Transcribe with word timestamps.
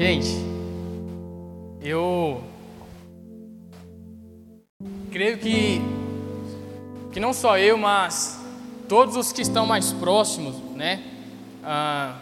Gente, 0.00 0.30
eu 1.82 2.42
creio 5.10 5.36
que, 5.36 5.78
que 7.12 7.20
não 7.20 7.34
só 7.34 7.58
eu, 7.58 7.76
mas 7.76 8.40
todos 8.88 9.14
os 9.14 9.30
que 9.30 9.42
estão 9.42 9.66
mais 9.66 9.92
próximos, 9.92 10.56
né? 10.74 11.04
Ah, 11.62 12.16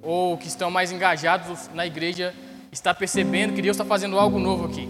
ou 0.00 0.38
que 0.38 0.46
estão 0.46 0.70
mais 0.70 0.92
engajados 0.92 1.68
na 1.74 1.84
igreja, 1.84 2.32
está 2.70 2.94
percebendo 2.94 3.52
que 3.52 3.62
Deus 3.62 3.74
está 3.74 3.84
fazendo 3.84 4.16
algo 4.16 4.38
novo 4.38 4.66
aqui. 4.66 4.88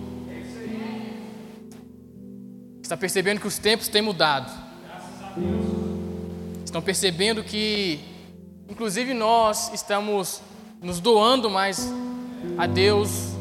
Está 2.83 2.95
percebendo 2.95 3.41
que 3.41 3.47
os 3.47 3.57
tempos 3.57 3.89
têm 3.89 4.03
mudado. 4.03 4.53
Estão 6.63 6.83
percebendo 6.83 7.43
que, 7.43 7.99
inclusive, 8.69 9.15
nós 9.15 9.73
estamos 9.73 10.43
nos 10.83 11.01
doando 11.01 11.49
mais 11.49 11.91
a 12.57 12.67
Deus, 12.67 13.33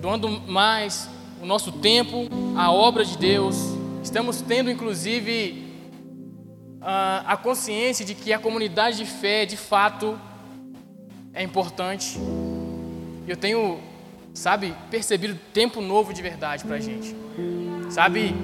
doando 0.00 0.28
mais 0.28 1.08
o 1.42 1.46
nosso 1.46 1.72
tempo 1.72 2.28
à 2.56 2.70
obra 2.70 3.04
de 3.04 3.16
Deus. 3.16 3.56
Estamos 4.02 4.40
tendo, 4.40 4.70
inclusive, 4.70 5.66
a 6.80 7.36
consciência 7.36 8.04
de 8.04 8.14
que 8.14 8.32
a 8.32 8.38
comunidade 8.38 8.98
de 8.98 9.04
fé, 9.04 9.44
de 9.44 9.56
fato, 9.56 10.18
é 11.34 11.42
importante. 11.42 12.18
Eu 13.26 13.36
tenho, 13.36 13.78
sabe, 14.32 14.74
percebido 14.90 15.38
tempo 15.52 15.80
novo 15.80 16.12
de 16.14 16.22
verdade 16.22 16.64
para 16.64 16.76
a 16.76 16.80
gente. 16.80 17.14
Sabe, 17.90 18.34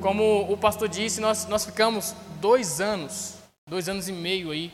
como 0.00 0.50
o 0.50 0.56
pastor 0.56 0.88
disse, 0.88 1.20
nós, 1.20 1.46
nós 1.46 1.64
ficamos 1.64 2.14
dois 2.40 2.80
anos, 2.80 3.34
dois 3.68 3.88
anos 3.88 4.08
e 4.08 4.12
meio 4.12 4.50
aí, 4.50 4.70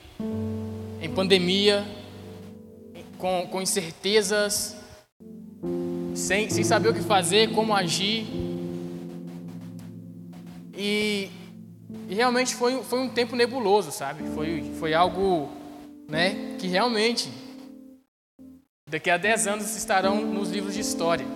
em 1.01 1.09
pandemia, 1.11 1.85
com, 3.19 3.47
com 3.51 3.62
incertezas, 3.62 4.77
sem, 6.15 6.48
sem 6.51 6.65
saber 6.65 6.88
o 6.88 6.95
que 6.95 7.02
fazer, 7.02 7.52
como 7.52 7.74
agir. 7.74 8.27
E, 10.77 11.30
e 12.09 12.15
realmente 12.15 12.54
foi, 12.54 12.82
foi 12.82 13.01
um 13.01 13.09
tempo 13.09 13.35
nebuloso, 13.37 13.91
sabe? 13.91 14.29
Foi, 14.35 14.73
foi 14.79 14.95
algo 14.95 15.49
né, 16.09 16.57
que 16.59 16.66
realmente 16.66 17.30
daqui 18.88 19.10
a 19.10 19.16
10 19.16 19.46
anos 19.46 19.76
estarão 19.76 20.21
nos 20.21 20.51
livros 20.51 20.74
de 20.74 20.80
história. 20.80 21.26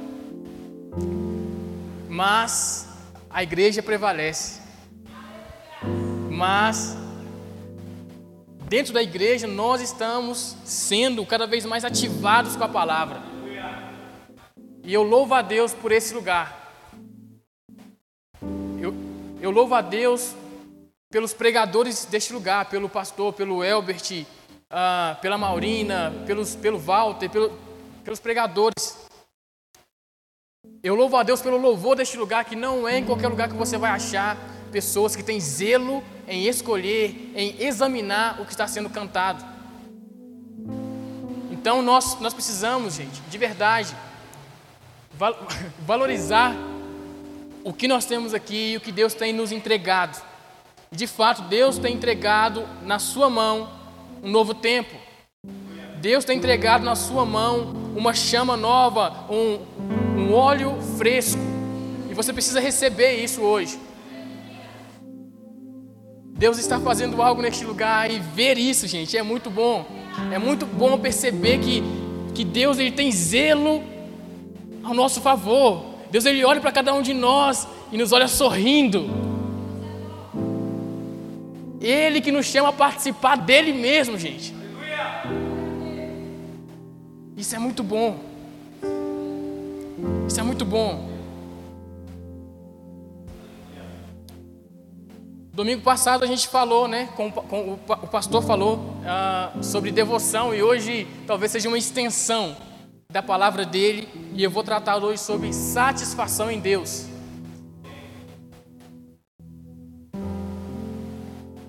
Mas 2.08 2.88
a 3.28 3.42
igreja 3.42 3.82
prevalece. 3.82 4.60
Mas 6.30 6.96
dentro 8.70 8.94
da 8.94 9.02
igreja 9.02 9.48
nós 9.48 9.80
estamos 9.80 10.54
sendo 10.64 11.26
cada 11.26 11.44
vez 11.44 11.66
mais 11.66 11.84
ativados 11.84 12.54
com 12.54 12.62
a 12.62 12.68
palavra. 12.68 13.20
E 14.84 14.94
eu 14.94 15.02
louvo 15.02 15.34
a 15.34 15.42
Deus 15.42 15.74
por 15.74 15.90
esse 15.90 16.14
lugar. 16.14 16.72
Eu, 18.80 18.94
eu 19.42 19.50
louvo 19.50 19.74
a 19.74 19.80
Deus 19.80 20.36
pelos 21.10 21.34
pregadores 21.34 22.04
deste 22.04 22.32
lugar, 22.32 22.66
pelo 22.66 22.88
pastor, 22.88 23.32
pelo 23.32 23.64
Elbert, 23.64 24.24
uh, 24.70 25.20
pela 25.20 25.36
Maurina, 25.36 26.12
pelos, 26.24 26.54
pelo 26.54 26.78
Walter, 26.78 27.28
pelo, 27.28 27.58
pelos 28.04 28.20
pregadores. 28.20 28.96
Eu 30.80 30.94
louvo 30.94 31.16
a 31.16 31.24
Deus 31.24 31.42
pelo 31.42 31.56
louvor 31.56 31.96
deste 31.96 32.16
lugar, 32.16 32.44
que 32.44 32.54
não 32.54 32.86
é 32.86 32.98
em 32.98 33.04
qualquer 33.04 33.26
lugar 33.26 33.48
que 33.48 33.56
você 33.56 33.76
vai 33.76 33.90
achar 33.90 34.36
pessoas 34.70 35.14
que 35.14 35.22
têm 35.22 35.40
zelo 35.40 36.02
em 36.26 36.46
escolher, 36.46 37.32
em 37.34 37.56
examinar 37.58 38.40
o 38.40 38.44
que 38.44 38.52
está 38.52 38.66
sendo 38.66 38.88
cantado. 38.88 39.44
Então 41.50 41.82
nós, 41.82 42.18
nós 42.20 42.32
precisamos, 42.32 42.94
gente, 42.94 43.20
de 43.28 43.38
verdade, 43.38 43.94
valorizar 45.86 46.54
o 47.62 47.72
que 47.72 47.86
nós 47.86 48.04
temos 48.06 48.32
aqui 48.32 48.72
e 48.72 48.76
o 48.76 48.80
que 48.80 48.92
Deus 48.92 49.12
tem 49.12 49.32
nos 49.32 49.52
entregado. 49.52 50.22
De 50.90 51.06
fato, 51.06 51.42
Deus 51.42 51.78
tem 51.78 51.94
entregado 51.94 52.66
na 52.82 52.98
sua 52.98 53.28
mão 53.28 53.70
um 54.22 54.30
novo 54.30 54.54
tempo. 54.54 54.94
Deus 56.00 56.24
tem 56.24 56.38
entregado 56.38 56.82
na 56.82 56.96
sua 56.96 57.26
mão 57.26 57.74
uma 57.94 58.14
chama 58.14 58.56
nova, 58.56 59.26
um, 59.30 59.58
um 60.18 60.32
óleo 60.32 60.78
fresco. 60.96 61.40
E 62.10 62.14
você 62.14 62.32
precisa 62.32 62.58
receber 62.58 63.22
isso 63.22 63.42
hoje. 63.42 63.78
Deus 66.40 66.56
está 66.56 66.80
fazendo 66.80 67.20
algo 67.20 67.42
neste 67.42 67.66
lugar 67.66 68.10
e 68.10 68.18
ver 68.18 68.56
isso, 68.56 68.88
gente, 68.88 69.14
é 69.14 69.22
muito 69.22 69.50
bom. 69.50 69.84
É 70.32 70.38
muito 70.38 70.64
bom 70.64 70.98
perceber 70.98 71.58
que, 71.58 71.82
que 72.34 72.46
Deus 72.46 72.78
ele 72.78 72.90
tem 72.90 73.12
zelo 73.12 73.82
ao 74.82 74.94
nosso 74.94 75.20
favor. 75.20 75.84
Deus 76.10 76.24
ele 76.24 76.42
olha 76.42 76.58
para 76.58 76.72
cada 76.72 76.94
um 76.94 77.02
de 77.02 77.12
nós 77.12 77.68
e 77.92 77.98
nos 77.98 78.10
olha 78.10 78.26
sorrindo. 78.26 79.10
Ele 81.78 82.22
que 82.22 82.32
nos 82.32 82.46
chama 82.46 82.70
a 82.70 82.72
participar 82.72 83.36
dele 83.36 83.74
mesmo, 83.74 84.16
gente. 84.16 84.54
Isso 87.36 87.54
é 87.54 87.58
muito 87.58 87.82
bom. 87.82 88.18
Isso 90.26 90.40
é 90.40 90.42
muito 90.42 90.64
bom. 90.64 91.09
Domingo 95.60 95.82
passado 95.82 96.24
a 96.24 96.26
gente 96.26 96.48
falou, 96.48 96.88
né? 96.88 97.10
Com, 97.14 97.30
com, 97.30 97.74
o 97.74 98.06
pastor 98.06 98.42
falou 98.42 98.76
uh, 98.78 99.62
sobre 99.62 99.92
devoção 99.92 100.54
e 100.54 100.62
hoje 100.62 101.06
talvez 101.26 101.52
seja 101.52 101.68
uma 101.68 101.76
extensão 101.76 102.56
da 103.12 103.22
palavra 103.22 103.66
dele 103.66 104.08
e 104.32 104.42
eu 104.42 104.50
vou 104.50 104.62
tratar 104.62 104.96
hoje 105.04 105.20
sobre 105.20 105.52
satisfação 105.52 106.50
em 106.50 106.58
Deus. 106.58 107.04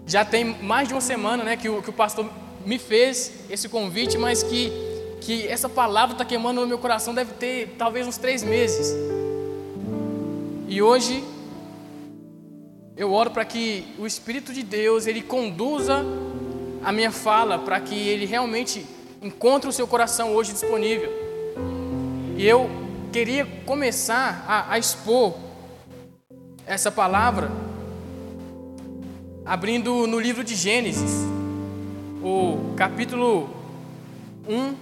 Já 0.07 0.23
tem 0.23 0.45
mais 0.45 0.87
de 0.87 0.93
uma 0.93 1.01
semana, 1.01 1.43
né, 1.43 1.57
que 1.57 1.67
o, 1.67 1.81
que 1.81 1.89
o 1.89 1.93
pastor 1.93 2.29
me 2.65 2.79
fez 2.79 3.43
esse 3.49 3.67
convite, 3.67 4.17
mas 4.17 4.41
que 4.41 4.71
que 5.19 5.45
essa 5.49 5.67
palavra 5.67 6.13
está 6.13 6.23
queimando 6.23 6.61
no 6.61 6.67
meu 6.67 6.79
coração 6.79 7.13
deve 7.13 7.33
ter 7.33 7.75
talvez 7.77 8.07
uns 8.07 8.17
três 8.17 8.41
meses. 8.41 8.95
E 10.69 10.81
hoje 10.81 11.21
eu 12.95 13.11
oro 13.13 13.31
para 13.31 13.45
que 13.45 13.85
o 13.97 14.05
Espírito 14.05 14.53
de 14.53 14.63
Deus 14.63 15.07
ele 15.07 15.21
conduza 15.21 16.03
a 16.83 16.91
minha 16.91 17.11
fala 17.11 17.59
para 17.59 17.79
que 17.79 17.95
ele 17.95 18.25
realmente 18.25 18.85
encontre 19.21 19.69
o 19.69 19.71
seu 19.71 19.87
coração 19.87 20.33
hoje 20.33 20.51
disponível. 20.51 21.11
E 22.37 22.45
eu 22.45 22.69
queria 23.11 23.45
começar 23.65 24.43
a, 24.47 24.73
a 24.73 24.79
expor 24.79 25.35
essa 26.65 26.91
palavra 26.91 27.51
abrindo 29.45 30.07
no 30.07 30.19
livro 30.19 30.43
de 30.43 30.55
Gênesis, 30.55 31.11
o 32.23 32.73
capítulo 32.75 33.49
1. 34.47 34.75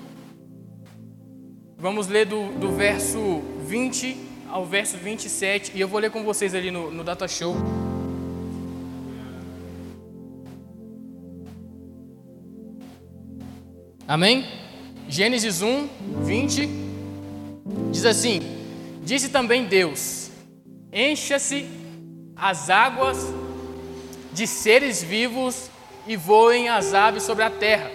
Vamos 1.78 2.08
ler 2.08 2.26
do, 2.26 2.52
do 2.54 2.72
verso 2.72 3.42
20 3.66 4.18
ao 4.50 4.66
verso 4.66 4.98
27 4.98 5.74
e 5.76 5.82
eu 5.82 5.88
vou 5.88 6.00
ler 6.00 6.12
com 6.12 6.24
vocês 6.24 6.56
ali 6.56 6.72
no, 6.72 6.92
no 6.92 7.04
Data 7.04 7.28
Show. 7.28 7.56
Amém? 14.10 14.44
Gênesis 15.08 15.62
1, 15.62 15.88
20 16.24 16.68
diz 17.92 18.04
assim: 18.06 18.42
Disse 19.04 19.30
também 19.30 19.66
Deus: 19.66 20.32
Encha-se 20.92 21.68
as 22.36 22.72
águas 22.72 23.32
de 24.34 24.48
seres 24.48 25.04
vivos 25.04 25.70
e 26.08 26.16
voem 26.16 26.70
as 26.70 26.96
aves 26.96 27.22
sobre 27.22 27.44
a 27.44 27.52
terra, 27.52 27.92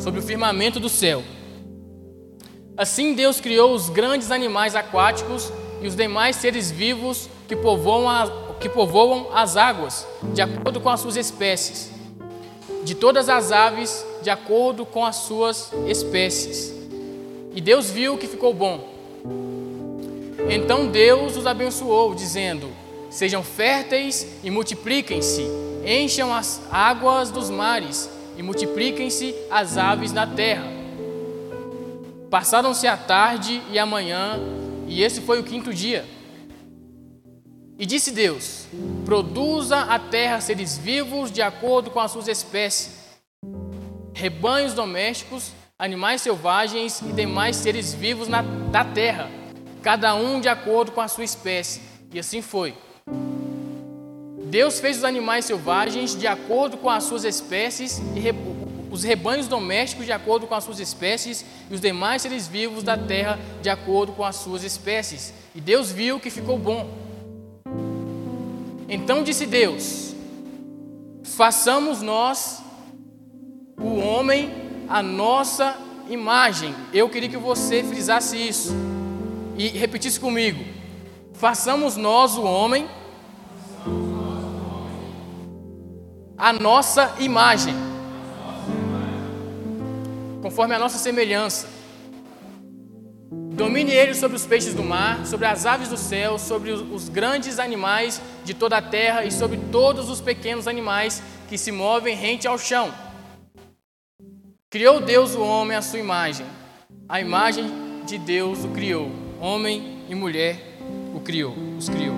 sobre 0.00 0.18
o 0.18 0.22
firmamento 0.24 0.80
do 0.80 0.88
céu. 0.88 1.22
Assim 2.76 3.14
Deus 3.14 3.40
criou 3.40 3.72
os 3.72 3.88
grandes 3.88 4.32
animais 4.32 4.74
aquáticos 4.74 5.52
e 5.80 5.86
os 5.86 5.94
demais 5.94 6.34
seres 6.34 6.72
vivos 6.72 7.30
que 7.46 7.54
povoam, 7.54 8.10
a, 8.10 8.56
que 8.58 8.68
povoam 8.68 9.28
as 9.32 9.56
águas, 9.56 10.04
de 10.34 10.42
acordo 10.42 10.80
com 10.80 10.88
as 10.88 10.98
suas 10.98 11.14
espécies 11.14 11.94
de 12.86 12.94
todas 12.94 13.28
as 13.28 13.50
aves 13.50 14.06
de 14.22 14.30
acordo 14.30 14.86
com 14.86 15.04
as 15.04 15.16
suas 15.16 15.72
espécies. 15.88 16.72
E 17.52 17.60
Deus 17.60 17.90
viu 17.90 18.16
que 18.16 18.28
ficou 18.28 18.54
bom. 18.54 18.94
Então 20.48 20.86
Deus 20.86 21.36
os 21.36 21.48
abençoou, 21.48 22.14
dizendo: 22.14 22.70
Sejam 23.10 23.42
férteis 23.42 24.24
e 24.44 24.52
multipliquem-se, 24.52 25.44
encham 25.84 26.32
as 26.32 26.62
águas 26.70 27.32
dos 27.32 27.50
mares 27.50 28.08
e 28.36 28.42
multipliquem-se 28.42 29.34
as 29.50 29.76
aves 29.76 30.12
da 30.12 30.24
terra. 30.24 30.68
Passaram-se 32.30 32.86
a 32.86 32.96
tarde 32.96 33.60
e 33.68 33.80
a 33.80 33.84
manhã, 33.84 34.38
e 34.86 35.02
esse 35.02 35.20
foi 35.22 35.40
o 35.40 35.44
quinto 35.44 35.74
dia. 35.74 36.04
E 37.78 37.84
disse 37.84 38.10
Deus: 38.10 38.66
Produza 39.04 39.78
a 39.80 39.98
terra 39.98 40.40
seres 40.40 40.78
vivos 40.78 41.30
de 41.30 41.42
acordo 41.42 41.90
com 41.90 42.00
as 42.00 42.10
suas 42.10 42.28
espécies, 42.28 42.90
rebanhos 44.14 44.72
domésticos 44.72 45.52
animais 45.78 46.22
selvagens 46.22 47.02
e 47.02 47.12
demais 47.12 47.54
seres 47.56 47.92
vivos 47.92 48.28
na, 48.28 48.40
da 48.40 48.82
terra, 48.82 49.28
cada 49.82 50.14
um 50.14 50.40
de 50.40 50.48
acordo 50.48 50.90
com 50.90 51.02
a 51.02 51.08
sua 51.08 51.24
espécie. 51.24 51.82
E 52.14 52.18
assim 52.18 52.40
foi. 52.40 52.74
Deus 54.46 54.80
fez 54.80 54.98
os 54.98 55.04
animais 55.04 55.44
selvagens 55.44 56.16
de 56.16 56.26
acordo 56.26 56.78
com 56.78 56.88
as 56.88 57.04
suas 57.04 57.24
espécies 57.24 57.98
e 57.98 58.22
os 58.90 59.02
rebanhos 59.02 59.48
domésticos 59.48 60.06
de 60.06 60.12
acordo 60.12 60.46
com 60.46 60.54
as 60.54 60.64
suas 60.64 60.80
espécies 60.80 61.44
e 61.70 61.74
os 61.74 61.80
demais 61.80 62.22
seres 62.22 62.48
vivos 62.48 62.82
da 62.82 62.96
terra 62.96 63.38
de 63.60 63.68
acordo 63.68 64.12
com 64.12 64.24
as 64.24 64.36
suas 64.36 64.64
espécies. 64.64 65.34
E 65.54 65.60
Deus 65.60 65.92
viu 65.92 66.18
que 66.18 66.30
ficou 66.30 66.56
bom. 66.56 67.05
Então 68.88 69.22
disse 69.22 69.46
Deus: 69.46 70.14
Façamos 71.24 72.02
nós 72.02 72.62
o 73.78 73.96
homem 73.98 74.50
a 74.88 75.02
nossa 75.02 75.76
imagem. 76.08 76.74
Eu 76.92 77.08
queria 77.08 77.28
que 77.28 77.36
você 77.36 77.82
frisasse 77.82 78.36
isso 78.36 78.74
e 79.56 79.68
repetisse 79.68 80.20
comigo: 80.20 80.64
Façamos 81.32 81.96
nós 81.96 82.36
o 82.36 82.42
homem 82.42 82.88
a 86.38 86.52
nossa 86.52 87.14
imagem, 87.18 87.74
conforme 90.42 90.74
a 90.74 90.78
nossa 90.78 90.98
semelhança. 90.98 91.75
Domine 93.56 93.90
ele 93.90 94.14
sobre 94.14 94.36
os 94.36 94.44
peixes 94.44 94.74
do 94.74 94.84
mar, 94.84 95.24
sobre 95.24 95.46
as 95.46 95.64
aves 95.64 95.88
do 95.88 95.96
céu, 95.96 96.38
sobre 96.38 96.72
os 96.72 97.08
grandes 97.08 97.58
animais 97.58 98.20
de 98.44 98.52
toda 98.52 98.76
a 98.76 98.82
terra 98.82 99.24
e 99.24 99.32
sobre 99.32 99.58
todos 99.72 100.10
os 100.10 100.20
pequenos 100.20 100.68
animais 100.68 101.22
que 101.48 101.56
se 101.56 101.72
movem 101.72 102.14
rente 102.14 102.46
ao 102.46 102.58
chão. 102.58 102.92
Criou 104.68 105.00
Deus 105.00 105.34
o 105.34 105.40
homem 105.40 105.74
à 105.74 105.80
sua 105.80 105.98
imagem. 105.98 106.44
A 107.08 107.18
imagem 107.18 107.64
de 108.04 108.18
Deus 108.18 108.62
o 108.62 108.68
criou. 108.68 109.10
Homem 109.40 110.04
e 110.06 110.14
mulher 110.14 110.76
o 111.14 111.20
criou, 111.20 111.56
os 111.78 111.88
criou. 111.88 112.14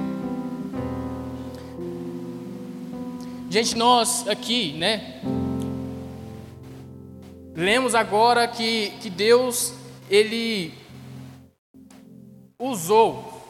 Gente, 3.49 3.77
nós 3.77 4.27
aqui, 4.27 4.73
né? 4.73 5.23
Lemos 7.55 7.95
agora 7.95 8.49
que, 8.49 8.91
que 9.01 9.09
Deus, 9.09 9.73
Ele 10.11 10.75
usou 12.61 13.41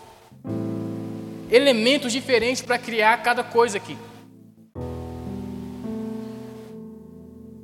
elementos 1.50 2.12
diferentes 2.12 2.60
para 2.60 2.78
criar 2.78 3.22
cada 3.22 3.42
coisa 3.42 3.78
aqui. 3.78 3.96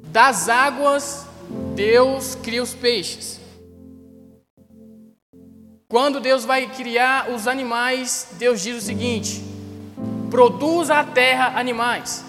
Das 0.05 0.49
águas, 0.49 1.26
Deus 1.75 2.35
cria 2.37 2.62
os 2.62 2.73
peixes. 2.73 3.41
Quando 5.87 6.19
Deus 6.19 6.46
vai 6.46 6.67
criar 6.67 7.31
os 7.31 7.46
animais, 7.46 8.29
Deus 8.38 8.62
diz 8.62 8.79
o 8.79 8.81
seguinte: 8.81 9.43
produza 10.31 10.94
a 10.94 11.05
terra 11.05 11.58
animais. 11.58 12.25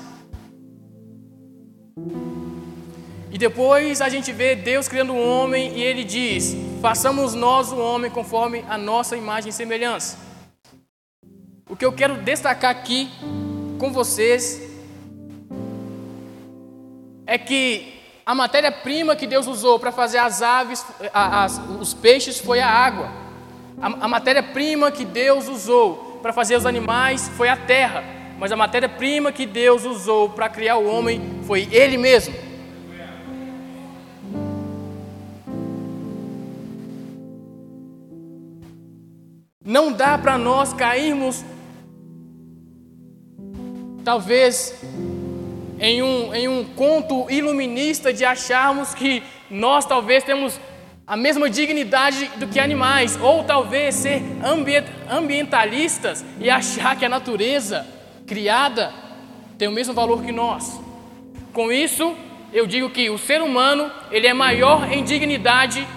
E 3.31 3.37
depois 3.37 4.01
a 4.01 4.09
gente 4.09 4.33
vê 4.33 4.55
Deus 4.55 4.89
criando 4.89 5.13
um 5.13 5.25
homem 5.25 5.77
e 5.77 5.81
ele 5.81 6.03
diz: 6.03 6.53
façamos 6.85 7.33
nós 7.33 7.71
o 7.71 7.79
homem 7.79 8.11
conforme 8.11 8.63
a 8.69 8.77
nossa 8.77 9.17
imagem 9.17 9.49
e 9.49 9.51
semelhança. 9.51 10.19
O 11.67 11.75
que 11.75 11.83
eu 11.83 11.91
quero 11.91 12.17
destacar 12.17 12.69
aqui 12.69 13.09
com 13.79 13.91
vocês 13.91 14.61
é 17.25 17.39
que 17.39 17.99
a 18.23 18.35
matéria-prima 18.35 19.15
que 19.15 19.25
Deus 19.25 19.47
usou 19.47 19.79
para 19.79 19.91
fazer 19.91 20.19
as 20.19 20.43
aves, 20.43 20.85
as, 21.11 21.59
os 21.79 21.95
peixes, 21.95 22.37
foi 22.37 22.59
a 22.59 22.69
água. 22.69 23.09
A, 23.81 23.87
a 24.05 24.07
matéria-prima 24.07 24.91
que 24.91 25.05
Deus 25.05 25.47
usou 25.47 26.19
para 26.21 26.31
fazer 26.31 26.55
os 26.55 26.67
animais 26.67 27.27
foi 27.29 27.49
a 27.49 27.57
terra. 27.57 28.03
Mas 28.37 28.51
a 28.51 28.55
matéria-prima 28.55 29.31
que 29.31 29.47
Deus 29.47 29.85
usou 29.85 30.29
para 30.29 30.47
criar 30.49 30.77
o 30.77 30.85
homem 30.85 31.39
foi 31.47 31.67
Ele 31.71 31.97
mesmo. 31.97 32.44
Não 39.65 39.91
dá 39.91 40.15
para 40.15 40.37
nós 40.37 40.73
cairmos, 40.73 41.43
talvez, 44.03 44.79
em 45.79 46.03
um, 46.03 46.35
em 46.35 46.47
um 46.47 46.63
conto 46.63 47.25
iluminista 47.31 48.13
de 48.13 48.23
acharmos 48.23 48.93
que 48.93 49.23
nós 49.49 49.83
talvez 49.83 50.23
temos 50.23 50.59
a 51.07 51.17
mesma 51.17 51.49
dignidade 51.49 52.29
do 52.37 52.45
que 52.45 52.59
animais, 52.59 53.17
ou 53.19 53.43
talvez 53.43 53.95
ser 53.95 54.21
ambientalistas 55.09 56.23
e 56.39 56.47
achar 56.47 56.95
que 56.95 57.05
a 57.05 57.09
natureza 57.09 57.87
criada 58.27 58.93
tem 59.57 59.67
o 59.67 59.71
mesmo 59.71 59.95
valor 59.95 60.23
que 60.23 60.31
nós. 60.31 60.79
Com 61.53 61.71
isso, 61.71 62.15
eu 62.53 62.67
digo 62.67 62.91
que 62.91 63.09
o 63.09 63.17
ser 63.17 63.41
humano 63.41 63.91
ele 64.11 64.27
é 64.27 64.33
maior 64.33 64.91
em 64.91 65.03
dignidade 65.03 65.87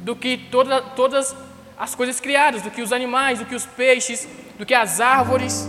do 0.00 0.14
que 0.14 0.36
toda, 0.36 0.82
todas 0.82 1.34
as 1.78 1.94
coisas 1.94 2.18
criadas, 2.18 2.62
do 2.62 2.70
que 2.70 2.82
os 2.82 2.92
animais, 2.92 3.38
do 3.38 3.46
que 3.46 3.54
os 3.54 3.64
peixes, 3.64 4.28
do 4.58 4.66
que 4.66 4.74
as 4.74 5.00
árvores. 5.00 5.68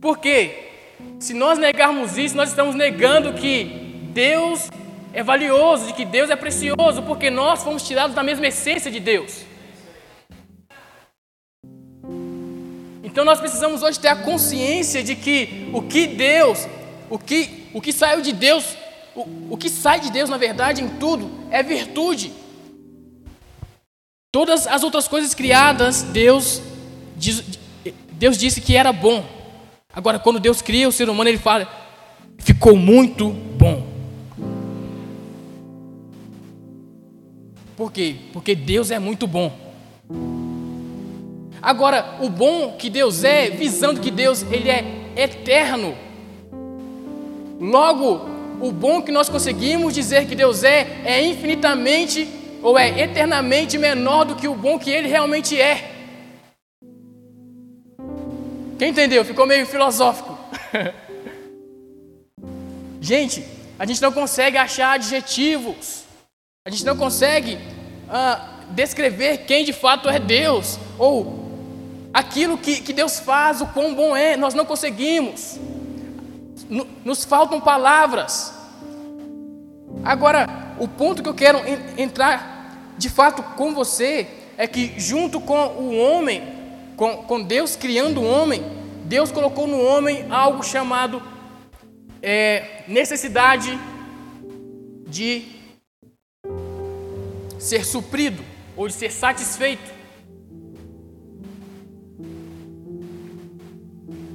Por 0.00 0.18
quê? 0.18 0.70
Se 1.20 1.32
nós 1.32 1.56
negarmos 1.56 2.18
isso, 2.18 2.36
nós 2.36 2.48
estamos 2.48 2.74
negando 2.74 3.34
que 3.34 4.08
Deus 4.12 4.68
é 5.12 5.22
valioso, 5.22 5.86
de 5.86 5.92
que 5.92 6.04
Deus 6.04 6.30
é 6.30 6.36
precioso, 6.36 7.02
porque 7.02 7.30
nós 7.30 7.62
fomos 7.62 7.86
tirados 7.86 8.14
da 8.14 8.24
mesma 8.24 8.48
essência 8.48 8.90
de 8.90 8.98
Deus. 8.98 9.44
Então 13.04 13.24
nós 13.24 13.38
precisamos 13.38 13.82
hoje 13.82 14.00
ter 14.00 14.08
a 14.08 14.16
consciência 14.16 15.02
de 15.02 15.14
que 15.14 15.70
o 15.72 15.82
que 15.82 16.06
Deus, 16.08 16.66
o 17.08 17.18
que, 17.18 17.68
o 17.72 17.80
que 17.80 17.92
saiu 17.92 18.20
de 18.20 18.32
Deus, 18.32 18.76
o, 19.14 19.26
o 19.50 19.56
que 19.56 19.68
sai 19.68 20.00
de 20.00 20.10
Deus, 20.10 20.28
na 20.28 20.38
verdade, 20.38 20.82
em 20.82 20.88
tudo, 20.88 21.30
é 21.50 21.62
virtude. 21.62 22.41
Todas 24.32 24.66
as 24.66 24.82
outras 24.82 25.06
coisas 25.06 25.34
criadas, 25.34 26.02
Deus, 26.04 26.62
Deus 28.12 28.38
disse 28.38 28.62
que 28.62 28.74
era 28.74 28.90
bom. 28.90 29.22
Agora, 29.94 30.18
quando 30.18 30.40
Deus 30.40 30.62
cria 30.62 30.88
o 30.88 30.92
ser 30.92 31.10
humano, 31.10 31.28
ele 31.28 31.36
fala: 31.36 31.68
ficou 32.38 32.74
muito 32.74 33.28
bom. 33.28 33.86
Por 37.76 37.92
quê? 37.92 38.16
Porque 38.32 38.54
Deus 38.54 38.90
é 38.90 38.98
muito 38.98 39.26
bom. 39.26 39.52
Agora, 41.60 42.16
o 42.22 42.30
bom 42.30 42.74
que 42.78 42.88
Deus 42.88 43.24
é, 43.24 43.50
visando 43.50 44.00
que 44.00 44.10
Deus 44.10 44.46
ele 44.50 44.70
é 44.70 45.12
eterno. 45.14 45.94
Logo, 47.60 48.30
o 48.62 48.72
bom 48.72 49.02
que 49.02 49.12
nós 49.12 49.28
conseguimos 49.28 49.92
dizer 49.92 50.26
que 50.26 50.34
Deus 50.34 50.64
é 50.64 51.02
é 51.04 51.22
infinitamente 51.22 52.40
ou 52.62 52.78
é 52.78 53.00
eternamente 53.00 53.76
menor 53.76 54.24
do 54.24 54.36
que 54.36 54.46
o 54.46 54.54
bom 54.54 54.78
que 54.78 54.90
ele 54.90 55.08
realmente 55.08 55.60
é. 55.60 55.90
Quem 58.78 58.90
entendeu? 58.90 59.24
Ficou 59.24 59.46
meio 59.46 59.66
filosófico. 59.66 60.38
gente, 63.00 63.44
a 63.78 63.84
gente 63.84 64.00
não 64.00 64.12
consegue 64.12 64.56
achar 64.56 64.92
adjetivos, 64.92 66.04
a 66.64 66.70
gente 66.70 66.84
não 66.84 66.96
consegue 66.96 67.58
ah, 68.08 68.60
descrever 68.70 69.38
quem 69.38 69.64
de 69.64 69.72
fato 69.72 70.08
é 70.08 70.18
Deus, 70.18 70.78
ou 70.98 71.42
aquilo 72.14 72.56
que, 72.56 72.80
que 72.80 72.92
Deus 72.92 73.18
faz, 73.18 73.60
o 73.60 73.66
quão 73.66 73.94
bom 73.94 74.16
é, 74.16 74.36
nós 74.36 74.54
não 74.54 74.64
conseguimos, 74.64 75.58
nos 77.04 77.24
faltam 77.24 77.60
palavras. 77.60 78.54
Agora, 80.04 80.46
o 80.78 80.88
ponto 80.88 81.22
que 81.22 81.28
eu 81.28 81.34
quero 81.34 81.58
entrar 81.96 82.51
de 83.02 83.10
fato 83.10 83.42
com 83.56 83.74
você 83.74 84.28
é 84.56 84.64
que, 84.68 84.94
junto 84.96 85.40
com 85.40 85.66
o 85.70 85.98
homem, 85.98 86.40
com, 86.96 87.16
com 87.24 87.42
Deus 87.42 87.74
criando 87.74 88.20
o 88.20 88.24
homem, 88.24 88.62
Deus 89.06 89.32
colocou 89.32 89.66
no 89.66 89.82
homem 89.82 90.26
algo 90.30 90.62
chamado 90.62 91.20
é, 92.22 92.84
necessidade 92.86 93.76
de 95.08 95.46
ser 97.58 97.84
suprido 97.84 98.44
ou 98.76 98.86
de 98.86 98.94
ser 98.94 99.10
satisfeito. 99.10 99.90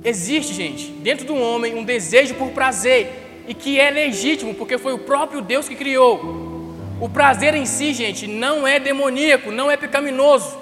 Existe, 0.03 0.53
gente, 0.53 0.91
dentro 0.91 1.25
do 1.25 1.35
homem 1.35 1.73
um 1.73 1.85
desejo 1.85 2.35
por 2.35 2.51
prazer 2.51 3.45
e 3.47 3.53
que 3.53 3.79
é 3.79 3.89
legítimo, 3.89 4.53
porque 4.55 4.77
foi 4.77 4.91
o 4.91 4.99
próprio 4.99 5.41
Deus 5.41 5.69
que 5.69 5.75
criou. 5.75 6.56
O 6.99 7.07
prazer 7.07 7.53
em 7.53 7.65
si, 7.65 7.93
gente, 7.93 8.25
não 8.25 8.67
é 8.67 8.79
demoníaco, 8.79 9.51
não 9.51 9.69
é 9.69 9.77
pecaminoso. 9.77 10.57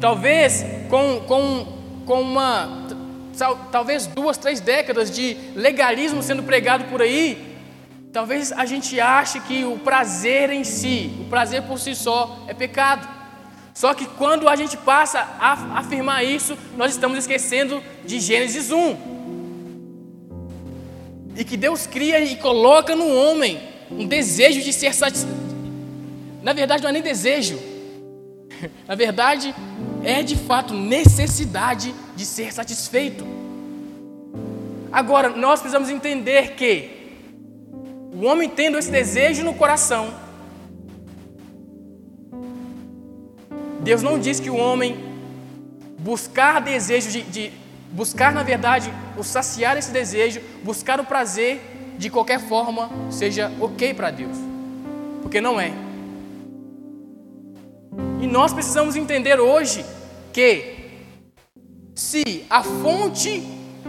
Talvez 0.00 0.64
com, 0.88 1.20
com, 1.20 1.66
com 2.06 2.22
uma. 2.22 2.86
talvez 3.70 4.06
duas, 4.06 4.38
três 4.38 4.60
décadas 4.60 5.10
de 5.10 5.36
legalismo 5.54 6.22
sendo 6.22 6.42
pregado 6.42 6.84
por 6.84 7.02
aí, 7.02 7.58
talvez 8.10 8.52
a 8.52 8.64
gente 8.64 8.98
ache 8.98 9.38
que 9.40 9.64
o 9.64 9.78
prazer 9.78 10.48
em 10.50 10.64
si, 10.64 11.10
o 11.20 11.24
prazer 11.24 11.62
por 11.62 11.78
si 11.78 11.94
só, 11.94 12.44
é 12.48 12.54
pecado. 12.54 13.06
Só 13.74 13.92
que 13.92 14.06
quando 14.06 14.48
a 14.48 14.56
gente 14.56 14.78
passa 14.78 15.20
a 15.38 15.78
afirmar 15.78 16.24
isso, 16.24 16.56
nós 16.74 16.92
estamos 16.92 17.18
esquecendo 17.18 17.82
de 18.04 18.18
Gênesis 18.18 18.70
1. 18.70 19.17
E 21.38 21.44
que 21.44 21.56
Deus 21.56 21.86
cria 21.86 22.18
e 22.20 22.34
coloca 22.34 22.96
no 22.96 23.14
homem 23.14 23.60
um 23.88 24.04
desejo 24.04 24.60
de 24.60 24.72
ser 24.72 24.92
satisfeito. 24.92 25.38
Na 26.42 26.52
verdade, 26.52 26.82
não 26.82 26.90
é 26.90 26.92
nem 26.92 27.00
desejo. 27.00 27.56
Na 28.88 28.96
verdade, 28.96 29.54
é 30.02 30.20
de 30.20 30.34
fato 30.34 30.74
necessidade 30.74 31.94
de 32.16 32.26
ser 32.26 32.52
satisfeito. 32.52 33.24
Agora, 34.90 35.28
nós 35.28 35.60
precisamos 35.60 35.88
entender 35.88 36.56
que 36.56 36.90
o 38.12 38.24
homem 38.24 38.48
tendo 38.48 38.76
esse 38.76 38.90
desejo 38.90 39.44
no 39.44 39.54
coração, 39.54 40.12
Deus 43.80 44.02
não 44.02 44.18
diz 44.18 44.40
que 44.40 44.50
o 44.50 44.56
homem 44.56 44.96
buscar 46.00 46.60
desejo 46.60 47.12
de, 47.12 47.22
de 47.22 47.52
buscar, 47.92 48.32
na 48.32 48.42
verdade, 48.42 48.92
o 49.16 49.24
saciar 49.24 49.76
esse 49.76 49.90
desejo, 49.90 50.40
buscar 50.62 51.00
o 51.00 51.04
prazer 51.04 51.60
de 51.98 52.10
qualquer 52.10 52.40
forma 52.40 52.90
seja 53.10 53.50
ok 53.60 53.92
para 53.94 54.10
Deus, 54.10 54.36
porque 55.22 55.40
não 55.40 55.60
é. 55.60 55.72
E 58.20 58.26
nós 58.26 58.52
precisamos 58.52 58.96
entender 58.96 59.40
hoje 59.40 59.84
que 60.32 60.76
se 61.94 62.44
a 62.48 62.62
fonte 62.62 63.42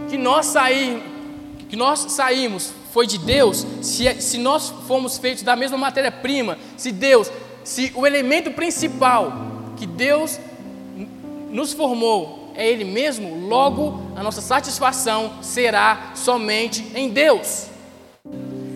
que 0.08 0.18
nós 0.18 0.46
saímos, 0.46 1.02
que 1.68 1.76
nós 1.76 2.00
saímos 2.12 2.72
foi 2.92 3.06
de 3.06 3.18
Deus, 3.18 3.64
se, 3.80 4.20
se 4.20 4.38
nós 4.38 4.70
fomos 4.88 5.18
feitos 5.18 5.44
da 5.44 5.54
mesma 5.54 5.78
matéria-prima, 5.78 6.58
se 6.76 6.90
Deus, 6.90 7.30
se 7.62 7.92
o 7.94 8.04
elemento 8.04 8.50
principal 8.50 9.32
que 9.76 9.86
Deus 9.86 10.40
nos 11.50 11.72
formou 11.72 12.39
é 12.54 12.68
Ele 12.68 12.84
mesmo, 12.84 13.48
logo 13.48 14.00
a 14.16 14.22
nossa 14.22 14.40
satisfação 14.40 15.42
será 15.42 16.12
somente 16.14 16.84
em 16.94 17.08
Deus. 17.08 17.68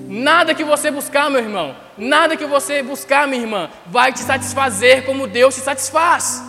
Nada 0.08 0.54
que 0.54 0.62
você 0.62 0.90
buscar, 0.90 1.30
meu 1.30 1.40
irmão, 1.40 1.74
nada 1.98 2.36
que 2.36 2.46
você 2.46 2.82
buscar, 2.82 3.26
minha 3.26 3.42
irmã, 3.42 3.68
vai 3.86 4.12
te 4.12 4.20
satisfazer 4.20 5.04
como 5.04 5.26
Deus 5.26 5.54
te 5.54 5.60
satisfaz. 5.60 6.42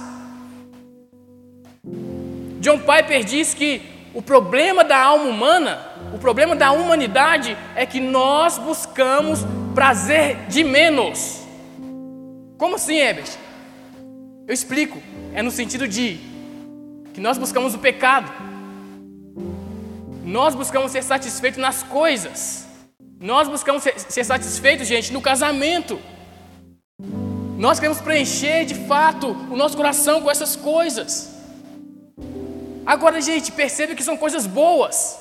John 2.59 2.79
Piper 2.79 3.23
diz 3.23 3.53
que 3.53 3.81
o 4.13 4.21
problema 4.21 4.83
da 4.83 4.97
alma 4.97 5.25
humana, 5.25 5.79
o 6.13 6.17
problema 6.17 6.55
da 6.55 6.71
humanidade 6.71 7.57
é 7.75 7.85
que 7.85 7.99
nós 7.99 8.57
buscamos 8.57 9.39
prazer 9.73 10.37
de 10.47 10.63
menos. 10.63 11.41
Como 12.57 12.75
assim, 12.75 12.97
Ebert? 12.97 13.31
Eu 14.47 14.53
explico. 14.53 15.01
É 15.33 15.41
no 15.41 15.51
sentido 15.51 15.87
de 15.87 16.17
que 17.15 17.21
nós 17.21 17.37
buscamos 17.37 17.73
o 17.73 17.79
pecado. 17.79 18.29
Nós 20.21 20.53
buscamos 20.53 20.91
ser 20.91 21.01
satisfeitos 21.01 21.57
nas 21.57 21.81
coisas. 21.81 22.67
Nós 23.21 23.47
buscamos 23.47 23.83
ser, 23.83 23.97
ser 23.97 24.25
satisfeitos, 24.25 24.85
gente, 24.85 25.13
no 25.13 25.21
casamento. 25.21 25.97
Nós 27.57 27.79
queremos 27.79 28.01
preencher 28.01 28.65
de 28.65 28.75
fato 28.75 29.27
o 29.49 29.55
nosso 29.55 29.77
coração 29.77 30.21
com 30.21 30.29
essas 30.29 30.57
coisas. 30.57 31.33
Agora, 32.85 33.21
gente, 33.21 33.49
percebe 33.53 33.95
que 33.95 34.03
são 34.03 34.17
coisas 34.17 34.45
boas. 34.45 35.17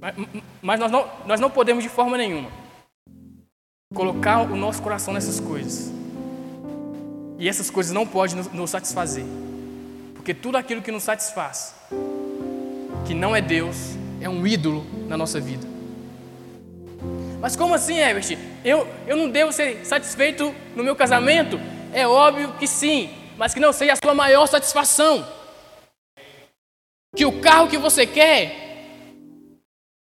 Mas, 0.00 0.14
mas 0.62 0.80
nós, 0.80 0.90
não, 0.90 1.06
nós 1.26 1.38
não 1.38 1.50
podemos 1.50 1.84
de 1.84 1.90
forma 1.90 2.16
nenhuma 2.16 2.50
colocar 3.94 4.40
o 4.40 4.56
nosso 4.56 4.80
coração 4.80 5.12
nessas 5.12 5.38
coisas. 5.38 5.97
E 7.38 7.48
essas 7.48 7.70
coisas 7.70 7.92
não 7.92 8.04
podem 8.04 8.36
nos, 8.52 8.70
satisfazer. 8.70 9.24
Porque 10.14 10.34
tudo 10.34 10.56
aquilo 10.56 10.82
que 10.82 10.90
nos 10.90 11.04
satisfaz, 11.04 11.72
que 13.06 13.14
não 13.14 13.34
é 13.34 13.40
Deus, 13.40 13.76
é 14.20 14.28
um 14.28 14.44
ídolo 14.44 14.84
na 15.06 15.16
nossa 15.16 15.38
vida. 15.38 15.66
Mas 17.40 17.54
como 17.54 17.74
assim, 17.74 17.96
Herbert? 17.96 18.36
Eu, 18.64 18.88
eu 19.06 19.16
não 19.16 19.30
devo 19.30 19.52
ser 19.52 19.86
satisfeito 19.86 20.52
no 20.74 20.82
meu 20.82 20.96
casamento? 20.96 21.60
É 21.92 22.06
óbvio 22.06 22.52
que 22.58 22.66
sim, 22.66 23.10
mas 23.36 23.54
que 23.54 23.60
não 23.60 23.72
seja 23.72 23.92
a 23.92 23.96
sua 23.96 24.14
maior 24.14 24.46
satisfação. 24.46 25.24
Que 27.14 27.24
o 27.24 27.40
carro 27.40 27.68
que 27.68 27.78
você 27.78 28.04
quer 28.04 28.68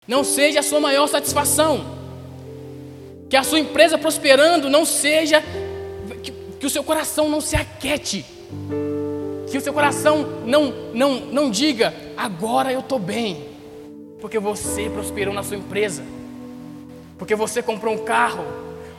não 0.06 0.24
seja 0.24 0.58
a 0.58 0.62
sua 0.64 0.80
maior 0.80 1.06
satisfação. 1.06 1.98
Que 3.30 3.36
a 3.36 3.44
sua 3.44 3.60
empresa 3.60 3.96
prosperando 3.96 4.68
não 4.68 4.84
seja. 4.84 5.40
Que, 6.60 6.66
o 6.66 6.70
seu 6.70 6.84
coração 6.84 7.28
não 7.28 7.40
se 7.40 7.56
aquete. 7.56 8.24
Que 9.50 9.58
o 9.58 9.60
seu 9.60 9.72
coração 9.72 10.44
não, 10.46 10.70
não, 10.94 11.20
não 11.20 11.50
diga, 11.50 11.92
agora 12.16 12.72
eu 12.72 12.80
estou 12.80 12.98
bem. 12.98 13.48
Porque 14.20 14.38
você 14.38 14.88
prosperou 14.88 15.34
na 15.34 15.42
sua 15.42 15.56
empresa. 15.56 16.04
Porque 17.18 17.34
você 17.34 17.62
comprou 17.62 17.94
um 17.94 18.04
carro. 18.04 18.44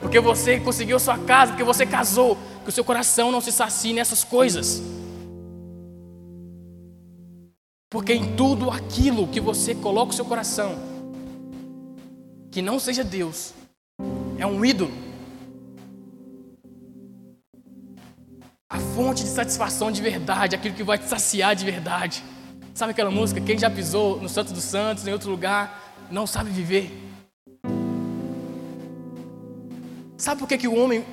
Porque 0.00 0.18
você 0.20 0.58
conseguiu 0.58 0.98
sua 0.98 1.16
casa. 1.16 1.52
Porque 1.52 1.64
você 1.64 1.86
casou. 1.86 2.36
Que 2.64 2.68
o 2.68 2.72
seu 2.72 2.84
coração 2.84 3.32
não 3.32 3.40
se 3.40 3.52
sacie 3.52 3.94
nessas 3.94 4.24
coisas. 4.24 4.82
Porque 7.88 8.14
em 8.14 8.34
tudo 8.34 8.70
aquilo 8.70 9.28
que 9.28 9.38
você 9.38 9.74
coloca 9.74 10.12
o 10.12 10.14
seu 10.14 10.24
coração, 10.24 10.76
que 12.50 12.62
não 12.62 12.78
seja 12.78 13.04
Deus, 13.04 13.52
é 14.38 14.46
um 14.46 14.64
ídolo. 14.64 15.11
A 18.72 18.78
fonte 18.94 19.22
de 19.22 19.28
satisfação 19.28 19.92
de 19.92 20.02
verdade, 20.02 20.56
aquilo 20.56 20.74
que 20.74 20.82
vai 20.82 20.98
te 20.98 21.08
saciar 21.08 21.54
de 21.54 21.64
verdade, 21.64 22.24
Sabe 22.74 22.92
aquela 22.92 23.10
música? 23.10 23.38
Quem 23.38 23.58
já 23.58 23.68
pisou 23.68 24.20
no 24.20 24.28
Santos 24.30 24.52
dos 24.52 24.64
Santos, 24.64 25.06
em 25.06 25.12
outro 25.12 25.30
lugar, 25.30 25.94
não 26.10 26.26
sabe 26.26 26.50
viver. 26.50 26.90
Sabe 30.16 30.38
por 30.38 30.48
que, 30.48 30.56
que 30.56 30.68
o 30.68 30.74
homem 30.74 31.04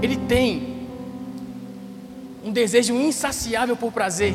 ele 0.00 0.16
tem 0.16 0.86
um 2.44 2.52
desejo 2.52 2.94
insaciável 2.94 3.76
por 3.76 3.90
prazer? 3.90 4.32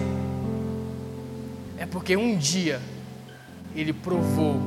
É 1.78 1.86
porque 1.86 2.18
um 2.18 2.38
dia 2.38 2.82
ele 3.74 3.94
provou 3.94 4.60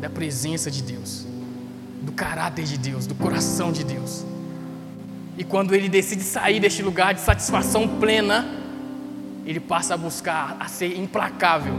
da 0.00 0.10
presença 0.10 0.70
de 0.70 0.82
Deus, 0.82 1.26
do 2.02 2.12
caráter 2.12 2.66
de 2.66 2.76
Deus, 2.76 3.06
do 3.06 3.14
coração 3.14 3.72
de 3.72 3.82
Deus. 3.82 4.26
E 5.38 5.44
quando 5.44 5.72
ele 5.72 5.88
decide 5.88 6.24
sair 6.24 6.58
deste 6.58 6.82
lugar 6.82 7.14
de 7.14 7.20
satisfação 7.20 7.86
plena, 7.86 8.44
ele 9.46 9.60
passa 9.60 9.94
a 9.94 9.96
buscar, 9.96 10.56
a 10.58 10.66
ser 10.66 10.98
implacável. 10.98 11.72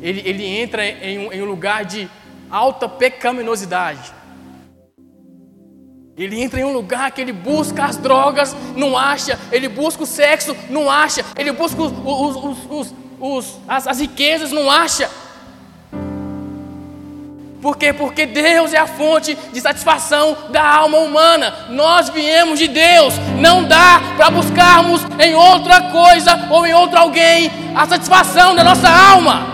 Ele, 0.00 0.22
ele 0.24 0.46
entra 0.46 0.86
em 0.86 1.18
um, 1.18 1.32
em 1.32 1.42
um 1.42 1.44
lugar 1.44 1.84
de 1.84 2.08
alta 2.48 2.88
pecaminosidade. 2.88 4.12
Ele 6.16 6.40
entra 6.40 6.60
em 6.60 6.64
um 6.64 6.72
lugar 6.72 7.10
que 7.10 7.20
ele 7.20 7.32
busca 7.32 7.84
as 7.84 7.96
drogas, 7.96 8.54
não 8.76 8.96
acha. 8.96 9.36
Ele 9.50 9.68
busca 9.68 10.04
o 10.04 10.06
sexo, 10.06 10.56
não 10.68 10.88
acha. 10.88 11.24
Ele 11.36 11.50
busca 11.50 11.82
os, 11.82 11.92
os, 12.70 12.94
os, 13.18 13.58
as, 13.66 13.88
as 13.88 13.98
riquezas, 13.98 14.52
não 14.52 14.70
acha. 14.70 15.10
Por 17.60 17.76
quê? 17.76 17.92
Porque 17.92 18.24
Deus 18.24 18.72
é 18.72 18.78
a 18.78 18.86
fonte 18.86 19.36
de 19.52 19.60
satisfação 19.60 20.36
da 20.50 20.64
alma 20.64 20.98
humana. 20.98 21.66
Nós 21.68 22.08
viemos 22.08 22.58
de 22.58 22.68
Deus. 22.68 23.14
Não 23.38 23.64
dá 23.64 24.00
para 24.16 24.30
buscarmos 24.30 25.02
em 25.18 25.34
outra 25.34 25.90
coisa 25.90 26.48
ou 26.50 26.66
em 26.66 26.72
outro 26.72 26.98
alguém 26.98 27.50
a 27.74 27.86
satisfação 27.86 28.54
da 28.54 28.64
nossa 28.64 28.88
alma. 28.88 29.46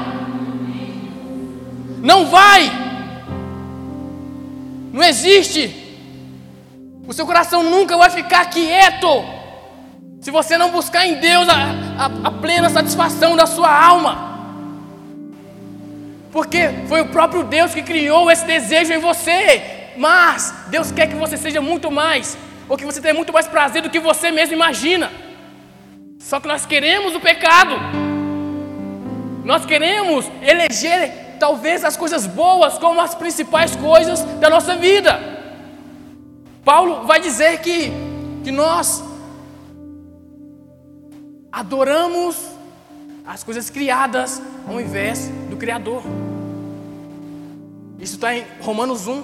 Não 2.01 2.27
vai. 2.27 2.71
Não 4.93 5.03
existe. 5.03 5.85
O 7.09 7.13
seu 7.13 7.27
coração 7.27 7.65
nunca 7.65 7.97
vai 7.97 8.11
ficar 8.11 8.47
quieto 8.47 9.25
se 10.21 10.31
você 10.31 10.57
não 10.57 10.71
buscar 10.71 11.07
em 11.07 11.15
Deus 11.15 11.49
a, 11.49 11.55
a, 11.99 12.29
a 12.29 12.31
plena 12.31 12.71
satisfação 12.71 13.37
da 13.37 13.47
sua 13.47 13.71
alma. 13.71 14.25
Porque 16.37 16.69
foi 16.87 17.00
o 17.00 17.07
próprio 17.07 17.43
Deus 17.45 17.73
que 17.73 17.83
criou 17.83 18.31
esse 18.31 18.45
desejo 18.45 18.93
em 18.93 18.99
você. 18.99 19.62
Mas 19.97 20.52
Deus 20.66 20.93
quer 20.93 21.07
que 21.07 21.14
você 21.14 21.35
seja 21.35 21.62
muito 21.62 21.90
mais, 21.90 22.37
ou 22.69 22.76
que 22.76 22.85
você 22.85 23.00
tenha 23.00 23.14
muito 23.14 23.33
mais 23.33 23.49
prazer 23.49 23.81
do 23.81 23.88
que 23.88 23.99
você 23.99 24.31
mesmo 24.31 24.52
imagina. 24.55 25.11
Só 26.19 26.38
que 26.38 26.47
nós 26.47 26.66
queremos 26.66 27.14
o 27.14 27.21
pecado. 27.21 27.76
Nós 29.47 29.64
queremos 29.64 30.31
eleger 30.43 31.38
talvez 31.40 31.83
as 31.83 31.97
coisas 31.97 32.26
boas 32.26 32.76
como 32.76 33.00
as 33.00 33.14
principais 33.14 33.75
coisas 33.75 34.21
da 34.38 34.50
nossa 34.50 34.76
vida. 34.76 35.19
Paulo 36.62 37.07
vai 37.07 37.19
dizer 37.19 37.61
que, 37.61 37.90
que 38.45 38.52
nós 38.52 39.02
adoramos 41.50 42.37
as 43.26 43.43
coisas 43.43 43.71
criadas 43.71 44.43
ao 44.69 44.78
invés 44.78 45.28
do 45.49 45.57
Criador. 45.57 46.02
Isso 47.99 48.15
está 48.15 48.35
em 48.35 48.45
Romanos 48.61 49.07
1. 49.07 49.23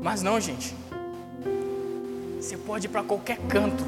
Mas 0.00 0.22
não, 0.22 0.40
gente. 0.40 0.74
Você 2.40 2.56
pode 2.56 2.86
ir 2.86 2.90
para 2.90 3.02
qualquer 3.02 3.38
canto. 3.48 3.84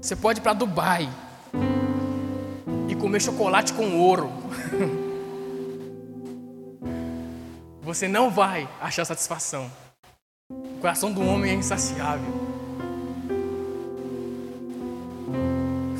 Você 0.00 0.16
pode 0.16 0.40
ir 0.40 0.42
para 0.42 0.54
Dubai 0.54 1.08
e 2.88 2.94
comer 2.94 3.20
chocolate 3.20 3.72
com 3.72 3.98
ouro. 3.98 4.30
Você 7.82 8.08
não 8.08 8.30
vai 8.30 8.68
achar 8.80 9.04
satisfação. 9.04 9.70
O 10.50 10.78
coração 10.80 11.12
do 11.12 11.20
homem 11.20 11.50
é 11.50 11.54
insaciável. 11.54 12.32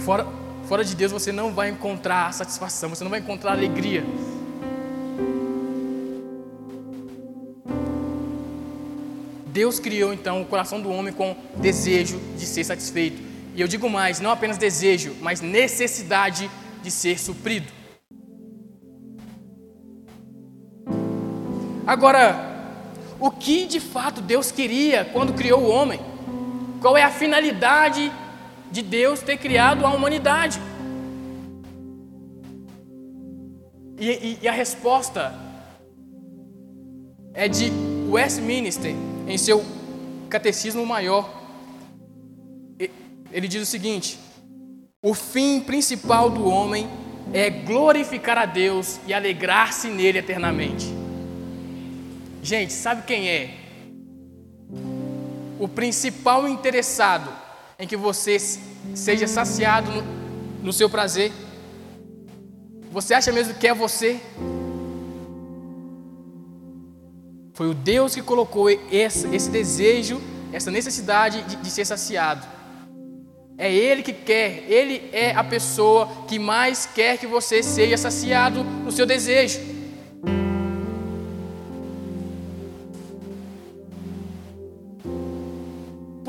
Fora, 0.04 0.26
fora 0.68 0.84
de 0.84 0.94
Deus 0.94 1.12
você 1.12 1.32
não 1.32 1.52
vai 1.52 1.70
encontrar 1.70 2.32
satisfação, 2.32 2.88
você 2.88 3.04
não 3.04 3.10
vai 3.10 3.20
encontrar 3.20 3.52
alegria. 3.52 4.04
Deus 9.46 9.78
criou 9.78 10.14
então 10.14 10.40
o 10.40 10.46
coração 10.46 10.80
do 10.80 10.90
homem 10.90 11.12
com 11.12 11.36
desejo 11.56 12.18
de 12.38 12.46
ser 12.46 12.64
satisfeito. 12.64 13.22
E 13.54 13.60
eu 13.60 13.68
digo 13.68 13.88
mais, 13.90 14.18
não 14.18 14.30
apenas 14.30 14.56
desejo, 14.56 15.14
mas 15.20 15.42
necessidade 15.42 16.50
de 16.82 16.90
ser 16.90 17.18
suprido. 17.18 17.70
Agora, 21.86 22.50
o 23.20 23.30
que 23.30 23.66
de 23.66 23.78
fato 23.78 24.22
Deus 24.22 24.50
queria 24.50 25.04
quando 25.04 25.34
criou 25.34 25.60
o 25.60 25.68
homem? 25.68 26.00
Qual 26.80 26.96
é 26.96 27.02
a 27.02 27.10
finalidade 27.10 28.10
de 28.72 28.80
Deus 28.80 29.20
ter 29.20 29.36
criado 29.36 29.84
a 29.84 29.90
humanidade? 29.90 30.58
E, 34.00 34.08
e, 34.08 34.38
e 34.42 34.48
a 34.48 34.52
resposta 34.52 35.32
é 37.34 37.46
de 37.46 37.70
Westminster 38.08 38.94
em 39.28 39.36
seu 39.36 39.62
catecismo 40.28 40.84
maior. 40.86 41.42
Ele 43.30 43.46
diz 43.46 43.62
o 43.62 43.66
seguinte: 43.66 44.18
o 45.02 45.12
fim 45.14 45.60
principal 45.60 46.30
do 46.30 46.46
homem 46.46 46.88
é 47.32 47.50
glorificar 47.50 48.38
a 48.38 48.46
Deus 48.46 48.98
e 49.06 49.12
alegrar-se 49.12 49.88
nele 49.88 50.18
eternamente. 50.18 50.86
Gente, 52.42 52.72
sabe 52.72 53.02
quem 53.02 53.28
é? 53.28 53.54
O 55.60 55.68
principal 55.68 56.48
interessado 56.48 57.41
em 57.82 57.86
que 57.86 57.96
você 57.96 58.38
seja 58.94 59.26
saciado 59.26 59.90
no, 59.90 60.02
no 60.62 60.72
seu 60.72 60.88
prazer. 60.88 61.32
Você 62.92 63.12
acha 63.12 63.32
mesmo 63.32 63.54
que 63.54 63.66
é 63.66 63.74
você? 63.74 64.20
Foi 67.54 67.68
o 67.68 67.74
Deus 67.74 68.14
que 68.14 68.22
colocou 68.22 68.70
esse, 68.70 69.26
esse 69.34 69.50
desejo, 69.50 70.20
essa 70.52 70.70
necessidade 70.70 71.42
de, 71.42 71.56
de 71.56 71.70
ser 71.72 71.84
saciado. 71.84 72.46
É 73.58 73.72
Ele 73.74 74.04
que 74.04 74.12
quer, 74.12 74.64
Ele 74.68 75.10
é 75.12 75.32
a 75.34 75.42
pessoa 75.42 76.08
que 76.28 76.38
mais 76.38 76.86
quer 76.86 77.18
que 77.18 77.26
você 77.26 77.64
seja 77.64 77.96
saciado 77.96 78.62
no 78.62 78.92
seu 78.92 79.04
desejo. 79.04 79.58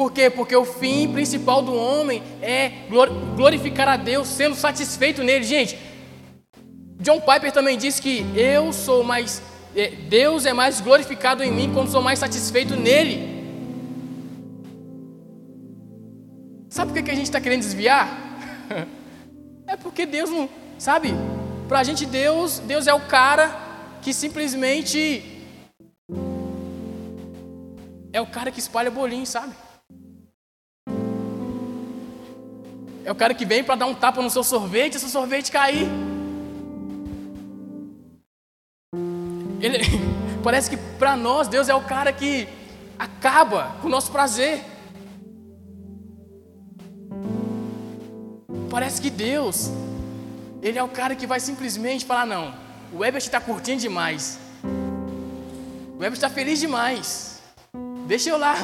Por 0.03 0.11
quê? 0.11 0.29
Porque 0.29 0.53
o 0.53 0.65
fim 0.65 1.13
principal 1.13 1.61
do 1.61 1.73
homem 1.73 2.21
é 2.41 2.87
glorificar 3.37 3.87
a 3.87 3.95
Deus, 3.95 4.27
sendo 4.27 4.53
satisfeito 4.53 5.23
nele. 5.23 5.45
Gente, 5.45 5.79
John 6.99 7.21
Piper 7.21 7.53
também 7.53 7.77
disse 7.77 8.01
que 8.01 8.25
eu 8.35 8.73
sou 8.73 9.01
mais 9.01 9.41
é, 9.73 9.87
Deus 9.87 10.45
é 10.45 10.51
mais 10.51 10.81
glorificado 10.81 11.41
em 11.41 11.53
mim 11.53 11.71
quando 11.73 11.89
sou 11.89 12.01
mais 12.01 12.19
satisfeito 12.19 12.75
nele. 12.75 13.17
Sabe 16.67 16.91
por 16.91 17.01
que 17.01 17.09
a 17.09 17.15
gente 17.15 17.27
está 17.27 17.39
querendo 17.39 17.61
desviar? 17.61 18.09
É 19.65 19.77
porque 19.77 20.05
Deus 20.05 20.29
não. 20.29 20.49
Sabe? 20.77 21.13
Para 21.69 21.79
a 21.79 21.83
gente, 21.85 22.05
Deus, 22.05 22.59
Deus 22.59 22.85
é 22.87 22.93
o 22.93 22.99
cara 22.99 23.55
que 24.01 24.13
simplesmente. 24.13 25.23
É 28.11 28.19
o 28.19 28.27
cara 28.27 28.51
que 28.51 28.59
espalha 28.59 28.91
bolinho, 28.91 29.25
sabe? 29.25 29.53
É 33.05 33.11
o 33.11 33.15
cara 33.15 33.33
que 33.33 33.45
vem 33.45 33.63
para 33.63 33.75
dar 33.75 33.85
um 33.85 33.93
tapa 33.93 34.21
no 34.21 34.29
seu 34.29 34.43
sorvete 34.43 34.95
e 34.95 34.99
seu 34.99 35.09
sorvete 35.09 35.51
cair. 35.51 35.87
Ele, 39.59 39.79
parece 40.43 40.69
que 40.69 40.77
para 40.77 41.15
nós 41.17 41.47
Deus 41.47 41.67
é 41.67 41.75
o 41.75 41.81
cara 41.81 42.13
que 42.13 42.47
acaba 42.97 43.75
com 43.81 43.87
o 43.87 43.91
nosso 43.91 44.11
prazer. 44.11 44.63
Parece 48.69 49.01
que 49.01 49.09
Deus, 49.09 49.69
Ele 50.61 50.79
é 50.79 50.83
o 50.83 50.87
cara 50.87 51.15
que 51.15 51.27
vai 51.27 51.39
simplesmente 51.39 52.05
falar: 52.05 52.25
não, 52.25 52.53
o 52.93 53.03
Ebert 53.03 53.23
está 53.23 53.41
curtindo 53.41 53.81
demais. 53.81 54.39
O 54.63 55.97
Ebert 55.97 56.13
está 56.13 56.29
feliz 56.29 56.59
demais. 56.59 57.41
Deixa 58.07 58.29
eu 58.29 58.37
lá 58.37 58.55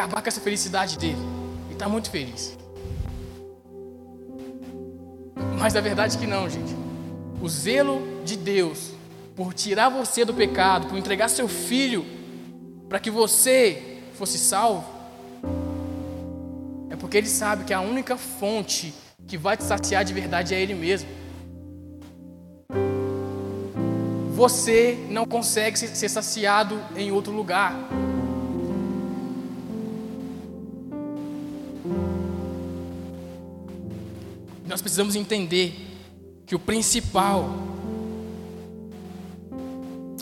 acabar 0.00 0.22
com 0.22 0.28
essa 0.28 0.40
felicidade 0.40 0.98
dele. 0.98 1.18
Ele 1.66 1.74
está 1.74 1.88
muito 1.88 2.10
feliz. 2.10 2.56
Mas 5.58 5.76
a 5.76 5.80
verdade 5.80 6.16
é 6.16 6.20
que 6.20 6.26
não, 6.26 6.48
gente 6.48 6.80
o 7.40 7.48
zelo 7.48 8.02
de 8.24 8.36
Deus 8.36 8.90
por 9.34 9.54
tirar 9.54 9.88
você 9.88 10.24
do 10.24 10.34
pecado, 10.34 10.86
por 10.86 10.98
entregar 10.98 11.28
seu 11.28 11.48
filho 11.48 12.04
para 12.88 13.00
que 13.00 13.10
você 13.10 14.02
fosse 14.14 14.36
salvo, 14.36 14.84
é 16.90 16.96
porque 16.96 17.16
ele 17.16 17.28
sabe 17.28 17.64
que 17.64 17.72
a 17.72 17.80
única 17.80 18.16
fonte 18.16 18.92
que 19.26 19.38
vai 19.38 19.56
te 19.56 19.64
saciar 19.64 20.04
de 20.04 20.12
verdade 20.12 20.54
é 20.54 20.60
ele 20.60 20.74
mesmo. 20.74 21.08
Você 24.34 24.98
não 25.08 25.24
consegue 25.24 25.78
ser 25.78 26.08
saciado 26.08 26.78
em 26.96 27.12
outro 27.12 27.32
lugar. 27.32 27.74
Nós 34.70 34.80
precisamos 34.80 35.16
entender 35.16 35.74
que 36.46 36.54
o 36.54 36.58
principal 36.60 37.50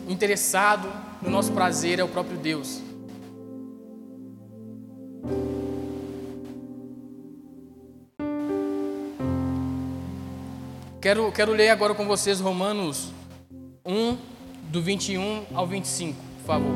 interessado 0.09 0.91
no 1.21 1.29
nosso 1.29 1.53
prazer 1.53 1.99
é 1.99 2.03
o 2.03 2.09
próprio 2.09 2.39
Deus. 2.39 2.81
Quero, 10.99 11.31
quero 11.31 11.53
ler 11.53 11.69
agora 11.69 11.95
com 11.95 12.07
vocês 12.07 12.41
Romanos 12.41 13.11
1, 13.85 14.17
do 14.71 14.81
21 14.81 15.45
ao 15.55 15.67
25, 15.67 16.19
por 16.39 16.47
favor. 16.47 16.75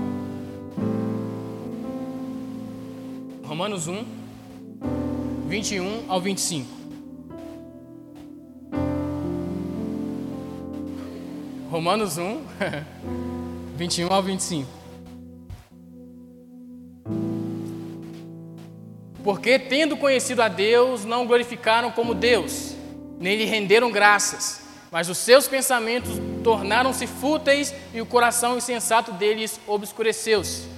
Romanos 3.44 3.88
1, 3.88 4.04
21 5.48 6.04
ao 6.10 6.20
25. 6.20 6.81
Romanos 11.72 12.18
1, 12.20 12.44
21 13.76 14.12
ao 14.12 14.22
25. 14.22 14.68
Porque, 19.24 19.58
tendo 19.58 19.96
conhecido 19.96 20.42
a 20.42 20.48
Deus, 20.48 21.06
não 21.06 21.26
glorificaram 21.26 21.90
como 21.90 22.14
Deus, 22.14 22.74
nem 23.18 23.36
lhe 23.38 23.46
renderam 23.46 23.90
graças, 23.90 24.60
mas 24.90 25.08
os 25.08 25.16
seus 25.16 25.48
pensamentos 25.48 26.10
tornaram-se 26.44 27.06
fúteis 27.06 27.74
e 27.94 28.02
o 28.02 28.06
coração 28.06 28.58
insensato 28.58 29.10
deles 29.12 29.58
obscureceu-se. 29.66 30.68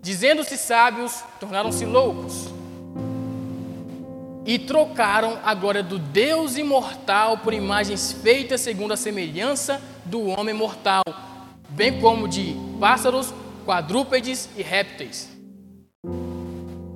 Dizendo-se 0.00 0.56
sábios, 0.56 1.22
tornaram-se 1.38 1.84
loucos 1.84 2.57
e 4.48 4.58
trocaram 4.58 5.38
a 5.44 5.52
glória 5.52 5.82
do 5.82 5.98
Deus 5.98 6.56
imortal 6.56 7.36
por 7.36 7.52
imagens 7.52 8.12
feitas 8.12 8.62
segundo 8.62 8.92
a 8.92 8.96
semelhança 8.96 9.78
do 10.06 10.26
homem 10.26 10.54
mortal, 10.54 11.02
bem 11.68 12.00
como 12.00 12.26
de 12.26 12.56
pássaros, 12.80 13.34
quadrúpedes 13.66 14.48
e 14.56 14.62
répteis. 14.62 15.28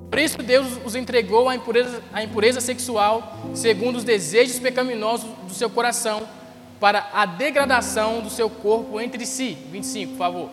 Por 0.09 0.17
isso 0.17 0.39
Deus 0.39 0.65
os 0.83 0.95
entregou 0.95 1.47
à 1.47 1.55
impureza, 1.55 2.01
à 2.11 2.23
impureza 2.23 2.59
sexual, 2.59 3.37
segundo 3.53 3.97
os 3.97 4.03
desejos 4.03 4.57
pecaminosos 4.57 5.29
do 5.47 5.53
seu 5.53 5.69
coração, 5.69 6.27
para 6.79 7.07
a 7.13 7.23
degradação 7.27 8.21
do 8.21 8.31
seu 8.31 8.49
corpo 8.49 8.99
entre 8.99 9.27
si. 9.27 9.55
25, 9.71 10.13
por 10.13 10.17
favor. 10.17 10.49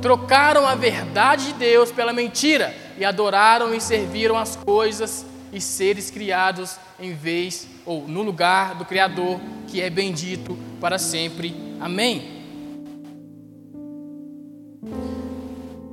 Trocaram 0.00 0.64
a 0.64 0.76
verdade 0.76 1.46
de 1.46 1.54
Deus 1.54 1.90
pela 1.90 2.12
mentira 2.12 2.72
e 2.96 3.04
adoraram 3.04 3.74
e 3.74 3.80
serviram 3.80 4.38
as 4.38 4.54
coisas 4.54 5.26
e 5.54 5.60
seres 5.60 6.10
criados 6.10 6.76
em 6.98 7.14
vez 7.14 7.68
ou 7.86 8.08
no 8.08 8.22
lugar 8.22 8.74
do 8.74 8.84
Criador, 8.84 9.40
que 9.68 9.80
é 9.80 9.88
bendito 9.88 10.58
para 10.80 10.98
sempre. 10.98 11.54
Amém. 11.80 12.34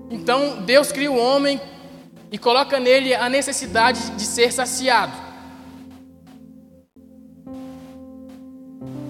Então, 0.10 0.64
Deus 0.64 0.92
cria 0.92 1.12
o 1.12 1.18
homem 1.18 1.62
e 2.32 2.38
coloca 2.38 2.80
nele 2.80 3.14
a 3.14 3.30
necessidade 3.30 4.10
de 4.12 4.24
ser 4.24 4.52
saciado. 4.52 5.14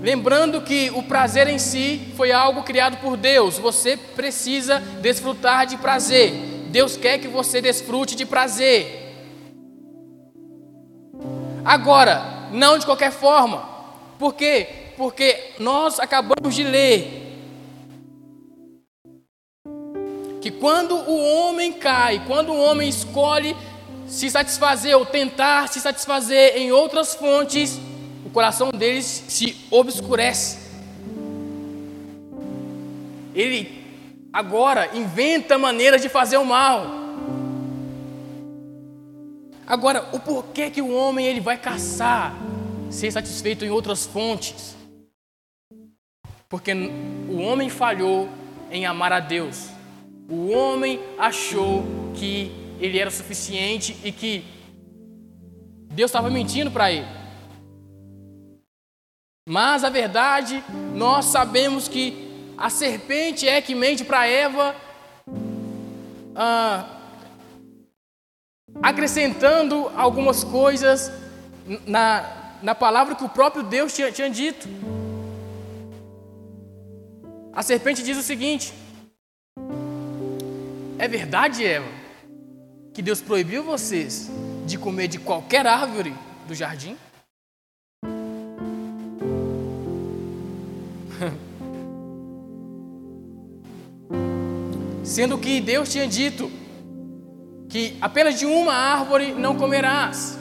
Lembrando 0.01 0.61
que 0.61 0.89
o 0.91 1.03
prazer 1.03 1.47
em 1.47 1.59
si 1.59 2.11
foi 2.17 2.31
algo 2.31 2.63
criado 2.63 2.97
por 2.97 3.15
Deus, 3.15 3.57
você 3.57 3.95
precisa 3.95 4.79
desfrutar 4.99 5.65
de 5.67 5.77
prazer. 5.77 6.31
Deus 6.71 6.97
quer 6.97 7.19
que 7.19 7.27
você 7.27 7.61
desfrute 7.61 8.15
de 8.15 8.25
prazer. 8.25 9.00
Agora, 11.63 12.49
não 12.51 12.77
de 12.77 12.85
qualquer 12.85 13.11
forma. 13.11 13.69
Por 14.17 14.33
quê? 14.33 14.67
Porque 14.97 15.53
nós 15.59 15.99
acabamos 15.99 16.55
de 16.55 16.63
ler 16.63 17.21
que 20.41 20.49
quando 20.49 20.95
o 20.95 21.23
homem 21.23 21.71
cai, 21.71 22.23
quando 22.25 22.51
o 22.51 22.59
homem 22.59 22.89
escolhe 22.89 23.55
se 24.07 24.29
satisfazer 24.29 24.97
ou 24.97 25.05
tentar 25.05 25.69
se 25.69 25.79
satisfazer 25.79 26.57
em 26.57 26.71
outras 26.71 27.13
fontes, 27.13 27.79
o 28.25 28.29
coração 28.29 28.71
deles 28.71 29.23
se 29.27 29.55
obscurece. 29.69 30.59
Ele 33.33 33.81
agora 34.33 34.89
inventa 34.93 35.57
maneiras 35.57 36.01
de 36.01 36.09
fazer 36.09 36.37
o 36.37 36.45
mal. 36.45 37.00
Agora, 39.71 40.09
o 40.11 40.19
porquê 40.19 40.69
que 40.69 40.81
o 40.81 40.93
homem 40.93 41.25
ele 41.25 41.39
vai 41.39 41.57
caçar 41.57 42.35
ser 42.89 43.09
satisfeito 43.09 43.63
em 43.63 43.69
outras 43.69 44.05
fontes? 44.05 44.75
Porque 46.49 46.73
o 46.73 47.37
homem 47.37 47.69
falhou 47.69 48.27
em 48.69 48.85
amar 48.85 49.13
a 49.13 49.21
Deus. 49.21 49.69
O 50.29 50.49
homem 50.49 50.99
achou 51.17 51.85
que 52.13 52.51
ele 52.81 52.99
era 52.99 53.09
suficiente 53.09 53.95
e 54.03 54.11
que 54.11 54.43
Deus 55.93 56.11
estava 56.11 56.29
mentindo 56.29 56.69
para 56.69 56.91
ele. 56.91 57.07
Mas 59.47 59.85
a 59.85 59.89
verdade, 59.89 60.61
nós 60.93 61.27
sabemos 61.27 61.87
que 61.87 62.51
a 62.57 62.69
serpente 62.69 63.47
é 63.47 63.61
que 63.61 63.73
mente 63.73 64.03
para 64.03 64.27
Eva, 64.27 64.75
ah, 66.35 66.97
acrescentando 68.81 69.91
algumas 69.95 70.43
coisas 70.43 71.11
na, 71.85 72.57
na 72.61 72.75
palavra 72.75 73.15
que 73.15 73.23
o 73.23 73.29
próprio 73.29 73.63
Deus 73.63 73.93
tinha, 73.93 74.11
tinha 74.11 74.29
dito. 74.29 74.67
A 77.53 77.63
serpente 77.63 78.03
diz 78.03 78.17
o 78.17 78.23
seguinte: 78.23 78.73
é 80.97 81.07
verdade, 81.07 81.65
Eva, 81.65 81.87
que 82.93 83.01
Deus 83.01 83.21
proibiu 83.21 83.63
vocês 83.63 84.29
de 84.65 84.77
comer 84.77 85.07
de 85.07 85.17
qualquer 85.17 85.65
árvore 85.65 86.13
do 86.47 86.53
jardim? 86.53 86.95
Sendo 95.03 95.37
que 95.37 95.59
Deus 95.59 95.89
tinha 95.89 96.07
dito 96.07 96.51
que 97.71 97.97
apenas 98.01 98.37
de 98.37 98.45
uma 98.45 98.73
árvore 98.73 99.31
não 99.31 99.55
comerás. 99.55 100.37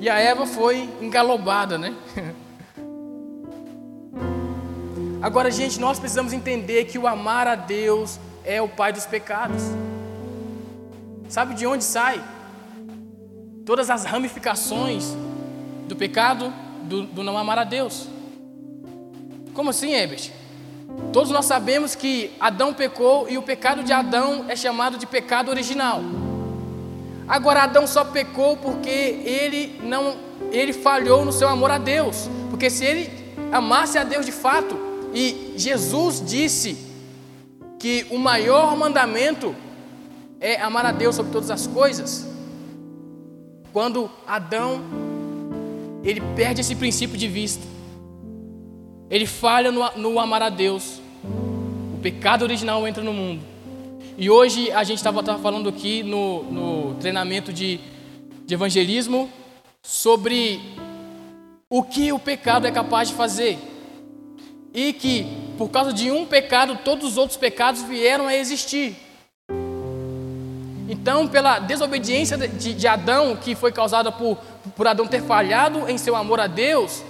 E 0.00 0.10
a 0.10 0.18
Eva 0.18 0.44
foi 0.44 0.90
engalobada, 1.00 1.78
né? 1.78 1.94
Agora, 5.22 5.52
gente, 5.52 5.78
nós 5.78 6.00
precisamos 6.00 6.32
entender 6.32 6.86
que 6.86 6.98
o 6.98 7.06
amar 7.06 7.46
a 7.46 7.54
Deus 7.54 8.18
é 8.44 8.60
o 8.60 8.68
pai 8.68 8.92
dos 8.92 9.06
pecados. 9.06 9.62
Sabe 11.28 11.54
de 11.54 11.64
onde 11.64 11.84
sai? 11.84 12.20
Todas 13.64 13.88
as 13.88 14.04
ramificações 14.04 15.14
do 15.86 15.94
pecado 15.94 16.52
do, 16.82 17.06
do 17.06 17.22
não 17.22 17.38
amar 17.38 17.60
a 17.60 17.64
Deus. 17.64 18.08
Como 19.54 19.70
assim, 19.70 19.94
Ebert? 19.94 20.41
Todos 21.12 21.30
nós 21.30 21.44
sabemos 21.44 21.94
que 21.94 22.32
Adão 22.40 22.72
pecou 22.72 23.28
e 23.28 23.36
o 23.36 23.42
pecado 23.42 23.82
de 23.82 23.92
Adão 23.92 24.46
é 24.48 24.56
chamado 24.56 24.96
de 24.96 25.06
pecado 25.06 25.50
original. 25.50 26.00
Agora 27.28 27.62
Adão 27.62 27.86
só 27.86 28.04
pecou 28.04 28.56
porque 28.56 28.90
ele 28.90 29.78
não 29.82 30.16
ele 30.50 30.72
falhou 30.72 31.24
no 31.24 31.32
seu 31.32 31.48
amor 31.48 31.70
a 31.70 31.78
Deus. 31.78 32.28
Porque 32.50 32.68
se 32.70 32.84
ele 32.84 33.10
amasse 33.50 33.98
a 33.98 34.04
Deus 34.04 34.26
de 34.26 34.32
fato, 34.32 34.76
e 35.14 35.54
Jesus 35.56 36.22
disse 36.24 36.76
que 37.78 38.06
o 38.10 38.18
maior 38.18 38.76
mandamento 38.76 39.54
é 40.40 40.60
amar 40.60 40.86
a 40.86 40.92
Deus 40.92 41.16
sobre 41.16 41.32
todas 41.32 41.50
as 41.50 41.66
coisas. 41.66 42.26
Quando 43.72 44.10
Adão 44.26 44.82
ele 46.04 46.20
perde 46.34 46.60
esse 46.60 46.74
princípio 46.74 47.16
de 47.16 47.28
vista, 47.28 47.64
ele 49.12 49.26
falha 49.26 49.70
no, 49.70 49.86
no 49.94 50.18
amar 50.18 50.40
a 50.40 50.48
Deus, 50.48 50.98
o 51.22 51.98
pecado 52.00 52.44
original 52.44 52.88
entra 52.88 53.04
no 53.04 53.12
mundo. 53.12 53.44
E 54.16 54.30
hoje 54.30 54.72
a 54.72 54.82
gente 54.84 54.96
estava 54.96 55.22
falando 55.38 55.68
aqui 55.68 56.02
no, 56.02 56.42
no 56.44 56.94
treinamento 56.94 57.52
de, 57.52 57.78
de 58.46 58.54
evangelismo 58.54 59.30
sobre 59.82 60.62
o 61.68 61.82
que 61.82 62.10
o 62.10 62.18
pecado 62.18 62.66
é 62.66 62.70
capaz 62.70 63.10
de 63.10 63.14
fazer 63.14 63.58
e 64.72 64.94
que 64.94 65.26
por 65.58 65.68
causa 65.68 65.92
de 65.92 66.10
um 66.10 66.24
pecado 66.24 66.78
todos 66.82 67.10
os 67.10 67.18
outros 67.18 67.36
pecados 67.36 67.82
vieram 67.82 68.26
a 68.26 68.34
existir. 68.34 68.96
Então, 70.88 71.28
pela 71.28 71.58
desobediência 71.58 72.38
de, 72.38 72.72
de 72.72 72.88
Adão, 72.88 73.36
que 73.36 73.54
foi 73.54 73.72
causada 73.72 74.10
por, 74.10 74.38
por 74.74 74.86
Adão 74.86 75.06
ter 75.06 75.22
falhado 75.22 75.86
em 75.86 75.98
seu 75.98 76.16
amor 76.16 76.40
a 76.40 76.46
Deus, 76.46 77.02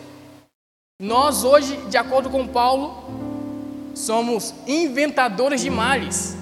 nós 1.03 1.43
hoje, 1.43 1.77
de 1.89 1.97
acordo 1.97 2.31
com 2.31 2.47
Paulo, 2.47 2.95
somos 3.93 4.55
inventadores 4.69 5.61
de 5.61 5.69
males. 5.69 6.37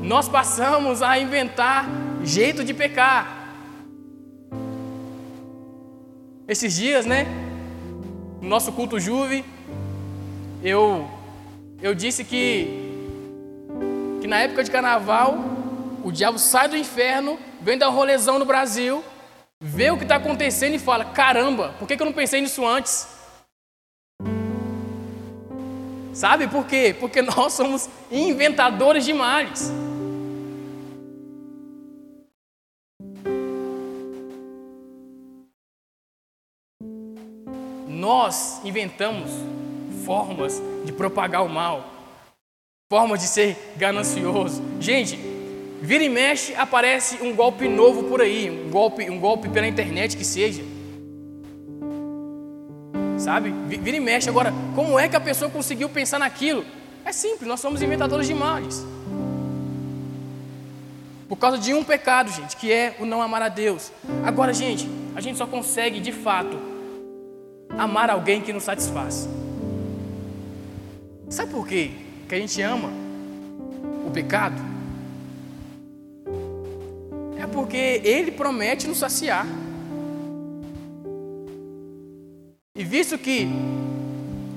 Nós 0.00 0.26
passamos 0.26 1.02
a 1.02 1.18
inventar 1.18 1.86
jeito 2.22 2.64
de 2.64 2.72
pecar. 2.72 3.52
Esses 6.48 6.74
dias, 6.74 7.04
né? 7.04 7.26
no 8.40 8.48
nosso 8.48 8.72
culto 8.72 8.98
Juve, 8.98 9.44
eu, 10.62 11.06
eu 11.82 11.94
disse 11.94 12.24
que, 12.24 12.98
que 14.22 14.26
na 14.26 14.38
época 14.38 14.64
de 14.64 14.70
carnaval, 14.70 15.38
o 16.02 16.10
diabo 16.10 16.38
sai 16.38 16.70
do 16.70 16.76
inferno, 16.76 17.38
vem 17.60 17.76
dar 17.76 17.90
um 17.90 17.94
rolezão 17.94 18.38
no 18.38 18.46
Brasil, 18.46 19.04
vê 19.66 19.90
o 19.90 19.96
que 19.96 20.02
está 20.02 20.16
acontecendo 20.16 20.74
e 20.74 20.78
fala: 20.78 21.06
caramba, 21.06 21.74
por 21.78 21.88
que, 21.88 21.94
eu 21.94 22.04
não 22.04 22.12
pensei 22.12 22.42
nisso 22.42 22.66
antes? 22.66 23.08
Sabe 26.12 26.46
por 26.46 26.66
quê? 26.66 26.94
Porque 27.00 27.22
nós 27.22 27.54
somos 27.54 27.88
inventadores 28.12 29.06
de 29.06 29.14
males. 29.14 29.72
Nós 37.88 38.60
inventamos 38.64 39.30
formas 40.04 40.62
de 40.84 40.92
propagar 40.92 41.42
o 41.42 41.48
mal, 41.48 41.86
formas 42.92 43.20
de 43.20 43.26
ser 43.26 43.56
ganancioso. 43.78 44.62
Gente, 44.78 45.33
vira 45.84 46.02
e 46.02 46.08
mexe 46.08 46.54
aparece 46.54 47.18
um 47.22 47.34
golpe 47.36 47.68
novo 47.68 48.04
por 48.04 48.22
aí, 48.22 48.50
um 48.50 48.70
golpe, 48.70 49.08
um 49.10 49.20
golpe 49.20 49.50
pela 49.50 49.66
internet 49.66 50.16
que 50.16 50.24
seja. 50.24 50.62
Sabe? 53.18 53.50
Vira 53.68 53.96
e 53.96 54.00
mexe. 54.00 54.28
Agora, 54.28 54.52
como 54.74 54.98
é 54.98 55.08
que 55.08 55.16
a 55.16 55.20
pessoa 55.20 55.50
conseguiu 55.50 55.88
pensar 55.90 56.18
naquilo? 56.18 56.64
É 57.04 57.12
simples, 57.12 57.46
nós 57.46 57.60
somos 57.60 57.82
inventadores 57.82 58.26
de 58.26 58.34
males. 58.34 58.84
Por 61.28 61.36
causa 61.36 61.58
de 61.58 61.74
um 61.74 61.84
pecado, 61.84 62.30
gente, 62.32 62.56
que 62.56 62.72
é 62.72 62.96
o 62.98 63.04
não 63.04 63.20
amar 63.20 63.42
a 63.42 63.48
Deus. 63.48 63.92
Agora, 64.24 64.54
gente, 64.54 64.88
a 65.14 65.20
gente 65.20 65.36
só 65.36 65.46
consegue 65.46 66.00
de 66.00 66.12
fato 66.12 66.58
amar 67.78 68.08
alguém 68.08 68.40
que 68.40 68.52
nos 68.52 68.64
satisfaz. 68.64 69.28
Sabe 71.28 71.52
por 71.52 71.66
quê? 71.66 71.90
Que 72.26 72.34
a 72.36 72.38
gente 72.38 72.60
ama 72.62 72.90
o 74.06 74.10
pecado? 74.10 74.73
Porque 77.54 78.02
Ele 78.04 78.32
promete 78.32 78.86
nos 78.86 78.98
saciar. 78.98 79.46
E 82.76 82.82
visto 82.82 83.16
que 83.16 83.48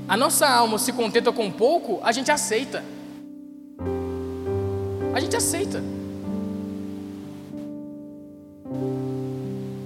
a 0.07 0.17
nossa 0.17 0.47
alma 0.47 0.79
se 0.79 0.91
contenta 0.91 1.31
com 1.31 1.51
pouco, 1.51 1.99
a 2.03 2.11
gente 2.11 2.31
aceita. 2.31 2.83
A 5.13 5.19
gente 5.19 5.35
aceita. 5.35 5.83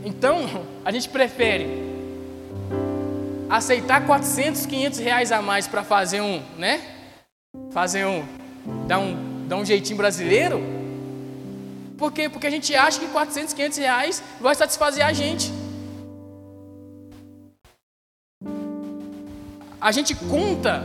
Então, 0.05 0.65
a 0.85 0.91
gente 0.91 1.09
prefere 1.09 1.67
aceitar 3.49 4.05
400, 4.05 4.65
500 4.65 4.99
reais 4.99 5.31
a 5.31 5.41
mais 5.41 5.67
para 5.67 5.83
fazer 5.83 6.21
um, 6.21 6.41
né? 6.57 6.79
Fazer 7.71 8.05
um, 8.05 8.23
dar 8.87 8.99
um, 8.99 9.45
dar 9.47 9.57
um 9.57 9.65
jeitinho 9.65 9.97
brasileiro. 9.97 10.80
Por 12.01 12.11
quê? 12.11 12.27
Porque 12.27 12.47
a 12.47 12.53
gente 12.55 12.75
acha 12.85 12.99
que 12.99 13.07
400, 13.07 13.53
500 13.53 13.77
reais 13.77 14.23
vai 14.45 14.55
satisfazer 14.55 15.05
a 15.05 15.13
gente. 15.13 15.51
A 19.79 19.91
gente 19.91 20.13
conta 20.15 20.83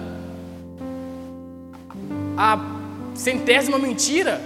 a 2.36 2.52
centésima 3.14 3.78
mentira 3.78 4.40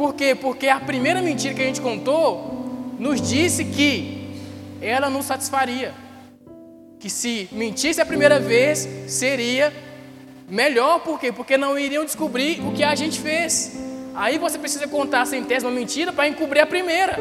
Por 0.00 0.14
quê? 0.14 0.34
Porque 0.34 0.66
a 0.66 0.80
primeira 0.80 1.20
mentira 1.20 1.52
que 1.52 1.60
a 1.60 1.66
gente 1.66 1.82
contou 1.82 2.96
nos 2.98 3.20
disse 3.20 3.66
que 3.66 4.30
ela 4.80 5.10
não 5.10 5.20
satisfaria. 5.20 5.92
Que 6.98 7.10
se 7.10 7.50
mentisse 7.52 8.00
a 8.00 8.06
primeira 8.06 8.40
vez, 8.40 8.88
seria 9.06 9.70
melhor. 10.50 11.00
Por 11.00 11.18
quê? 11.18 11.32
Porque 11.32 11.56
não 11.56 11.78
iriam 11.78 12.04
descobrir 12.04 12.60
o 12.66 12.72
que 12.72 12.82
a 12.82 12.94
gente 12.94 13.20
fez. 13.20 13.76
Aí 14.14 14.38
você 14.38 14.58
precisa 14.58 14.86
contar 14.88 15.22
a 15.22 15.26
centésima 15.26 15.70
mentira 15.70 16.12
para 16.12 16.28
encobrir 16.28 16.60
a 16.60 16.66
primeira. 16.66 17.16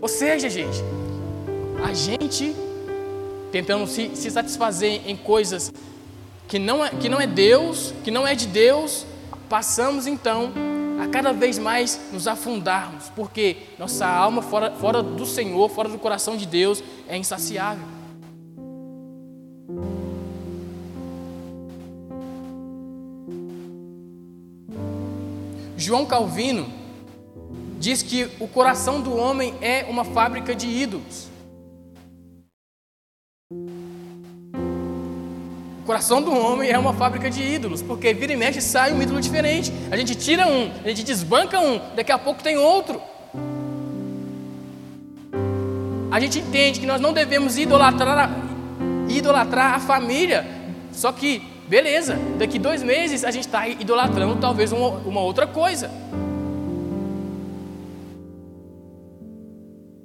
Ou 0.00 0.08
seja, 0.08 0.48
gente, 0.48 0.78
a 1.82 1.92
gente 1.92 2.54
tentando 3.50 3.86
se, 3.86 4.10
se 4.14 4.30
satisfazer 4.30 5.02
em 5.06 5.16
coisas 5.16 5.72
que 6.48 6.58
não 6.58 6.84
é, 6.84 6.90
que 6.90 7.08
não 7.08 7.20
é 7.20 7.26
Deus, 7.26 7.94
que 8.02 8.10
não 8.10 8.26
é 8.26 8.34
de 8.34 8.46
Deus, 8.46 9.06
passamos 9.48 10.06
então 10.06 10.52
a 11.00 11.06
cada 11.08 11.32
vez 11.32 11.58
mais 11.58 12.00
nos 12.12 12.26
afundarmos, 12.26 13.10
porque 13.14 13.56
nossa 13.78 14.06
alma 14.06 14.42
fora, 14.42 14.72
fora 14.72 15.02
do 15.02 15.24
Senhor, 15.24 15.68
fora 15.70 15.88
do 15.88 15.98
coração 15.98 16.36
de 16.36 16.46
Deus, 16.46 16.82
é 17.08 17.16
insaciável. 17.16 17.93
João 25.76 26.06
Calvino 26.06 26.66
diz 27.78 28.02
que 28.02 28.28
o 28.38 28.46
coração 28.46 29.00
do 29.00 29.16
homem 29.16 29.54
é 29.60 29.84
uma 29.88 30.04
fábrica 30.04 30.54
de 30.54 30.66
ídolos. 30.66 31.28
O 35.84 35.86
coração 35.86 36.22
do 36.22 36.32
homem 36.32 36.70
é 36.70 36.78
uma 36.78 36.94
fábrica 36.94 37.28
de 37.28 37.42
ídolos, 37.42 37.82
porque 37.82 38.14
vira 38.14 38.32
e 38.32 38.36
mexe 38.36 38.62
sai 38.62 38.92
um 38.92 39.02
ídolo 39.02 39.20
diferente. 39.20 39.70
A 39.90 39.96
gente 39.96 40.14
tira 40.14 40.46
um, 40.46 40.70
a 40.82 40.88
gente 40.88 41.02
desbanca 41.02 41.60
um, 41.60 41.78
daqui 41.94 42.10
a 42.10 42.18
pouco 42.18 42.42
tem 42.42 42.56
outro. 42.56 43.02
A 46.10 46.20
gente 46.20 46.38
entende 46.38 46.80
que 46.80 46.86
nós 46.86 47.00
não 47.00 47.12
devemos 47.12 47.58
idolatrar, 47.58 48.30
idolatrar 49.08 49.74
a 49.74 49.80
família, 49.80 50.46
só 50.92 51.10
que, 51.10 51.42
beleza, 51.68 52.16
daqui 52.38 52.58
dois 52.58 52.82
meses 52.82 53.24
a 53.24 53.30
gente 53.30 53.46
está 53.46 53.66
idolatrando 53.68 54.36
talvez 54.40 54.72
uma, 54.72 54.88
uma 54.98 55.20
outra 55.20 55.46
coisa. 55.46 55.90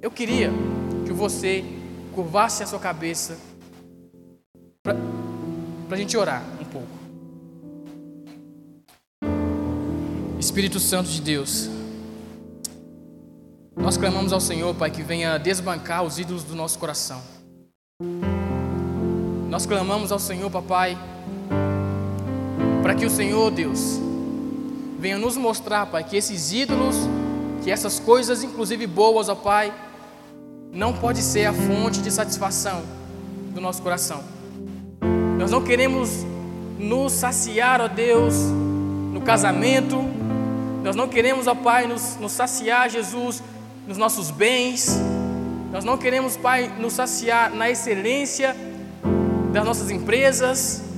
Eu 0.02 0.10
queria 0.10 0.50
que 1.06 1.12
você 1.12 1.64
curvasse 2.14 2.62
a 2.62 2.66
sua 2.66 2.78
cabeça 2.78 3.38
para 4.82 4.96
a 5.90 5.96
gente 5.96 6.16
orar 6.16 6.42
um 6.60 6.64
pouco. 6.64 6.88
Espírito 10.38 10.80
Santo 10.80 11.10
de 11.10 11.20
Deus, 11.20 11.68
nós 13.76 13.96
clamamos 13.96 14.32
ao 14.32 14.40
Senhor, 14.40 14.74
Pai, 14.74 14.90
que 14.90 15.02
venha 15.02 15.36
desbancar 15.36 16.02
os 16.02 16.18
ídolos 16.18 16.44
do 16.44 16.54
nosso 16.54 16.78
coração. 16.78 17.20
Nós 19.48 19.66
clamamos 19.66 20.12
ao 20.12 20.18
Senhor, 20.18 20.50
Papai, 20.50 20.96
para 22.82 22.94
que 22.94 23.04
o 23.04 23.10
Senhor, 23.10 23.50
Deus, 23.50 24.00
venha 24.98 25.18
nos 25.18 25.36
mostrar, 25.36 25.86
Pai, 25.86 26.02
que 26.04 26.16
esses 26.16 26.52
ídolos, 26.52 26.96
que 27.62 27.70
essas 27.70 27.98
coisas, 27.98 28.42
inclusive 28.42 28.86
boas, 28.86 29.28
ó 29.28 29.34
Pai, 29.34 29.72
não 30.72 30.92
pode 30.92 31.20
ser 31.20 31.46
a 31.46 31.52
fonte 31.52 32.00
de 32.00 32.10
satisfação 32.10 32.82
do 33.52 33.60
nosso 33.60 33.82
coração. 33.82 34.22
Nós 35.38 35.50
não 35.50 35.62
queremos 35.62 36.24
nos 36.78 37.12
saciar, 37.12 37.80
ó 37.80 37.88
Deus, 37.88 38.34
no 39.12 39.20
casamento. 39.20 39.96
Nós 40.82 40.96
não 40.96 41.08
queremos, 41.08 41.46
ó 41.46 41.54
Pai, 41.54 41.86
nos, 41.86 42.16
nos 42.16 42.32
saciar, 42.32 42.88
Jesus, 42.88 43.42
nos 43.86 43.98
nossos 43.98 44.30
bens. 44.30 44.98
Nós 45.70 45.84
não 45.84 45.98
queremos, 45.98 46.36
Pai, 46.36 46.72
nos 46.78 46.94
saciar 46.94 47.54
na 47.54 47.70
excelência 47.70 48.56
das 49.52 49.64
nossas 49.64 49.90
empresas 49.90 50.89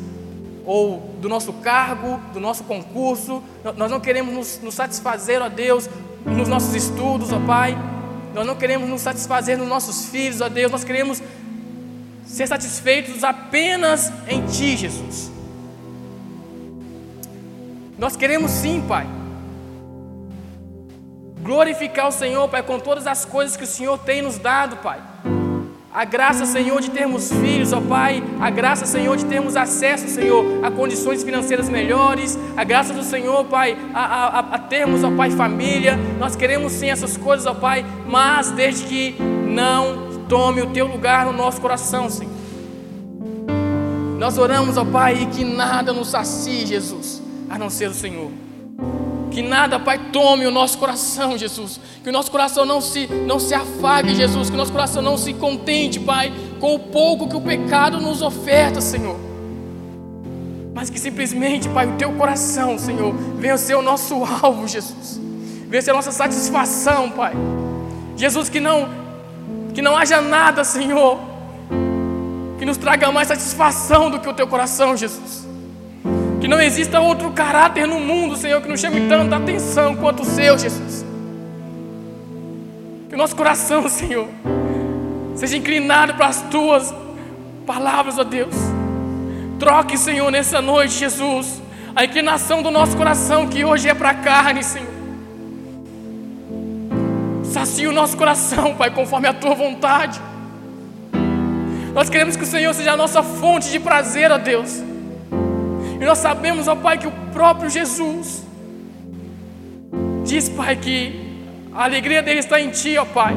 ou 0.65 1.01
do 1.21 1.29
nosso 1.29 1.53
cargo, 1.55 2.21
do 2.33 2.41
nosso 2.41 2.65
concurso. 2.65 3.43
Nós 3.77 3.91
não 3.91 4.01
queremos 4.01 4.35
nos, 4.35 4.61
nos 4.63 4.75
satisfazer, 4.75 5.43
ó 5.43 5.49
Deus, 5.49 5.89
nos 6.25 6.49
nossos 6.49 6.75
estudos, 6.75 7.33
ó 7.33 7.41
Pai. 7.41 7.77
Nós 8.35 8.47
não 8.47 8.57
queremos 8.57 8.89
nos 8.89 9.03
satisfazer 9.03 9.59
nos 9.59 9.69
nossos 9.69 10.07
filhos, 10.07 10.41
ó 10.41 10.49
Deus. 10.49 10.73
Nós 10.73 10.85
queremos 10.85 11.23
ser 12.27 12.47
satisfeitos 12.47 13.23
apenas 13.25 14.13
em 14.29 14.45
Ti, 14.47 14.77
Jesus. 14.77 15.31
Nós 17.99 18.17
queremos 18.17 18.51
sim, 18.51 18.83
Pai, 18.89 19.07
glorificar 21.43 22.09
o 22.09 22.13
Senhor, 22.13 22.49
Pai, 22.49 22.63
com 22.63 22.79
todas 22.79 23.07
as 23.07 23.25
coisas 23.25 23.57
que 23.57 23.65
o 23.65 23.67
Senhor 23.67 23.99
tem 23.99 24.23
nos 24.23 24.39
dado, 24.39 24.77
Pai. 24.79 25.12
A 25.95 26.07
graça, 26.07 26.47
Senhor, 26.47 26.81
de 26.81 26.91
termos 26.91 27.31
filhos, 27.31 27.71
ó 27.71 27.81
Pai. 27.81 28.25
A 28.41 28.49
graça, 28.49 28.87
Senhor, 28.87 29.15
de 29.15 29.27
termos 29.27 29.57
acesso, 29.57 30.09
Senhor, 30.09 30.65
a 30.65 30.71
condições 30.71 31.23
financeiras 31.23 31.69
melhores. 31.69 32.39
A 32.57 32.65
graça 32.65 32.95
do 32.95 33.03
Senhor, 33.03 33.45
Pai, 33.45 33.77
a, 33.93 34.01
a, 34.01 34.39
a 34.39 34.59
termos, 34.59 35.05
ó 35.05 35.11
Pai, 35.11 35.31
família. 35.31 35.99
Nós 36.19 36.35
queremos 36.35 36.73
sim 36.73 36.89
essas 36.89 37.19
coisas, 37.19 37.45
ó 37.45 37.53
Pai, 37.53 37.85
mas 38.09 38.51
desde 38.53 38.87
que 38.87 39.17
não 39.21 40.25
tome 40.31 40.63
o 40.63 40.71
teu 40.71 40.87
lugar 40.87 41.27
no 41.27 41.33
nosso 41.35 41.61
coração, 41.61 42.09
Senhor. 42.09 42.33
Nós 44.19 44.39
oramos, 44.39 44.79
ó 44.79 44.87
Pai, 44.87 45.23
e 45.23 45.27
que 45.27 45.45
nada 45.45 45.93
nos 45.93 46.09
sacie, 46.09 46.65
Jesus, 46.65 47.23
a 47.51 47.59
não 47.59 47.69
ser 47.69 47.91
o 47.91 47.95
Senhor. 47.95 48.31
Que 49.33 49.41
nada, 49.41 49.81
Pai, 49.81 49.99
tome 50.13 50.47
o 50.47 50.51
nosso 50.51 50.77
coração, 50.77 51.39
Jesus. 51.39 51.81
Que 52.03 52.11
o 52.11 52.13
nosso 52.13 52.31
coração 52.31 52.67
não 52.67 52.83
se, 52.83 53.07
não 53.07 53.39
se 53.41 53.55
afague, 53.55 54.15
Jesus. 54.15 54.51
Que 54.51 54.55
o 54.55 54.59
nosso 54.59 54.73
coração 54.73 55.03
não 55.03 55.17
se 55.17 55.33
contente, 55.33 55.99
Pai, 55.99 56.33
com 56.61 56.75
o 56.75 56.79
pouco 56.79 57.27
que 57.27 57.37
o 57.37 57.41
pecado 57.41 57.99
nos 57.99 58.21
oferta, 58.21 58.81
Senhor. 58.81 59.17
Mas 60.75 60.91
que 60.91 61.01
simplesmente, 61.01 61.67
Pai, 61.71 61.87
o 61.87 61.97
teu 61.97 62.13
coração, 62.13 62.79
Senhor, 62.79 63.15
venha 63.39 63.57
ser 63.57 63.75
o 63.75 63.83
nosso 63.83 64.23
alvo, 64.43 64.69
Jesus. 64.69 65.19
Venha 65.67 65.81
ser 65.81 65.93
a 65.93 65.95
nossa 65.95 66.13
satisfação, 66.13 67.11
Pai. 67.11 67.33
Jesus, 68.17 68.51
que 68.51 68.61
não 68.61 69.03
que 69.73 69.81
não 69.81 69.97
haja 69.97 70.21
nada, 70.21 70.65
Senhor, 70.65 71.19
que 72.59 72.65
nos 72.67 72.77
traga 72.77 73.11
mais 73.11 73.29
satisfação 73.29 74.11
do 74.11 74.21
que 74.21 74.29
o 74.29 74.35
teu 74.35 74.47
coração, 74.47 74.95
Jesus. 74.95 75.47
Que 76.43 76.49
não 76.49 76.61
exista 76.61 77.01
outro 77.01 77.31
caráter 77.31 77.87
no 77.87 78.01
mundo, 78.01 78.37
Senhor, 78.37 78.61
que 78.61 78.69
nos 78.69 78.81
chame 78.81 79.09
tanta 79.09 79.37
atenção 79.37 79.97
quanto 79.97 80.23
o 80.23 80.27
seu, 80.27 80.59
Jesus. 80.59 81.07
Que 83.09 83.15
o 83.15 83.19
nosso 83.19 83.37
coração, 83.37 83.89
Senhor, 83.89 84.29
seja 85.37 85.57
inclinado 85.57 86.15
para 86.15 86.27
as 86.27 86.43
tuas 86.43 86.93
palavras, 87.65 88.19
ó 88.19 88.25
Deus. 88.25 88.55
Troque, 89.59 89.97
Senhor, 89.97 90.31
nessa 90.31 90.61
noite, 90.61 90.95
Jesus, 90.95 91.63
a 91.95 92.05
inclinação 92.05 92.61
do 92.61 92.71
nosso 92.71 92.97
coração, 92.97 93.49
que 93.49 93.65
hoje 93.65 93.89
é 93.89 93.95
para 93.95 94.11
a 94.11 94.15
carne, 94.15 94.65
Senhor 94.65 94.93
Sacia 97.53 97.89
o 97.89 97.93
nosso 97.93 98.17
coração, 98.17 98.75
Pai, 98.75 98.91
conforme 98.91 99.29
a 99.29 99.35
tua 99.35 99.55
vontade. 99.55 100.21
Nós 101.95 102.09
queremos 102.09 102.35
que 102.35 102.43
o 102.45 102.47
Senhor 102.47 102.75
seja 102.75 102.93
a 102.93 102.97
nossa 102.97 103.23
fonte 103.23 103.71
de 103.71 103.79
prazer, 103.79 104.33
ó 104.33 104.39
Deus. 104.39 104.83
E 106.03 106.05
nós 106.05 106.19
sabemos, 106.19 106.67
ó 106.67 106.75
Pai, 106.75 106.99
que 106.99 107.07
o 107.07 107.13
próprio 107.33 107.71
Jesus 107.71 108.43
diz, 110.25 110.49
Pai, 110.49 110.75
que 110.75 111.15
a 111.73 111.85
alegria 111.85 112.21
dele 112.21 112.41
está 112.41 112.61
em 112.61 112.71
Ti, 112.71 112.99
ó 112.99 113.05
Pai. 113.05 113.37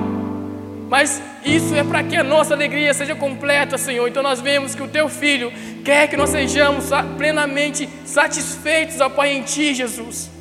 Mas 0.90 1.22
isso 1.46 1.76
é 1.76 1.84
para 1.84 2.02
que 2.02 2.16
a 2.16 2.24
nossa 2.24 2.56
alegria 2.56 2.92
seja 2.92 3.14
completa, 3.14 3.78
Senhor. 3.78 4.08
Então 4.08 4.24
nós 4.24 4.42
vemos 4.42 4.74
que 4.74 4.82
o 4.82 4.88
Teu 4.88 5.08
Filho 5.08 5.54
quer 5.84 6.08
que 6.08 6.18
nós 6.18 6.32
sejamos 6.32 6.90
plenamente 7.20 7.88
satisfeitos, 8.04 9.00
ó 9.00 9.10
Pai, 9.10 9.34
em 9.34 9.44
Ti, 9.44 9.76
Jesus. 9.76 10.32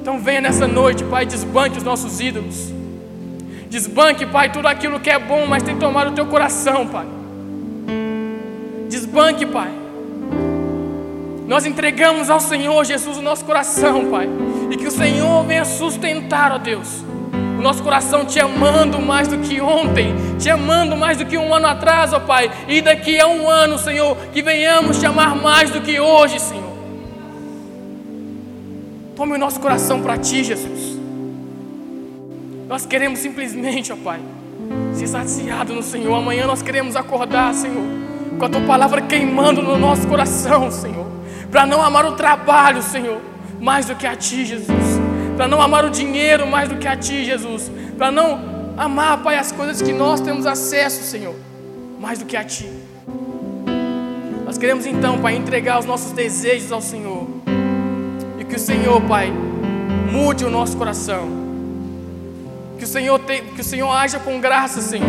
Então 0.00 0.20
venha 0.20 0.42
nessa 0.42 0.68
noite, 0.68 1.02
Pai, 1.02 1.26
desbanque 1.26 1.78
os 1.78 1.82
nossos 1.82 2.20
ídolos. 2.20 2.72
Desbanque, 3.68 4.26
Pai, 4.26 4.52
tudo 4.52 4.68
aquilo 4.68 5.00
que 5.00 5.10
é 5.10 5.18
bom, 5.18 5.44
mas 5.44 5.64
tem 5.64 5.76
tomado 5.76 6.12
o 6.12 6.14
teu 6.14 6.26
coração, 6.26 6.86
Pai. 6.86 7.06
Desbanque, 8.88 9.44
Pai. 9.46 9.82
Nós 11.46 11.66
entregamos 11.66 12.30
ao 12.30 12.40
Senhor 12.40 12.84
Jesus 12.84 13.18
o 13.18 13.22
nosso 13.22 13.44
coração, 13.44 14.10
Pai. 14.10 14.28
E 14.70 14.76
que 14.76 14.86
o 14.86 14.90
Senhor 14.90 15.44
venha 15.44 15.64
sustentar, 15.64 16.52
ó 16.52 16.58
Deus, 16.58 17.04
o 17.58 17.62
nosso 17.62 17.82
coração 17.82 18.24
te 18.24 18.40
amando 18.40 18.98
mais 18.98 19.28
do 19.28 19.38
que 19.38 19.60
ontem, 19.60 20.14
te 20.38 20.48
amando 20.48 20.96
mais 20.96 21.18
do 21.18 21.26
que 21.26 21.36
um 21.36 21.52
ano 21.52 21.66
atrás, 21.66 22.12
ó 22.12 22.20
Pai. 22.20 22.50
E 22.66 22.80
daqui 22.80 23.18
a 23.18 23.26
um 23.26 23.48
ano, 23.48 23.78
Senhor, 23.78 24.16
que 24.32 24.42
venhamos 24.42 24.98
te 24.98 25.06
amar 25.06 25.36
mais 25.36 25.70
do 25.70 25.80
que 25.80 26.00
hoje, 26.00 26.40
Senhor. 26.40 26.74
Tome 29.14 29.34
o 29.34 29.38
nosso 29.38 29.60
coração 29.60 30.02
para 30.02 30.18
Ti, 30.18 30.42
Jesus. 30.42 30.98
Nós 32.68 32.84
queremos 32.84 33.18
simplesmente, 33.18 33.92
ó 33.92 33.96
Pai, 33.96 34.20
ser 34.94 35.06
saciado 35.06 35.74
no 35.74 35.82
Senhor. 35.82 36.14
Amanhã 36.14 36.46
nós 36.46 36.62
queremos 36.62 36.96
acordar, 36.96 37.52
Senhor, 37.54 37.84
com 38.38 38.44
a 38.44 38.48
Tua 38.48 38.62
palavra 38.62 39.02
queimando 39.02 39.62
no 39.62 39.78
nosso 39.78 40.08
coração, 40.08 40.70
Senhor. 40.70 41.06
Para 41.54 41.64
não 41.64 41.80
amar 41.80 42.04
o 42.04 42.16
trabalho, 42.16 42.82
Senhor, 42.82 43.20
mais 43.60 43.86
do 43.86 43.94
que 43.94 44.08
a 44.08 44.16
Ti, 44.16 44.44
Jesus. 44.44 45.00
Para 45.36 45.46
não 45.46 45.62
amar 45.62 45.84
o 45.84 45.90
dinheiro 45.90 46.48
mais 46.48 46.68
do 46.68 46.74
que 46.74 46.88
a 46.88 46.96
Ti, 46.96 47.24
Jesus. 47.24 47.70
Para 47.96 48.10
não 48.10 48.74
amar, 48.76 49.22
Pai, 49.22 49.36
as 49.36 49.52
coisas 49.52 49.80
que 49.80 49.92
nós 49.92 50.20
temos 50.20 50.46
acesso, 50.46 51.04
Senhor, 51.04 51.36
mais 52.00 52.18
do 52.18 52.24
que 52.24 52.36
a 52.36 52.42
Ti. 52.42 52.68
Nós 54.44 54.58
queremos 54.58 54.84
então, 54.84 55.20
Pai, 55.20 55.36
entregar 55.36 55.78
os 55.78 55.84
nossos 55.86 56.10
desejos 56.10 56.72
ao 56.72 56.80
Senhor 56.80 57.44
que 58.54 58.60
o 58.60 58.60
Senhor, 58.60 59.00
Pai, 59.02 59.32
mude 60.12 60.44
o 60.44 60.50
nosso 60.50 60.76
coração. 60.76 61.28
Que 62.78 62.84
o 62.84 62.86
Senhor, 62.86 63.18
te, 63.18 63.42
que 63.42 63.60
o 63.60 63.64
Senhor 63.64 63.90
haja 63.90 64.20
com 64.20 64.40
graça, 64.40 64.80
Senhor, 64.80 65.08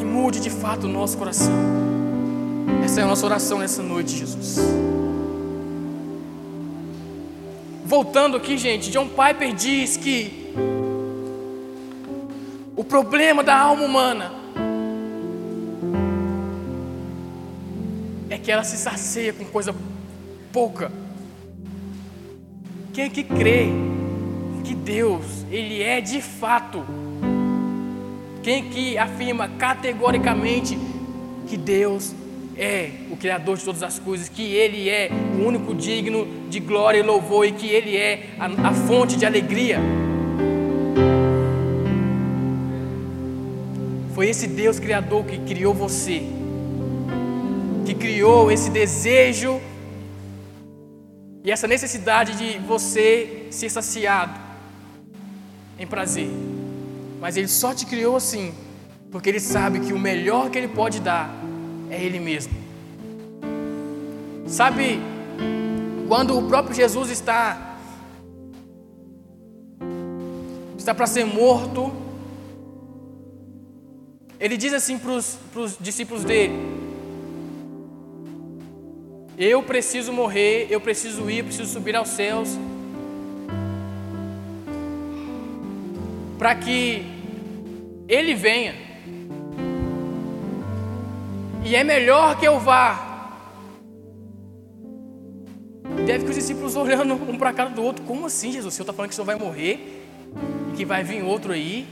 e 0.00 0.04
mude 0.04 0.40
de 0.40 0.50
fato 0.50 0.86
o 0.86 0.88
nosso 0.88 1.16
coração. 1.16 1.54
Essa 2.84 3.00
é 3.00 3.04
a 3.04 3.06
nossa 3.06 3.24
oração 3.24 3.58
nessa 3.60 3.80
noite, 3.80 4.16
Jesus. 4.16 4.58
Voltando 7.92 8.38
aqui, 8.38 8.56
gente, 8.56 8.90
John 8.90 9.06
Piper 9.06 9.52
diz 9.52 9.98
que 9.98 10.50
o 12.74 12.82
problema 12.82 13.44
da 13.44 13.54
alma 13.54 13.84
humana 13.84 14.32
é 18.30 18.38
que 18.38 18.50
ela 18.50 18.64
se 18.64 18.78
sacia 18.78 19.34
com 19.34 19.44
coisa 19.44 19.74
pouca 20.50 20.90
quem 22.94 23.04
é 23.04 23.08
que 23.10 23.22
crê 23.22 23.66
que 24.64 24.74
Deus, 24.74 25.44
Ele 25.50 25.82
é 25.82 26.00
de 26.00 26.22
fato? 26.22 26.82
Quem 28.42 28.54
é 28.54 28.70
que 28.70 28.96
afirma 28.96 29.50
categoricamente 29.50 30.78
que 31.46 31.58
Deus 31.58 32.14
é 32.56 32.90
o 33.10 33.16
Criador 33.16 33.56
de 33.56 33.64
todas 33.64 33.82
as 33.82 33.98
coisas, 33.98 34.28
que 34.28 34.42
Ele 34.54 34.88
é 34.88 35.10
o 35.38 35.46
único 35.46 35.74
digno 35.74 36.26
de 36.48 36.60
glória 36.60 36.98
e 36.98 37.02
louvor 37.02 37.46
e 37.46 37.52
que 37.52 37.66
Ele 37.66 37.96
é 37.96 38.30
a, 38.38 38.68
a 38.68 38.74
fonte 38.74 39.16
de 39.16 39.24
alegria? 39.24 39.78
Foi 44.14 44.28
esse 44.28 44.46
Deus 44.46 44.78
Criador 44.78 45.24
que 45.24 45.38
criou 45.38 45.72
você, 45.72 46.22
que 47.86 47.94
criou 47.94 48.52
esse 48.52 48.70
desejo 48.70 49.60
e 51.44 51.50
essa 51.50 51.66
necessidade 51.66 52.36
de 52.36 52.58
você 52.58 53.46
ser 53.50 53.70
saciado 53.70 54.38
em 55.78 55.86
prazer. 55.86 56.28
Mas 57.20 57.36
Ele 57.36 57.48
só 57.48 57.74
te 57.74 57.86
criou 57.86 58.14
assim, 58.14 58.54
porque 59.10 59.28
Ele 59.28 59.40
sabe 59.40 59.80
que 59.80 59.92
o 59.92 59.98
melhor 59.98 60.50
que 60.50 60.58
Ele 60.58 60.68
pode 60.68 61.00
dar 61.00 61.41
é 61.92 62.02
Ele 62.02 62.18
mesmo. 62.18 62.54
Sabe, 64.46 64.98
quando 66.08 66.36
o 66.36 66.48
próprio 66.48 66.74
Jesus 66.74 67.10
está 67.10 67.68
está 70.76 70.92
para 70.92 71.06
ser 71.06 71.24
morto, 71.24 71.92
ele 74.40 74.56
diz 74.56 74.72
assim 74.72 74.98
para 74.98 75.12
os 75.60 75.76
discípulos 75.78 76.24
dele: 76.24 76.54
eu 79.38 79.62
preciso 79.62 80.12
morrer, 80.12 80.66
eu 80.70 80.80
preciso 80.80 81.30
ir, 81.30 81.38
eu 81.38 81.44
preciso 81.44 81.72
subir 81.72 81.96
aos 81.96 82.08
céus. 82.08 82.58
Para 86.38 86.54
que 86.54 87.04
Ele 88.08 88.34
venha. 88.34 88.91
E 91.64 91.76
é 91.76 91.84
melhor 91.84 92.38
que 92.38 92.46
eu 92.46 92.58
vá. 92.58 93.08
Deve 96.04 96.24
que 96.24 96.30
os 96.30 96.36
discípulos 96.36 96.74
olhando 96.74 97.14
um 97.14 97.38
para 97.38 97.50
a 97.50 97.52
cara 97.52 97.70
do 97.70 97.82
outro. 97.82 98.04
Como 98.04 98.26
assim, 98.26 98.50
Jesus? 98.50 98.74
O 98.74 98.76
Senhor 98.76 98.84
está 98.84 98.92
falando 98.92 99.10
que 99.10 99.12
o 99.12 99.16
Senhor 99.16 99.26
vai 99.26 99.36
morrer? 99.36 100.08
E 100.72 100.76
que 100.76 100.84
vai 100.84 101.04
vir 101.04 101.22
outro 101.22 101.52
aí? 101.52 101.86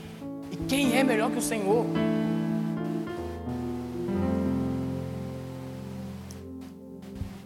E 0.51 0.57
quem 0.57 0.99
é 0.99 1.05
melhor 1.05 1.31
que 1.31 1.39
o 1.39 1.43
Senhor? 1.43 1.87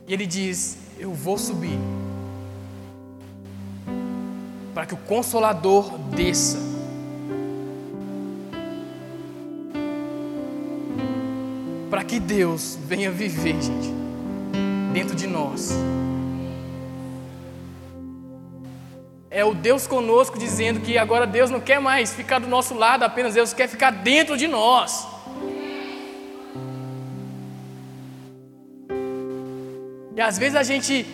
E 0.06 0.12
ele 0.12 0.26
diz: 0.26 0.78
Eu 0.98 1.12
vou 1.12 1.36
subir 1.36 1.78
para 4.74 4.86
que 4.86 4.94
o 4.94 4.98
Consolador 4.98 5.98
desça. 6.14 6.73
Que 12.08 12.20
Deus 12.20 12.78
venha 12.86 13.10
viver, 13.10 13.60
gente, 13.60 13.90
dentro 14.92 15.14
de 15.16 15.26
nós. 15.26 15.72
É 19.30 19.44
o 19.44 19.52
Deus 19.52 19.86
conosco 19.86 20.38
dizendo 20.38 20.80
que 20.80 20.96
agora 20.96 21.26
Deus 21.26 21.50
não 21.50 21.60
quer 21.60 21.80
mais 21.80 22.14
ficar 22.14 22.38
do 22.38 22.46
nosso 22.46 22.72
lado, 22.74 23.02
apenas 23.02 23.34
Deus 23.34 23.52
quer 23.52 23.68
ficar 23.68 23.90
dentro 23.90 24.36
de 24.36 24.46
nós. 24.46 25.08
E 30.14 30.20
às 30.20 30.38
vezes 30.38 30.54
a 30.54 30.62
gente 30.62 31.04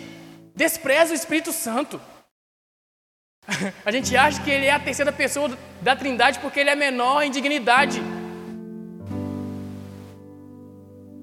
despreza 0.55 1.13
o 1.13 1.15
Espírito 1.15 1.51
Santo. 1.51 1.99
A 3.83 3.91
gente 3.91 4.15
acha 4.15 4.41
que 4.43 4.51
ele 4.51 4.67
é 4.67 4.71
a 4.71 4.79
terceira 4.79 5.11
pessoa 5.11 5.57
da 5.81 5.95
Trindade 5.95 6.37
porque 6.39 6.59
ele 6.59 6.69
é 6.69 6.75
menor 6.75 7.23
em 7.23 7.31
dignidade. 7.31 7.99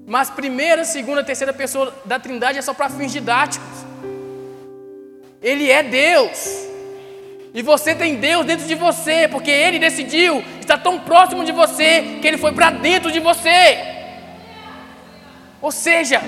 Mas 0.09 0.31
primeira, 0.31 0.83
segunda, 0.83 1.23
terceira 1.23 1.53
pessoa 1.53 1.93
da 2.03 2.19
Trindade 2.19 2.57
é 2.57 2.63
só 2.63 2.73
para 2.73 2.89
fins 2.89 3.11
didáticos. 3.11 3.85
Ele 5.39 5.69
é 5.69 5.83
Deus. 5.83 6.67
E 7.53 7.61
você 7.61 7.93
tem 7.93 8.15
Deus 8.15 8.43
dentro 8.43 8.65
de 8.65 8.73
você, 8.73 9.27
porque 9.27 9.51
Ele 9.51 9.77
decidiu 9.77 10.43
estar 10.59 10.79
tão 10.79 10.99
próximo 10.99 11.45
de 11.45 11.51
você 11.51 12.17
que 12.19 12.27
Ele 12.27 12.39
foi 12.39 12.51
para 12.53 12.71
dentro 12.71 13.11
de 13.11 13.19
você. 13.19 13.77
Ou 15.61 15.71
seja, 15.71 16.23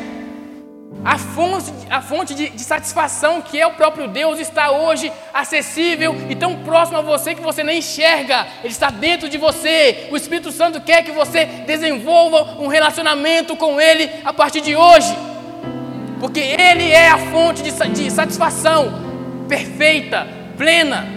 a 1.03 1.17
fonte, 1.17 1.71
a 1.89 2.01
fonte 2.01 2.35
de, 2.35 2.49
de, 2.49 2.63
satisfação 2.63 3.41
que 3.41 3.59
é 3.59 3.65
o 3.65 3.71
próprio 3.71 4.07
Deus 4.07 4.39
está 4.39 4.71
hoje 4.71 5.11
acessível 5.33 6.15
e 6.29 6.35
tão 6.35 6.57
próximo 6.63 6.97
a 6.97 7.01
você 7.01 7.33
que 7.33 7.41
você 7.41 7.63
nem 7.63 7.79
enxerga. 7.79 8.45
Ele 8.63 8.71
está 8.71 8.91
dentro 8.91 9.27
de 9.27 9.37
você. 9.37 10.09
O 10.11 10.17
Espírito 10.17 10.51
Santo 10.51 10.79
quer 10.81 11.03
que 11.03 11.11
você 11.11 11.45
desenvolva 11.45 12.61
um 12.61 12.67
relacionamento 12.67 13.55
com 13.55 13.81
Ele 13.81 14.11
a 14.23 14.31
partir 14.31 14.61
de 14.61 14.75
hoje. 14.75 15.11
Porque 16.19 16.39
Ele 16.39 16.91
é 16.91 17.07
a 17.07 17.17
fonte 17.17 17.63
de, 17.63 17.71
de 17.71 18.11
satisfação 18.11 18.93
perfeita, 19.47 20.27
plena. 20.55 21.07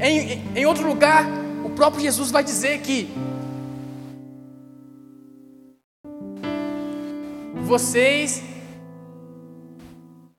Em, 0.00 0.42
em 0.56 0.66
outro 0.66 0.84
lugar, 0.84 1.24
o 1.62 1.70
próprio 1.70 2.02
Jesus 2.02 2.32
vai 2.32 2.42
dizer 2.42 2.80
que 2.80 3.08
vocês, 7.64 8.42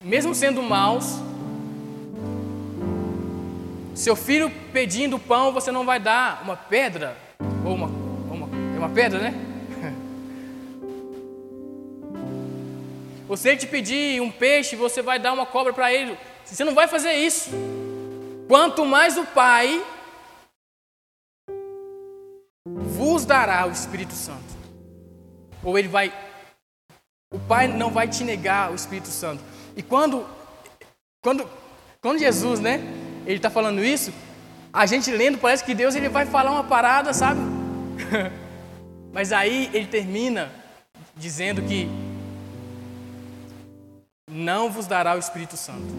mesmo 0.03 0.35
sendo 0.35 0.61
maus, 0.61 1.17
seu 3.95 4.15
filho 4.15 4.51
pedindo 4.71 5.17
pão, 5.17 5.51
você 5.51 5.71
não 5.71 5.85
vai 5.85 5.99
dar 5.99 6.43
uma 6.43 6.55
pedra, 6.55 7.17
ou 7.65 7.73
uma, 7.73 7.87
uma 7.87 8.47
é 8.75 8.77
uma 8.77 8.89
pedra, 8.89 9.19
né? 9.19 9.33
Você 13.27 13.57
te 13.57 13.65
pedir 13.65 14.21
um 14.21 14.29
peixe, 14.29 14.75
você 14.75 15.01
vai 15.01 15.17
dar 15.17 15.33
uma 15.33 15.47
cobra 15.47 15.73
para 15.73 15.91
ele. 15.91 16.15
Você 16.43 16.63
não 16.63 16.75
vai 16.75 16.87
fazer 16.87 17.13
isso. 17.13 17.49
Quanto 18.47 18.85
mais 18.85 19.17
o 19.17 19.25
Pai 19.25 19.83
vos 22.67 23.25
dará 23.25 23.65
o 23.65 23.71
Espírito 23.71 24.13
Santo. 24.13 24.55
ou 25.63 25.79
ele 25.79 25.87
vai 25.87 26.13
o 27.35 27.39
Pai 27.39 27.67
não 27.67 27.91
vai 27.91 28.07
te 28.07 28.23
negar 28.23 28.71
o 28.71 28.75
Espírito 28.75 29.09
Santo. 29.09 29.43
E 29.75 29.83
quando 29.83 30.25
quando 31.21 31.45
quando 32.01 32.19
Jesus, 32.19 32.59
né, 32.59 32.81
ele 33.25 33.37
está 33.37 33.49
falando 33.49 33.83
isso, 33.83 34.13
a 34.71 34.85
gente 34.85 35.11
lendo 35.11 35.37
parece 35.37 35.63
que 35.63 35.73
Deus 35.73 35.95
ele 35.95 36.07
vai 36.07 36.25
falar 36.25 36.51
uma 36.51 36.63
parada, 36.63 37.13
sabe? 37.13 37.41
Mas 39.11 39.33
aí 39.33 39.69
ele 39.73 39.87
termina 39.87 40.51
dizendo 41.15 41.61
que 41.61 41.89
não 44.31 44.69
vos 44.69 44.87
dará 44.87 45.15
o 45.15 45.19
Espírito 45.19 45.57
Santo. 45.57 45.93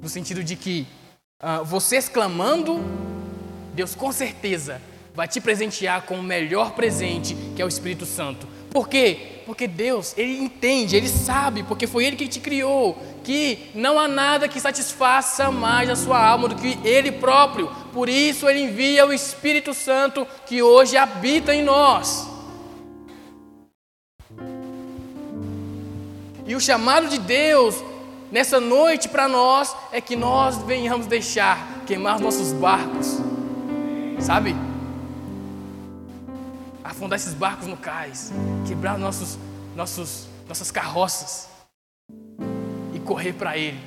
No 0.00 0.08
sentido 0.08 0.42
de 0.42 0.56
que 0.56 0.86
uh, 1.42 1.64
vocês 1.64 2.08
clamando, 2.08 2.80
Deus 3.74 3.94
com 3.94 4.10
certeza 4.12 4.80
vai 5.14 5.28
te 5.28 5.40
presentear 5.40 6.02
com 6.02 6.18
o 6.18 6.22
melhor 6.22 6.72
presente, 6.72 7.34
que 7.54 7.60
é 7.60 7.64
o 7.64 7.68
Espírito 7.68 8.06
Santo. 8.06 8.46
Por 8.70 8.88
quê? 8.88 9.31
Porque 9.44 9.66
Deus, 9.66 10.14
Ele 10.16 10.38
entende, 10.38 10.96
Ele 10.96 11.08
sabe, 11.08 11.62
porque 11.62 11.86
foi 11.86 12.04
Ele 12.04 12.16
que 12.16 12.28
te 12.28 12.40
criou, 12.40 12.96
que 13.22 13.70
não 13.74 13.98
há 13.98 14.08
nada 14.08 14.48
que 14.48 14.60
satisfaça 14.60 15.50
mais 15.50 15.90
a 15.90 15.96
sua 15.96 16.24
alma 16.24 16.48
do 16.48 16.56
que 16.56 16.78
Ele 16.84 17.12
próprio. 17.12 17.70
Por 17.92 18.08
isso 18.08 18.48
Ele 18.48 18.62
envia 18.62 19.06
o 19.06 19.12
Espírito 19.12 19.74
Santo 19.74 20.26
que 20.46 20.62
hoje 20.62 20.96
habita 20.96 21.54
em 21.54 21.62
nós. 21.62 22.28
E 26.46 26.54
o 26.54 26.60
chamado 26.60 27.08
de 27.08 27.18
Deus 27.18 27.82
nessa 28.30 28.58
noite 28.58 29.08
para 29.08 29.28
nós 29.28 29.74
é 29.92 30.00
que 30.00 30.16
nós 30.16 30.58
venhamos 30.62 31.06
deixar 31.06 31.82
queimar 31.86 32.16
os 32.16 32.20
nossos 32.20 32.52
barcos, 32.52 33.18
sabe? 34.20 34.54
Afundar 36.92 37.18
esses 37.18 37.32
barcos 37.32 37.66
no 37.66 37.74
cais, 37.74 38.30
quebrar 38.68 38.98
nossos, 38.98 39.38
nossos, 39.74 40.28
nossas 40.46 40.70
carroças 40.70 41.48
e 42.92 43.00
correr 43.00 43.32
para 43.32 43.56
Ele. 43.56 43.80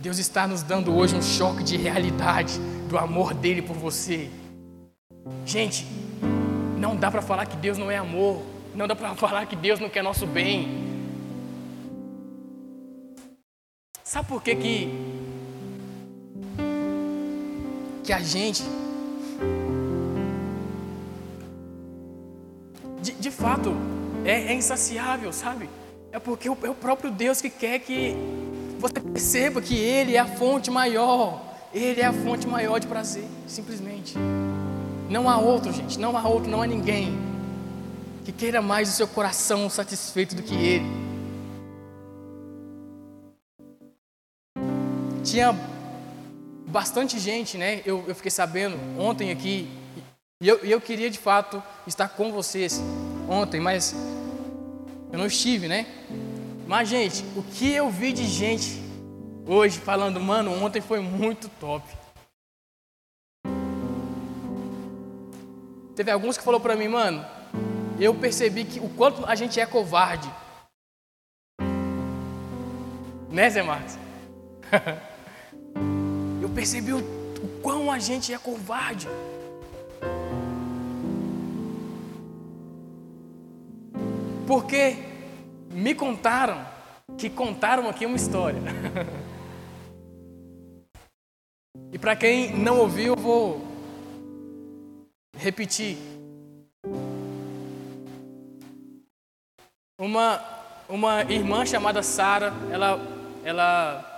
Deus 0.00 0.16
está 0.16 0.46
nos 0.46 0.62
dando 0.62 0.96
hoje 0.96 1.14
um 1.14 1.20
choque 1.20 1.62
de 1.62 1.76
realidade 1.76 2.58
do 2.88 2.96
amor 2.96 3.34
dele 3.34 3.60
por 3.60 3.76
você. 3.76 4.30
Gente, 5.44 5.86
não 6.78 6.96
dá 6.96 7.10
para 7.10 7.20
falar 7.20 7.44
que 7.44 7.58
Deus 7.58 7.76
não 7.76 7.90
é 7.90 7.98
amor. 7.98 8.42
Não 8.74 8.88
dá 8.88 8.96
para 8.96 9.14
falar 9.16 9.44
que 9.44 9.54
Deus 9.54 9.78
não 9.78 9.90
quer 9.90 10.02
nosso 10.02 10.26
bem. 10.26 10.86
Sabe 14.02 14.28
por 14.28 14.42
que 14.42 14.56
que 14.56 15.15
que 18.06 18.12
a 18.12 18.20
gente 18.20 18.62
de, 23.02 23.12
de 23.12 23.30
fato 23.32 23.74
é, 24.24 24.52
é, 24.52 24.54
insaciável, 24.54 25.32
sabe? 25.32 25.68
É 26.12 26.18
porque 26.20 26.46
é 26.46 26.50
o 26.50 26.74
próprio 26.74 27.10
Deus 27.10 27.40
que 27.40 27.50
quer 27.50 27.80
que 27.80 28.14
você 28.78 29.00
perceba 29.00 29.60
que 29.60 29.76
Ele 29.76 30.14
é 30.14 30.20
a 30.20 30.26
fonte 30.26 30.70
maior. 30.70 31.42
Ele 31.74 32.00
é 32.00 32.06
a 32.06 32.12
fonte 32.12 32.46
maior 32.46 32.78
de 32.78 32.86
prazer, 32.86 33.24
simplesmente. 33.46 34.16
Não 35.10 35.28
há 35.28 35.38
outro, 35.38 35.72
gente, 35.72 35.98
não 35.98 36.16
há 36.16 36.26
outro, 36.26 36.50
não 36.50 36.62
há 36.62 36.66
ninguém 36.66 37.18
que 38.24 38.32
queira 38.32 38.62
mais 38.62 38.88
o 38.88 38.92
seu 38.92 39.06
coração 39.06 39.68
satisfeito 39.68 40.34
do 40.34 40.42
que 40.42 40.54
Ele. 40.54 40.86
Tinha 45.22 45.54
bastante 46.76 47.18
gente, 47.18 47.56
né? 47.56 47.80
Eu, 47.86 48.04
eu 48.06 48.14
fiquei 48.14 48.30
sabendo 48.30 48.76
ontem 49.00 49.30
aqui, 49.30 49.66
e 50.42 50.46
eu, 50.46 50.58
eu 50.58 50.78
queria 50.78 51.08
de 51.08 51.18
fato 51.18 51.62
estar 51.86 52.06
com 52.06 52.30
vocês 52.30 52.78
ontem, 53.26 53.58
mas 53.58 53.94
eu 55.10 55.18
não 55.18 55.24
estive, 55.24 55.68
né? 55.68 55.86
Mas, 56.66 56.86
gente, 56.90 57.24
o 57.34 57.42
que 57.42 57.72
eu 57.72 57.88
vi 57.88 58.12
de 58.12 58.26
gente 58.26 58.78
hoje 59.46 59.78
falando, 59.78 60.20
mano, 60.20 60.52
ontem 60.62 60.82
foi 60.82 61.00
muito 61.00 61.48
top. 61.48 61.82
Teve 65.94 66.10
alguns 66.10 66.36
que 66.36 66.44
falou 66.44 66.60
para 66.60 66.76
mim, 66.76 66.88
mano, 66.88 67.24
eu 67.98 68.14
percebi 68.14 68.66
que 68.66 68.80
o 68.80 68.90
quanto 68.90 69.24
a 69.24 69.34
gente 69.34 69.58
é 69.58 69.64
covarde. 69.64 70.30
Né, 73.30 73.48
Zé 73.48 73.62
Marcos? 73.62 73.96
percebi 76.56 76.92
o, 76.94 76.98
o 76.98 77.60
quão 77.60 77.92
a 77.92 77.98
gente 77.98 78.32
é 78.32 78.38
covarde. 78.38 79.06
Porque 84.46 84.96
me 85.70 85.94
contaram 85.94 86.64
que 87.18 87.28
contaram 87.28 87.90
aqui 87.90 88.06
uma 88.06 88.16
história. 88.16 88.58
e 91.92 91.98
para 91.98 92.16
quem 92.16 92.56
não 92.56 92.78
ouviu, 92.78 93.14
eu 93.14 93.20
vou 93.20 93.62
repetir. 95.36 95.98
Uma, 99.98 100.42
uma 100.88 101.22
irmã 101.24 101.66
chamada 101.66 102.02
Sara, 102.02 102.54
ela, 102.70 102.98
ela, 103.44 104.15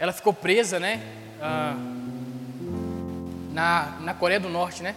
ela 0.00 0.14
ficou 0.14 0.32
presa, 0.32 0.80
né? 0.80 0.98
Ah, 1.42 1.74
na, 3.52 3.98
na 4.00 4.14
Coreia 4.14 4.40
do 4.40 4.48
Norte, 4.48 4.82
né? 4.82 4.96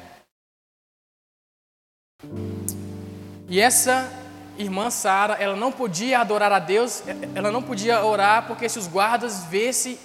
E 3.49 3.59
essa 3.59 4.09
irmã 4.57 4.89
Sara, 4.89 5.33
ela 5.33 5.57
não 5.57 5.73
podia 5.73 6.19
adorar 6.19 6.53
a 6.53 6.59
Deus, 6.59 7.03
ela 7.35 7.51
não 7.51 7.61
podia 7.61 8.01
orar, 8.05 8.47
porque 8.47 8.69
se 8.69 8.79
os 8.79 8.87
guardas 8.87 9.43
vissem, 9.43 9.99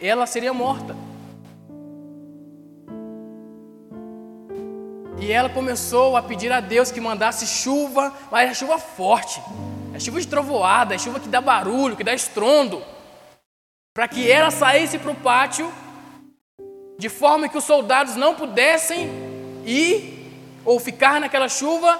ela 0.00 0.26
seria 0.26 0.54
morta. 0.54 0.94
E 5.20 5.32
ela 5.32 5.48
começou 5.48 6.16
a 6.16 6.22
pedir 6.22 6.52
a 6.52 6.60
Deus 6.60 6.92
que 6.92 7.00
mandasse 7.00 7.46
chuva, 7.46 8.12
mas 8.30 8.48
é 8.48 8.54
chuva 8.54 8.78
forte, 8.78 9.42
é 9.92 9.98
chuva 9.98 10.20
de 10.20 10.28
trovoada, 10.28 10.94
é 10.94 10.98
chuva 10.98 11.18
que 11.18 11.28
dá 11.28 11.40
barulho, 11.40 11.96
que 11.96 12.04
dá 12.04 12.14
estrondo, 12.14 12.93
para 13.94 14.08
que 14.08 14.28
ela 14.28 14.50
saísse 14.50 14.98
para 14.98 15.12
o 15.12 15.14
pátio, 15.14 15.72
de 16.98 17.08
forma 17.08 17.48
que 17.48 17.56
os 17.56 17.62
soldados 17.62 18.16
não 18.16 18.34
pudessem 18.34 19.08
ir 19.64 20.32
ou 20.64 20.80
ficar 20.80 21.20
naquela 21.20 21.48
chuva, 21.48 21.96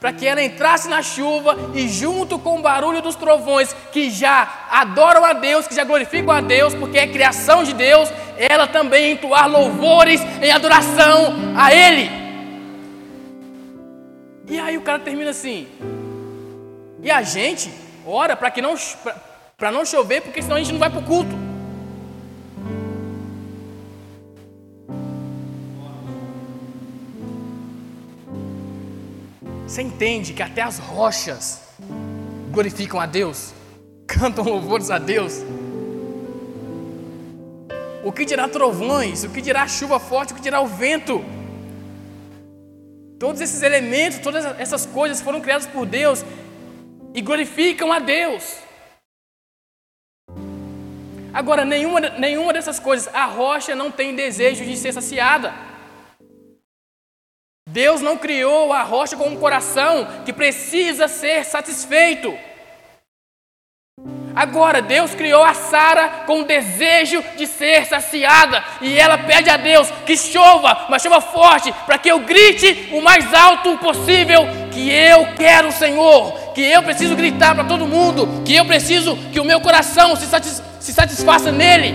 para 0.00 0.12
que 0.12 0.26
ela 0.26 0.42
entrasse 0.42 0.88
na 0.88 1.00
chuva 1.00 1.56
e, 1.74 1.88
junto 1.88 2.40
com 2.40 2.58
o 2.58 2.62
barulho 2.62 3.00
dos 3.00 3.14
trovões, 3.14 3.72
que 3.92 4.10
já 4.10 4.66
adoram 4.68 5.24
a 5.24 5.32
Deus, 5.32 5.68
que 5.68 5.76
já 5.76 5.84
glorificam 5.84 6.32
a 6.32 6.40
Deus, 6.40 6.74
porque 6.74 6.98
é 6.98 7.06
criação 7.06 7.62
de 7.62 7.72
Deus, 7.72 8.08
ela 8.36 8.66
também 8.66 9.12
entoar 9.12 9.48
louvores 9.48 10.20
em 10.42 10.50
adoração 10.50 11.54
a 11.56 11.72
Ele. 11.72 12.10
E 14.48 14.58
aí 14.58 14.76
o 14.76 14.82
cara 14.82 14.98
termina 14.98 15.30
assim. 15.30 15.68
E 17.00 17.10
a 17.10 17.22
gente 17.22 17.70
ora 18.04 18.34
para 18.34 18.50
que 18.50 18.62
não 18.62 18.76
para 19.58 19.72
não 19.72 19.84
chover, 19.84 20.22
porque 20.22 20.40
senão 20.40 20.54
a 20.54 20.60
gente 20.60 20.70
não 20.70 20.78
vai 20.78 20.88
para 20.88 21.00
o 21.00 21.04
culto. 21.04 21.34
Você 29.66 29.82
entende 29.82 30.32
que 30.32 30.44
até 30.44 30.62
as 30.62 30.78
rochas 30.78 31.60
glorificam 32.52 33.00
a 33.00 33.06
Deus, 33.06 33.52
cantam 34.06 34.44
louvores 34.44 34.92
a 34.92 34.98
Deus. 34.98 35.42
O 38.04 38.12
que 38.12 38.24
dirá 38.24 38.46
trovões, 38.46 39.24
o 39.24 39.30
que 39.30 39.42
dirá 39.42 39.66
chuva 39.66 39.98
forte, 39.98 40.32
o 40.32 40.36
que 40.36 40.40
dirá 40.40 40.60
o 40.60 40.68
vento? 40.68 41.24
Todos 43.18 43.40
esses 43.40 43.60
elementos, 43.62 44.20
todas 44.20 44.44
essas 44.60 44.86
coisas 44.86 45.20
foram 45.20 45.40
criadas 45.40 45.66
por 45.66 45.84
Deus 45.84 46.24
e 47.12 47.20
glorificam 47.20 47.92
a 47.92 47.98
Deus. 47.98 48.67
Agora, 51.32 51.64
nenhuma, 51.64 52.00
nenhuma 52.00 52.52
dessas 52.52 52.78
coisas, 52.80 53.12
a 53.14 53.24
rocha 53.26 53.74
não 53.74 53.90
tem 53.90 54.14
desejo 54.14 54.64
de 54.64 54.76
ser 54.76 54.92
saciada. 54.92 55.52
Deus 57.68 58.00
não 58.00 58.16
criou 58.16 58.72
a 58.72 58.82
rocha 58.82 59.14
com 59.16 59.28
um 59.28 59.36
coração 59.36 60.06
que 60.24 60.32
precisa 60.32 61.06
ser 61.06 61.44
satisfeito. 61.44 62.36
Agora, 64.34 64.80
Deus 64.80 65.14
criou 65.14 65.42
a 65.42 65.52
Sara 65.52 66.22
com 66.24 66.42
o 66.42 66.44
desejo 66.44 67.22
de 67.36 67.46
ser 67.46 67.84
saciada. 67.86 68.62
E 68.80 68.96
ela 68.96 69.18
pede 69.18 69.50
a 69.50 69.56
Deus 69.56 69.90
que 70.06 70.16
chova, 70.16 70.86
mas 70.88 71.02
chova 71.02 71.20
forte, 71.20 71.74
para 71.84 71.98
que 71.98 72.08
eu 72.08 72.20
grite 72.20 72.88
o 72.92 73.02
mais 73.02 73.34
alto 73.34 73.76
possível 73.78 74.46
que 74.70 74.90
eu 74.90 75.34
quero 75.36 75.68
o 75.68 75.72
Senhor. 75.72 76.52
Que 76.54 76.62
eu 76.62 76.82
preciso 76.82 77.16
gritar 77.16 77.54
para 77.54 77.64
todo 77.64 77.86
mundo. 77.86 78.44
Que 78.44 78.54
eu 78.54 78.64
preciso 78.64 79.16
que 79.32 79.40
o 79.40 79.44
meu 79.44 79.60
coração 79.60 80.14
se, 80.14 80.26
satis 80.26 80.62
se 80.88 80.94
satisfaça 80.94 81.52
nele. 81.52 81.92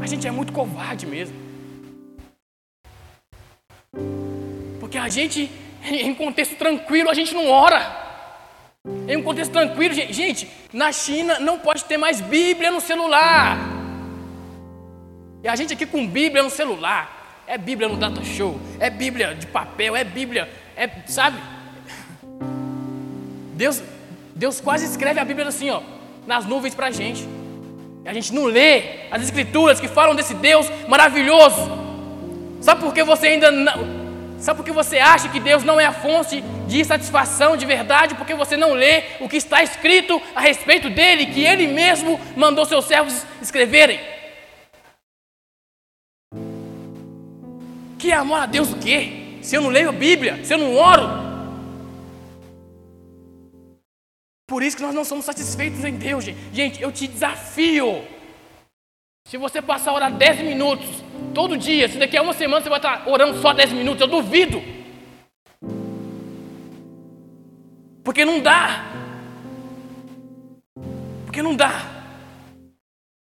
A 0.00 0.06
gente 0.06 0.26
é 0.26 0.30
muito 0.30 0.50
covarde 0.50 1.06
mesmo. 1.06 1.36
Porque 4.80 4.96
a 4.96 5.10
gente, 5.10 5.50
em 5.84 6.14
contexto 6.14 6.56
tranquilo, 6.56 7.10
a 7.10 7.14
gente 7.14 7.34
não 7.34 7.50
ora. 7.50 7.82
Em 9.06 9.18
um 9.18 9.22
contexto 9.22 9.52
tranquilo, 9.52 9.92
gente, 9.92 10.48
na 10.72 10.90
China 10.90 11.38
não 11.38 11.58
pode 11.58 11.84
ter 11.84 11.98
mais 11.98 12.18
Bíblia 12.22 12.70
no 12.70 12.80
celular. 12.80 13.58
E 15.42 15.48
a 15.48 15.54
gente 15.54 15.74
aqui 15.74 15.84
com 15.84 16.06
Bíblia 16.06 16.42
no 16.42 16.48
celular. 16.48 17.42
É 17.46 17.58
Bíblia 17.58 17.88
no 17.88 17.96
data 17.96 18.24
show, 18.24 18.58
é 18.78 18.88
Bíblia 18.88 19.34
de 19.34 19.46
papel, 19.46 19.96
é 19.96 20.04
Bíblia, 20.04 20.50
é, 20.76 20.86
sabe? 21.06 21.38
Deus, 23.54 23.82
Deus 24.38 24.60
quase 24.60 24.84
escreve 24.84 25.18
a 25.18 25.24
Bíblia 25.24 25.48
assim, 25.48 25.68
ó, 25.68 25.82
nas 26.24 26.46
nuvens 26.46 26.74
para 26.74 26.86
a 26.86 26.90
gente. 26.92 27.26
E 28.04 28.08
a 28.08 28.14
gente 28.14 28.32
não 28.32 28.44
lê 28.44 29.08
as 29.10 29.20
escrituras 29.20 29.80
que 29.80 29.88
falam 29.88 30.14
desse 30.14 30.32
Deus 30.32 30.70
maravilhoso. 30.86 31.60
Sabe 32.60 32.80
por 32.80 32.94
que 32.94 33.02
você 33.02 33.26
ainda 33.26 33.50
não, 33.50 33.98
Sabe 34.38 34.58
por 34.58 34.64
que 34.64 34.70
você 34.70 34.98
acha 34.98 35.28
que 35.28 35.40
Deus 35.40 35.64
não 35.64 35.80
é 35.80 35.86
a 35.86 35.92
fonte 35.92 36.40
de 36.68 36.84
satisfação 36.84 37.56
de 37.56 37.66
verdade? 37.66 38.14
Porque 38.14 38.34
você 38.34 38.56
não 38.56 38.72
lê 38.74 39.02
o 39.18 39.28
que 39.28 39.36
está 39.36 39.60
escrito 39.60 40.22
a 40.36 40.40
respeito 40.40 40.88
dele, 40.88 41.26
que 41.26 41.44
ele 41.44 41.66
mesmo 41.66 42.20
mandou 42.36 42.64
seus 42.64 42.84
servos 42.84 43.26
escreverem. 43.42 43.98
Que 47.98 48.12
amor 48.12 48.42
a 48.42 48.46
Deus 48.46 48.70
o 48.70 48.76
quê? 48.76 49.38
Se 49.42 49.56
eu 49.56 49.62
não 49.62 49.70
leio 49.70 49.88
a 49.88 49.92
Bíblia, 49.92 50.38
se 50.44 50.54
eu 50.54 50.58
não 50.58 50.76
oro. 50.76 51.27
Por 54.48 54.62
isso 54.62 54.78
que 54.78 54.82
nós 54.82 54.94
não 54.94 55.04
somos 55.04 55.26
satisfeitos 55.26 55.84
em 55.84 55.92
Deus, 55.92 56.24
gente. 56.24 56.38
Gente, 56.54 56.82
eu 56.82 56.90
te 56.90 57.06
desafio. 57.06 58.02
Se 59.26 59.36
você 59.36 59.60
passar 59.60 59.90
a 59.90 59.94
orar 59.94 60.10
10 60.10 60.40
minutos 60.40 60.88
todo 61.34 61.58
dia, 61.58 61.86
se 61.86 61.98
daqui 61.98 62.16
a 62.16 62.22
uma 62.22 62.32
semana 62.32 62.62
você 62.62 62.70
vai 62.70 62.78
estar 62.78 63.06
orando 63.06 63.42
só 63.42 63.52
10 63.52 63.72
minutos, 63.74 64.00
eu 64.00 64.06
duvido. 64.06 64.62
Porque 68.02 68.24
não 68.24 68.40
dá. 68.40 68.86
Porque 71.26 71.42
não 71.42 71.54
dá. 71.54 71.82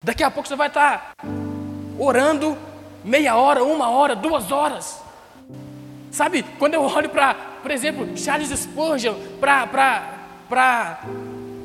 Daqui 0.02 0.24
a 0.24 0.30
pouco 0.30 0.48
você 0.48 0.56
vai 0.56 0.68
estar 0.68 1.12
orando 1.98 2.56
meia 3.04 3.36
hora, 3.36 3.62
uma 3.62 3.90
hora, 3.90 4.16
duas 4.16 4.50
horas. 4.50 5.02
Sabe, 6.10 6.42
quando 6.58 6.72
eu 6.72 6.84
olho 6.84 7.10
para, 7.10 7.34
por 7.34 7.70
exemplo, 7.70 8.16
Charles 8.16 8.48
Spurgeon, 8.48 9.14
para 9.38 10.21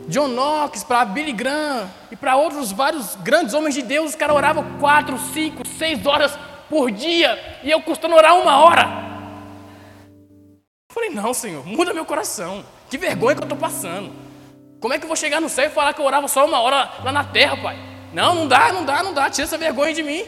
John 0.07 0.29
Knox, 0.29 0.83
para 0.83 1.03
Billy 1.05 1.33
Graham 1.33 1.89
e 2.09 2.15
para 2.15 2.35
outros 2.37 2.71
vários 2.71 3.15
grandes 3.15 3.53
homens 3.53 3.75
de 3.75 3.81
Deus, 3.81 4.11
os 4.11 4.15
caras 4.15 4.35
oravam 4.35 4.63
quatro, 4.79 5.17
cinco, 5.33 5.67
seis 5.67 6.05
horas 6.05 6.37
por 6.69 6.89
dia 6.91 7.59
e 7.63 7.69
eu 7.69 7.81
custando 7.81 8.15
orar 8.15 8.35
uma 8.35 8.57
hora. 8.57 8.87
Eu 10.89 10.93
falei, 10.93 11.09
não, 11.09 11.33
Senhor, 11.33 11.65
muda 11.65 11.93
meu 11.93 12.05
coração. 12.05 12.63
Que 12.89 12.97
vergonha 12.97 13.35
que 13.35 13.41
eu 13.41 13.45
estou 13.45 13.57
passando. 13.57 14.11
Como 14.79 14.93
é 14.93 14.97
que 14.97 15.03
eu 15.03 15.07
vou 15.07 15.17
chegar 15.17 15.41
no 15.41 15.49
céu 15.49 15.65
e 15.65 15.69
falar 15.69 15.93
que 15.93 15.99
eu 15.99 16.05
orava 16.05 16.27
só 16.27 16.45
uma 16.45 16.59
hora 16.59 16.89
lá 17.03 17.11
na 17.11 17.23
terra, 17.23 17.57
Pai? 17.57 17.77
Não, 18.13 18.33
não 18.33 18.47
dá, 18.47 18.71
não 18.71 18.85
dá, 18.85 19.03
não 19.03 19.13
dá. 19.13 19.29
Tira 19.29 19.45
essa 19.45 19.57
vergonha 19.57 19.93
de 19.93 20.03
mim. 20.03 20.25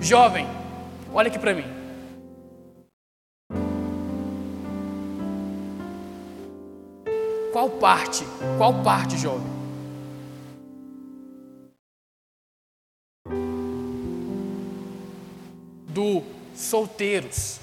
Jovem, 0.00 0.46
olha 1.12 1.26
aqui 1.26 1.38
para 1.38 1.54
mim. 1.54 1.77
Qual 7.58 7.70
parte? 7.70 8.24
Qual 8.56 8.72
parte, 8.84 9.18
jovem? 9.18 9.48
Do 15.88 16.22
solteiros, 16.54 17.58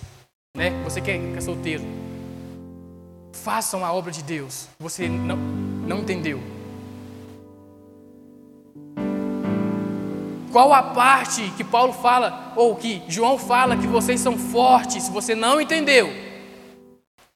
né? 0.53 0.71
Você 0.83 0.99
que 0.99 1.11
é, 1.11 1.39
solteiro, 1.39 1.81
façam 3.31 3.85
a 3.85 3.93
obra 3.93 4.11
de 4.11 4.21
Deus. 4.21 4.67
Você 4.81 5.07
não, 5.07 5.37
não 5.37 5.99
entendeu? 5.99 6.43
Qual 10.51 10.73
a 10.73 10.83
parte 10.83 11.53
que 11.55 11.63
Paulo 11.63 11.93
fala, 11.93 12.51
ou 12.57 12.75
que 12.75 13.01
João 13.07 13.37
fala 13.37 13.77
que 13.77 13.87
vocês 13.87 14.19
são 14.19 14.37
fortes? 14.37 15.07
Você 15.07 15.33
não 15.33 15.61
entendeu. 15.61 16.24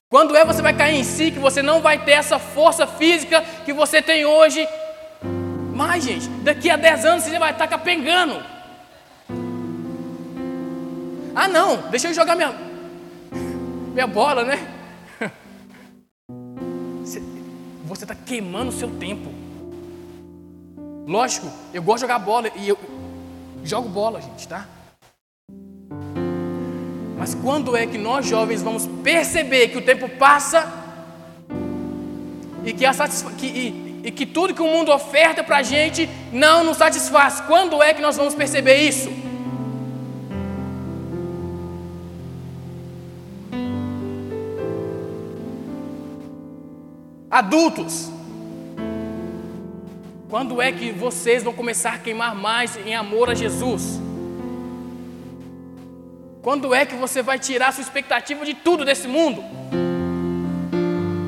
Quando 0.10 0.36
é 0.36 0.43
você 0.43 0.60
vai 0.60 0.76
cair 0.76 0.95
em 0.95 1.03
si, 1.03 1.30
que 1.30 1.38
você 1.38 1.62
não 1.62 1.82
vai 1.82 2.03
ter 2.03 2.14
essa 2.14 2.39
força 2.39 2.88
física 2.88 3.43
que 3.64 3.72
você 3.72 4.01
tem 4.01 4.26
hoje. 4.26 4.68
Mas, 5.76 6.03
gente, 6.03 6.28
daqui 6.43 6.68
a 6.68 6.76
10 6.76 7.05
anos 7.05 7.24
você 7.24 7.38
vai 7.38 7.51
estar 7.51 7.68
capengando. 7.68 8.43
Ah, 11.36 11.47
não, 11.47 11.89
deixa 11.91 12.07
eu 12.07 12.14
jogar 12.16 12.36
minha, 12.36 12.51
minha 13.93 14.07
bola, 14.07 14.43
né? 14.43 14.57
Você 17.86 18.03
está 18.03 18.16
queimando 18.16 18.70
o 18.70 18.74
seu 18.74 18.89
tempo. 18.97 19.32
Lógico, 21.07 21.47
eu 21.72 21.84
gosto 21.84 21.97
de 21.97 22.01
jogar 22.01 22.20
bola 22.20 22.51
e 22.55 22.68
eu 22.68 22.78
jogo 23.64 23.88
bola, 23.88 24.20
gente, 24.22 24.47
tá? 24.47 24.68
Mas 27.20 27.36
quando 27.36 27.76
é 27.76 27.86
que 27.86 27.97
nós 27.97 28.26
jovens 28.26 28.61
vamos 28.61 28.88
perceber 29.03 29.67
que 29.67 29.78
o 29.78 29.82
tempo 29.82 30.07
passa 30.07 30.72
e 32.63 32.72
que, 32.72 32.86
que, 33.38 33.45
e, 33.45 34.01
e 34.05 34.09
que 34.11 34.26
tudo 34.26 34.53
que 34.53 34.61
o 34.61 34.65
mundo 34.67 34.89
oferta 34.89 35.43
para 35.43 35.57
a 35.57 35.61
gente 35.61 36.09
não 36.32 36.63
nos 36.63 36.78
satisfaz? 36.78 37.41
Quando 37.41 37.84
é 37.84 37.93
que 37.93 38.01
nós 38.01 38.15
vamos 38.15 38.34
perceber 38.34 38.78
isso? 38.78 39.11
Adultos, 47.30 48.09
quando 50.30 50.61
é 50.61 50.72
que 50.72 50.93
vocês 50.93 51.43
vão 51.43 51.51
começar 51.51 51.95
a 51.95 51.97
queimar 51.97 52.34
mais 52.34 52.78
em 52.78 52.95
amor 52.95 53.30
a 53.30 53.34
Jesus? 53.34 54.09
Quando 56.41 56.73
é 56.73 56.85
que 56.85 56.95
você 56.95 57.21
vai 57.21 57.37
tirar 57.37 57.73
sua 57.73 57.81
expectativa 57.81 58.45
de 58.45 58.53
tudo 58.53 58.85
desse 58.85 59.07
mundo? 59.07 59.43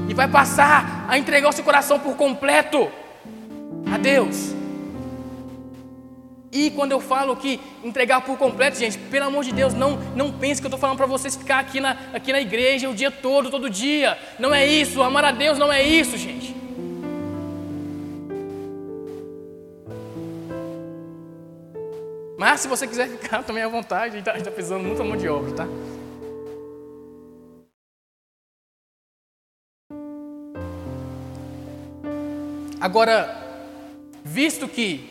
E 0.08 0.14
vai 0.14 0.28
passar 0.28 1.06
a 1.08 1.18
entregar 1.18 1.50
o 1.50 1.52
seu 1.52 1.64
coração 1.64 2.00
por 2.00 2.16
completo 2.16 2.90
a 3.94 3.98
Deus. 3.98 4.54
E 6.52 6.70
quando 6.72 6.92
eu 6.92 7.00
falo 7.00 7.36
que 7.36 7.60
entregar 7.84 8.22
por 8.22 8.38
completo, 8.38 8.78
gente, 8.78 8.98
pelo 8.98 9.26
amor 9.26 9.44
de 9.44 9.54
Deus, 9.54 9.74
não, 9.74 9.98
não 10.16 10.32
pense 10.32 10.62
que 10.62 10.66
eu 10.66 10.70
estou 10.70 10.80
falando 10.80 10.98
para 10.98 11.06
vocês 11.06 11.36
ficar 11.36 11.60
aqui 11.60 11.80
na, 11.80 11.98
aqui 12.14 12.32
na 12.32 12.42
igreja 12.42 12.90
o 12.90 12.94
dia 12.94 13.10
todo, 13.10 13.50
todo 13.50 13.70
dia. 13.70 14.18
Não 14.38 14.54
é 14.54 14.66
isso, 14.66 15.02
amar 15.02 15.24
a 15.24 15.32
Deus 15.32 15.58
não 15.58 15.72
é 15.72 15.82
isso, 15.82 16.18
gente. 16.18 16.61
Mas 22.42 22.62
se 22.62 22.68
você 22.68 22.88
quiser 22.88 23.08
ficar 23.08 23.44
também 23.46 23.62
à 23.62 23.68
vontade, 23.68 24.16
a 24.16 24.18
gente 24.18 24.28
está 24.28 24.34
tá 24.34 24.50
precisando 24.50 24.84
muito 24.84 25.06
mão 25.06 25.16
de 25.16 25.30
obra, 25.30 25.54
tá? 25.54 25.68
Agora, 32.80 33.30
visto 34.24 34.68
que 34.68 35.08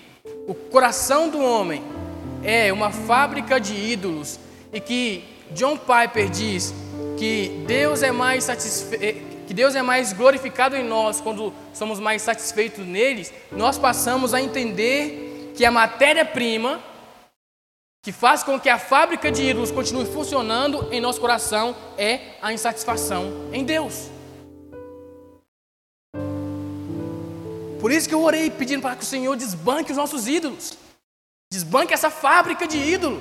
o 0.48 0.54
coração 0.54 1.28
do 1.28 1.40
homem 1.40 1.84
é 2.42 2.72
uma 2.72 2.90
fábrica 2.90 3.60
de 3.60 3.76
ídolos 3.76 4.40
e 4.72 4.80
que 4.80 5.22
John 5.52 5.76
Piper 5.76 6.28
diz 6.28 6.74
que 7.16 7.62
Deus 7.64 8.02
é 8.02 8.10
mais 8.10 8.42
satisfe... 8.42 8.96
Eh, 8.96 9.22
que 9.46 9.54
Deus 9.54 9.76
é 9.76 9.82
mais 9.82 10.12
glorificado 10.12 10.76
em 10.76 10.82
nós 10.82 11.20
quando 11.20 11.54
somos 11.72 12.00
mais 12.00 12.22
satisfeitos 12.22 12.84
neles, 12.84 13.32
nós 13.52 13.78
passamos 13.78 14.34
a 14.34 14.40
entender 14.40 15.52
que 15.54 15.64
a 15.64 15.70
matéria-prima 15.70 16.89
que 18.02 18.12
faz 18.12 18.42
com 18.42 18.58
que 18.58 18.68
a 18.68 18.78
fábrica 18.78 19.30
de 19.30 19.42
ídolos 19.42 19.70
continue 19.70 20.06
funcionando 20.06 20.88
em 20.90 21.00
nosso 21.00 21.20
coração 21.20 21.76
é 21.98 22.34
a 22.40 22.52
insatisfação 22.52 23.50
em 23.52 23.62
Deus. 23.62 24.08
Por 27.78 27.92
isso 27.92 28.08
que 28.08 28.14
eu 28.14 28.22
orei 28.22 28.50
pedindo 28.50 28.82
para 28.82 28.96
que 28.96 29.02
o 29.02 29.06
Senhor 29.06 29.36
desbanque 29.36 29.90
os 29.90 29.98
nossos 29.98 30.26
ídolos. 30.26 30.78
Desbanque 31.52 31.92
essa 31.92 32.10
fábrica 32.10 32.66
de 32.66 32.78
ídolo. 32.78 33.20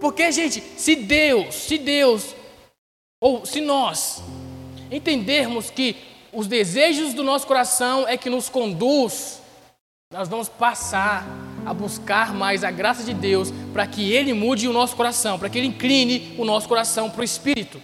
Porque, 0.00 0.30
gente, 0.32 0.62
se 0.76 0.94
Deus, 0.94 1.54
se 1.54 1.78
Deus, 1.78 2.34
ou 3.20 3.44
se 3.44 3.60
nós 3.60 4.22
entendermos 4.90 5.70
que 5.70 5.96
os 6.32 6.46
desejos 6.46 7.14
do 7.14 7.22
nosso 7.22 7.46
coração 7.46 8.06
é 8.06 8.16
que 8.16 8.28
nos 8.28 8.48
conduz, 8.48 9.40
nós 10.16 10.28
vamos 10.30 10.48
passar 10.48 11.26
a 11.66 11.74
buscar 11.74 12.32
mais 12.32 12.64
a 12.64 12.70
graça 12.70 13.04
de 13.04 13.12
Deus 13.12 13.50
para 13.74 13.86
que 13.86 14.14
Ele 14.14 14.32
mude 14.32 14.66
o 14.66 14.72
nosso 14.72 14.96
coração, 14.96 15.38
para 15.38 15.50
que 15.50 15.58
Ele 15.58 15.66
incline 15.66 16.34
o 16.38 16.44
nosso 16.44 16.66
coração 16.66 17.10
para 17.10 17.20
o 17.20 17.24
Espírito. 17.24 17.82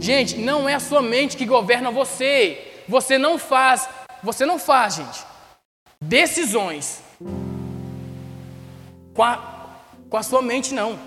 Gente, 0.00 0.38
não 0.38 0.66
é 0.66 0.72
a 0.72 0.80
sua 0.80 1.02
mente 1.02 1.36
que 1.36 1.44
governa 1.44 1.90
você. 1.90 2.82
Você 2.88 3.18
não 3.18 3.38
faz, 3.38 3.86
você 4.22 4.46
não 4.46 4.58
faz, 4.58 4.94
gente, 4.94 5.24
decisões 6.00 7.02
com 9.12 9.22
a, 9.22 9.66
com 10.08 10.16
a 10.16 10.22
sua 10.22 10.40
mente, 10.40 10.72
não, 10.72 10.98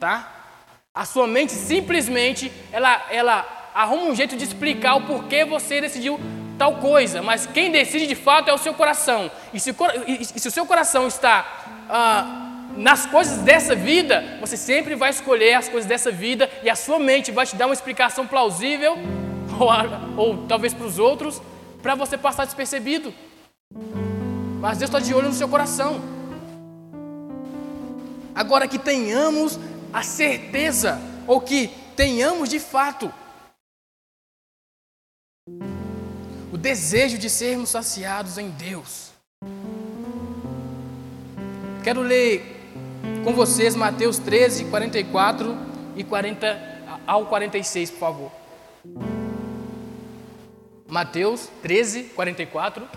tá? 0.00 0.32
A 0.92 1.04
sua 1.04 1.28
mente 1.28 1.52
simplesmente, 1.52 2.50
ela, 2.72 3.06
ela 3.10 3.70
arruma 3.72 4.06
um 4.06 4.14
jeito 4.14 4.36
de 4.36 4.42
explicar 4.42 4.96
o 4.96 5.06
porquê 5.06 5.44
você 5.44 5.80
decidiu 5.80 6.18
tal 6.58 6.76
coisa, 6.76 7.22
mas 7.22 7.46
quem 7.46 7.70
decide 7.70 8.06
de 8.06 8.14
fato 8.14 8.48
é 8.48 8.52
o 8.52 8.58
seu 8.58 8.74
coração. 8.74 9.30
E 9.52 9.60
se, 9.60 9.74
e 10.08 10.40
se 10.40 10.48
o 10.48 10.50
seu 10.50 10.66
coração 10.66 11.06
está 11.06 11.46
ah, 11.88 12.46
nas 12.76 13.06
coisas 13.06 13.38
dessa 13.38 13.74
vida, 13.74 14.38
você 14.40 14.56
sempre 14.56 14.94
vai 14.94 15.10
escolher 15.10 15.54
as 15.54 15.68
coisas 15.68 15.88
dessa 15.88 16.10
vida 16.10 16.50
e 16.62 16.70
a 16.70 16.74
sua 16.74 16.98
mente 16.98 17.30
vai 17.30 17.46
te 17.46 17.56
dar 17.56 17.66
uma 17.66 17.74
explicação 17.74 18.26
plausível, 18.26 18.96
ou, 19.58 20.24
ou 20.24 20.46
talvez 20.46 20.74
para 20.74 20.86
os 20.86 20.98
outros, 20.98 21.40
para 21.82 21.94
você 21.94 22.16
passar 22.16 22.44
despercebido. 22.44 23.12
Mas 24.60 24.78
Deus 24.78 24.88
está 24.88 24.98
de 24.98 25.14
olho 25.14 25.28
no 25.28 25.34
seu 25.34 25.48
coração. 25.48 26.00
Agora 28.34 28.68
que 28.68 28.78
tenhamos 28.78 29.58
a 29.92 30.02
certeza, 30.02 31.00
ou 31.26 31.40
que 31.40 31.70
tenhamos 31.96 32.48
de 32.48 32.58
fato, 32.58 33.12
o 36.52 36.56
desejo 36.56 37.18
de 37.18 37.28
sermos 37.28 37.70
saciados 37.70 38.38
em 38.38 38.50
Deus. 38.50 39.10
Quero 41.82 42.00
ler 42.00 42.56
com 43.24 43.32
vocês 43.32 43.74
Mateus 43.74 44.18
13, 44.18 44.66
44 44.66 45.56
e 45.96 46.04
40 46.04 47.02
ao 47.06 47.26
46, 47.26 47.90
por 47.90 47.98
favor. 47.98 48.32
Mateus 50.88 51.48
13, 51.62 52.04
44 52.14 52.88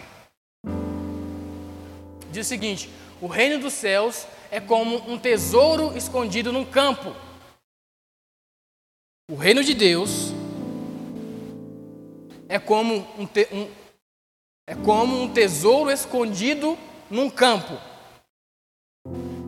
diz 2.32 2.46
o 2.46 2.50
seguinte: 2.50 2.90
O 3.22 3.28
reino 3.28 3.60
dos 3.60 3.74
céus 3.74 4.26
é 4.52 4.60
como 4.60 4.98
um 5.12 5.18
tesouro 5.18 5.96
escondido 5.98 6.52
num 6.52 6.66
campo. 6.66 7.16
O 9.30 9.36
reino 9.36 9.64
de 9.64 9.74
Deus 9.74 10.32
é 12.50 12.58
como 12.58 13.08
um, 13.16 13.28
te, 13.28 13.48
um, 13.52 13.70
é 14.66 14.74
como 14.74 15.22
um 15.22 15.32
tesouro 15.32 15.92
escondido 15.92 16.76
num 17.08 17.30
campo. 17.30 17.78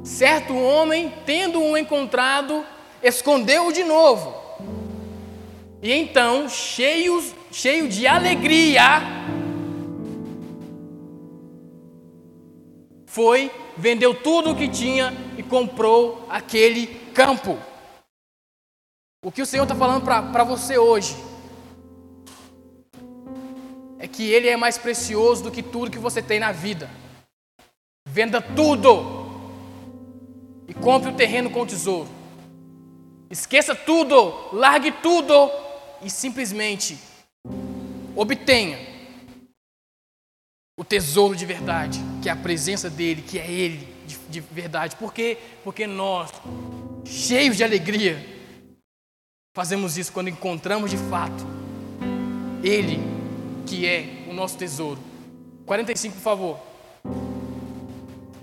Certo 0.04 0.56
homem, 0.56 1.12
tendo-o 1.26 1.76
encontrado, 1.76 2.64
escondeu-o 3.02 3.74
de 3.74 3.84
novo. 3.84 4.40
E 5.82 5.92
então, 5.92 6.48
cheio, 6.48 7.24
cheio 7.52 7.90
de 7.90 8.06
alegria, 8.06 9.02
foi, 13.08 13.52
vendeu 13.76 14.14
tudo 14.14 14.52
o 14.52 14.56
que 14.56 14.68
tinha 14.68 15.12
e 15.36 15.42
comprou 15.42 16.28
aquele 16.30 16.86
campo. 17.16 17.58
O 19.26 19.32
que 19.32 19.42
o 19.42 19.46
Senhor 19.46 19.64
está 19.64 19.76
falando 19.76 20.04
para 20.04 20.44
você 20.44 20.78
hoje 20.78 21.31
é 24.02 24.08
que 24.08 24.30
Ele 24.30 24.48
é 24.48 24.58
mais 24.58 24.78
precioso 24.78 25.44
do 25.44 25.52
que 25.52 25.62
tudo 25.62 25.92
que 25.92 26.00
você 26.00 26.22
tem 26.22 26.40
na 26.40 26.52
vida. 26.52 26.90
Venda 28.08 28.42
tudo 28.42 29.22
e 30.68 30.74
compre 30.74 31.12
o 31.12 31.16
terreno 31.16 31.50
com 31.50 31.62
o 31.62 31.66
tesouro. 31.66 32.10
Esqueça 33.30 33.76
tudo, 33.76 34.50
largue 34.52 34.92
tudo 34.92 35.34
e 36.02 36.10
simplesmente 36.10 36.98
obtenha 38.16 38.78
o 40.78 40.84
tesouro 40.84 41.36
de 41.36 41.46
verdade, 41.46 42.00
que 42.22 42.28
é 42.28 42.32
a 42.32 42.36
presença 42.36 42.90
dele, 42.90 43.22
que 43.22 43.38
é 43.38 43.50
ele 43.50 43.88
de, 44.08 44.18
de 44.18 44.40
verdade. 44.40 44.96
Por 44.96 45.14
quê? 45.14 45.38
Porque 45.64 45.86
nós, 45.86 46.32
cheios 47.06 47.56
de 47.56 47.64
alegria, 47.64 48.18
fazemos 49.56 49.98
isso 49.98 50.12
quando 50.12 50.30
encontramos 50.30 50.90
de 50.90 50.98
fato 50.98 51.46
ele, 52.64 53.00
que 53.66 53.86
é 53.86 54.26
o 54.30 54.34
nosso 54.34 54.58
tesouro. 54.58 55.00
45, 55.66 56.16
por 56.16 56.22
favor. 56.22 56.60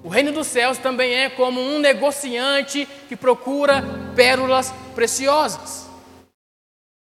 O 0.03 0.09
reino 0.09 0.33
dos 0.33 0.47
céus 0.47 0.79
também 0.79 1.13
é 1.13 1.29
como 1.29 1.61
um 1.61 1.79
negociante 1.79 2.89
que 3.09 3.17
procura 3.17 3.83
pérolas 4.15 4.73
preciosas. 4.95 5.89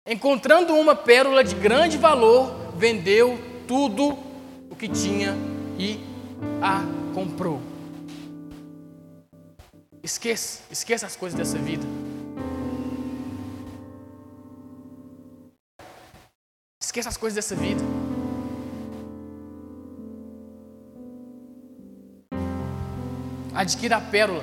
Encontrando 0.08 0.74
uma 0.74 0.96
pérola 0.96 1.44
de 1.44 1.56
grande 1.56 1.98
valor, 1.98 2.74
vendeu 2.76 3.40
tudo 3.68 4.28
que 4.78 4.88
tinha 4.88 5.36
e 5.78 6.00
a 6.62 6.84
comprou. 7.14 7.60
Esqueça, 10.04 10.62
esqueça 10.72 11.06
as 11.08 11.16
coisas 11.16 11.38
dessa 11.38 11.58
vida. 11.58 11.86
Esqueça 16.88 17.10
as 17.10 17.18
coisas 17.18 17.36
dessa 17.36 17.54
vida. 17.54 17.84
Adquira 23.54 23.98
a 23.98 24.02
pérola 24.02 24.42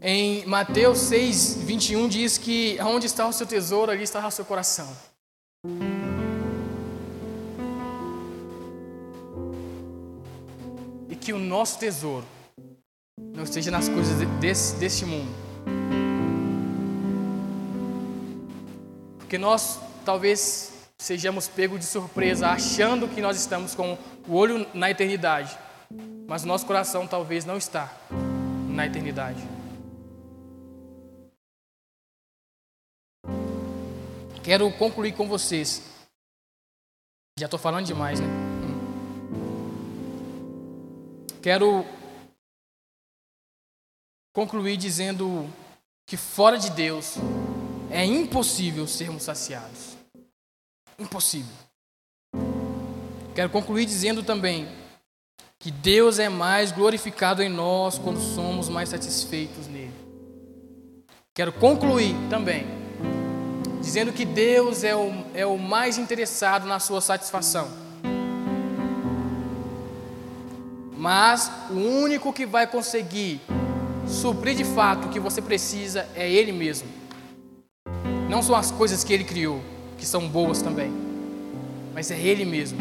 Em 0.00 0.46
Mateus 0.46 0.98
6, 1.00 1.58
21 1.64 2.08
diz 2.08 2.38
que 2.38 2.78
onde 2.80 3.04
está 3.04 3.28
o 3.28 3.32
seu 3.34 3.46
tesouro, 3.46 3.92
ali 3.92 4.02
estará 4.02 4.28
o 4.28 4.30
seu 4.30 4.46
coração. 4.46 4.88
E 11.10 11.14
que 11.14 11.34
o 11.34 11.38
nosso 11.38 11.78
tesouro 11.78 12.26
não 13.18 13.44
esteja 13.44 13.70
nas 13.70 13.88
coisas 13.88 14.26
desse, 14.40 14.76
deste 14.76 15.04
mundo. 15.04 15.30
Porque 19.18 19.36
nós 19.36 19.78
talvez 20.04 20.72
sejamos 20.98 21.48
pegos 21.48 21.80
de 21.80 21.86
surpresa 21.86 22.48
achando 22.48 23.08
que 23.08 23.20
nós 23.20 23.36
estamos 23.36 23.74
com 23.74 23.98
o 24.26 24.34
olho 24.34 24.66
na 24.72 24.90
eternidade, 24.90 25.58
mas 26.26 26.44
nosso 26.44 26.64
coração 26.66 27.06
talvez 27.06 27.44
não 27.44 27.56
está 27.56 27.92
na 28.68 28.86
eternidade. 28.86 29.42
Quero 34.42 34.70
concluir 34.72 35.12
com 35.12 35.28
vocês. 35.28 35.82
Já 37.38 37.46
estou 37.46 37.58
falando 37.58 37.86
demais, 37.86 38.20
né? 38.20 38.26
Quero 41.40 41.84
concluir 44.32 44.76
dizendo 44.76 45.48
que 46.06 46.16
fora 46.16 46.58
de 46.58 46.70
Deus 46.70 47.16
é 47.90 48.04
impossível 48.04 48.86
sermos 48.86 49.24
saciados. 49.24 49.96
Impossível. 50.98 51.52
Quero 53.34 53.50
concluir 53.50 53.86
dizendo 53.86 54.22
também 54.22 54.68
que 55.58 55.70
Deus 55.70 56.18
é 56.18 56.28
mais 56.28 56.72
glorificado 56.72 57.42
em 57.42 57.48
nós 57.48 57.98
quando 57.98 58.20
somos 58.20 58.68
mais 58.68 58.88
satisfeitos 58.88 59.66
nele. 59.68 59.92
Quero 61.34 61.52
concluir 61.52 62.14
também 62.28 62.66
dizendo 63.80 64.12
que 64.12 64.24
Deus 64.24 64.84
é 64.84 64.94
o, 64.94 65.12
é 65.34 65.44
o 65.44 65.58
mais 65.58 65.98
interessado 65.98 66.66
na 66.66 66.78
sua 66.78 67.00
satisfação. 67.00 67.68
Mas 70.96 71.50
o 71.70 71.74
único 71.74 72.32
que 72.32 72.46
vai 72.46 72.66
conseguir 72.66 73.40
suprir 74.06 74.54
de 74.54 74.64
fato 74.64 75.06
o 75.06 75.10
que 75.10 75.20
você 75.20 75.40
precisa 75.40 76.06
é 76.14 76.30
Ele 76.30 76.52
mesmo. 76.52 76.88
Não 78.28 78.42
são 78.42 78.54
as 78.54 78.70
coisas 78.70 79.04
que 79.04 79.12
Ele 79.12 79.24
criou, 79.24 79.60
que 79.98 80.06
são 80.06 80.28
boas 80.28 80.62
também, 80.62 80.92
mas 81.94 82.10
é 82.10 82.18
Ele 82.18 82.44
mesmo. 82.44 82.78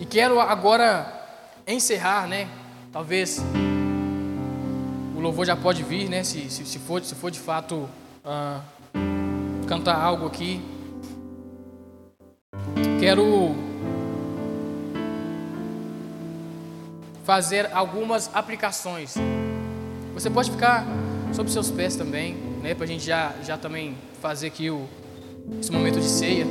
E 0.00 0.04
quero 0.04 0.40
agora 0.40 1.06
encerrar, 1.66 2.26
né? 2.26 2.48
Talvez 2.92 3.42
louvor 5.22 5.46
já 5.46 5.56
pode 5.56 5.84
vir, 5.84 6.08
né? 6.08 6.24
Se, 6.24 6.50
se, 6.50 6.66
se, 6.66 6.78
for, 6.80 7.02
se 7.02 7.14
for 7.14 7.30
de 7.30 7.38
fato 7.38 7.88
uh, 8.24 8.60
cantar 9.68 9.94
algo 9.94 10.26
aqui. 10.26 10.60
Quero 12.98 13.54
fazer 17.24 17.70
algumas 17.72 18.30
aplicações. 18.34 19.14
Você 20.14 20.28
pode 20.28 20.50
ficar 20.50 20.86
sobre 21.32 21.52
seus 21.52 21.70
pés 21.70 21.96
também, 21.96 22.34
né, 22.62 22.74
para 22.74 22.84
a 22.84 22.86
gente 22.86 23.04
já, 23.04 23.32
já 23.44 23.56
também 23.56 23.96
fazer 24.20 24.48
aqui 24.48 24.70
o, 24.70 24.86
esse 25.60 25.70
momento 25.70 26.00
de 26.00 26.08
ceia. 26.08 26.46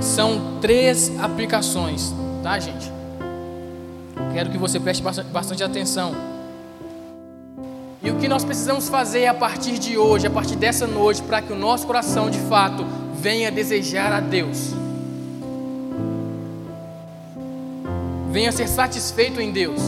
São 0.00 0.58
três 0.60 1.18
aplicações, 1.20 2.12
tá, 2.42 2.58
gente? 2.58 2.90
Quero 4.34 4.50
que 4.50 4.58
você 4.58 4.78
preste 4.78 5.02
bastante 5.02 5.62
atenção. 5.62 6.31
E 8.04 8.10
o 8.10 8.16
que 8.16 8.26
nós 8.26 8.44
precisamos 8.44 8.88
fazer 8.88 9.26
a 9.26 9.34
partir 9.34 9.78
de 9.78 9.96
hoje, 9.96 10.26
a 10.26 10.30
partir 10.30 10.56
dessa 10.56 10.86
noite, 10.88 11.22
para 11.22 11.40
que 11.40 11.52
o 11.52 11.56
nosso 11.56 11.86
coração 11.86 12.28
de 12.28 12.38
fato 12.40 12.84
venha 13.14 13.50
desejar 13.50 14.12
a 14.12 14.18
Deus, 14.18 14.74
venha 18.32 18.50
ser 18.50 18.66
satisfeito 18.66 19.40
em 19.40 19.52
Deus. 19.52 19.80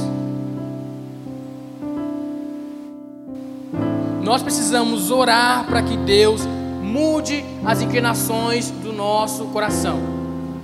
Nós 4.22 4.42
precisamos 4.42 5.10
orar 5.10 5.64
para 5.64 5.82
que 5.82 5.96
Deus 5.96 6.42
mude 6.82 7.44
as 7.64 7.82
inclinações 7.82 8.70
do 8.70 8.92
nosso 8.92 9.46
coração. 9.46 9.98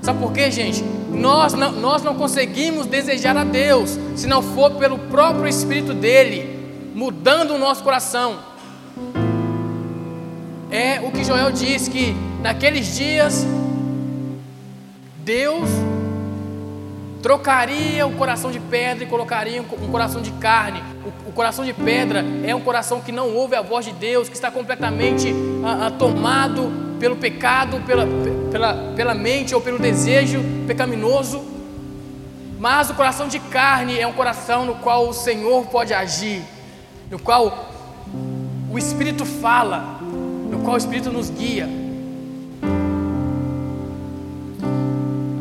Sabe 0.01 0.21
por 0.21 0.33
quê, 0.33 0.51
gente? 0.53 0.85
Nós 1.13 1.53
não, 1.53 1.73
nós 1.73 2.03
não 2.05 2.15
conseguimos 2.15 2.87
desejar 2.87 3.37
a 3.37 3.43
Deus 3.43 3.99
se 4.15 4.29
não 4.29 4.41
for 4.41 4.71
pelo 4.73 4.99
próprio 4.99 5.49
Espírito 5.49 5.93
dele 5.93 6.50
mudando 7.01 7.55
o 7.55 7.59
nosso 7.59 7.83
coração. 7.83 8.41
É 10.71 11.01
o 11.01 11.11
que 11.11 11.25
Joel 11.25 11.51
diz 11.51 11.89
que 11.89 12.15
naqueles 12.43 12.95
dias 12.95 13.47
Deus 15.25 15.67
trocaria 17.23 18.07
o 18.07 18.15
coração 18.17 18.51
de 18.51 18.61
pedra 18.61 19.05
e 19.05 19.07
colocaria 19.07 19.63
um 19.63 19.91
coração 19.91 20.21
de 20.21 20.31
carne. 20.33 20.83
O, 21.27 21.33
coração 21.33 21.65
de 21.65 21.73
pedra 21.73 22.23
é 22.45 22.55
um 22.55 22.61
coração 22.61 23.01
que 23.01 23.11
não 23.11 23.35
ouve 23.35 23.57
a 23.57 23.63
voz 23.63 23.87
de 23.87 23.93
Deus, 23.93 24.29
que 24.29 24.35
está 24.35 24.51
completamente 24.51 25.35
ah, 25.65 25.87
ah, 25.87 25.91
tomado 25.91 26.71
pelo 27.01 27.17
pecado, 27.17 27.81
pela, 27.87 28.07
pela, 28.53 28.75
pela 28.95 29.15
mente 29.15 29.55
ou 29.55 29.61
pelo 29.63 29.79
desejo 29.79 30.45
pecaminoso. 30.67 31.43
Mas 32.59 32.91
o 32.91 32.95
coração 32.95 33.27
de 33.27 33.39
carne 33.39 33.99
é 33.99 34.07
um 34.07 34.13
coração 34.13 34.67
no 34.67 34.75
qual 34.75 35.09
o 35.09 35.15
Senhor 35.15 35.65
pode 35.69 35.95
agir, 35.95 36.43
no 37.11 37.19
qual 37.19 37.69
o 38.71 38.79
Espírito 38.79 39.27
fala, 39.27 39.99
no 40.49 40.61
qual 40.61 40.75
o 40.75 40.79
Espírito 40.79 41.11
nos 41.11 41.29
guia. 41.29 41.69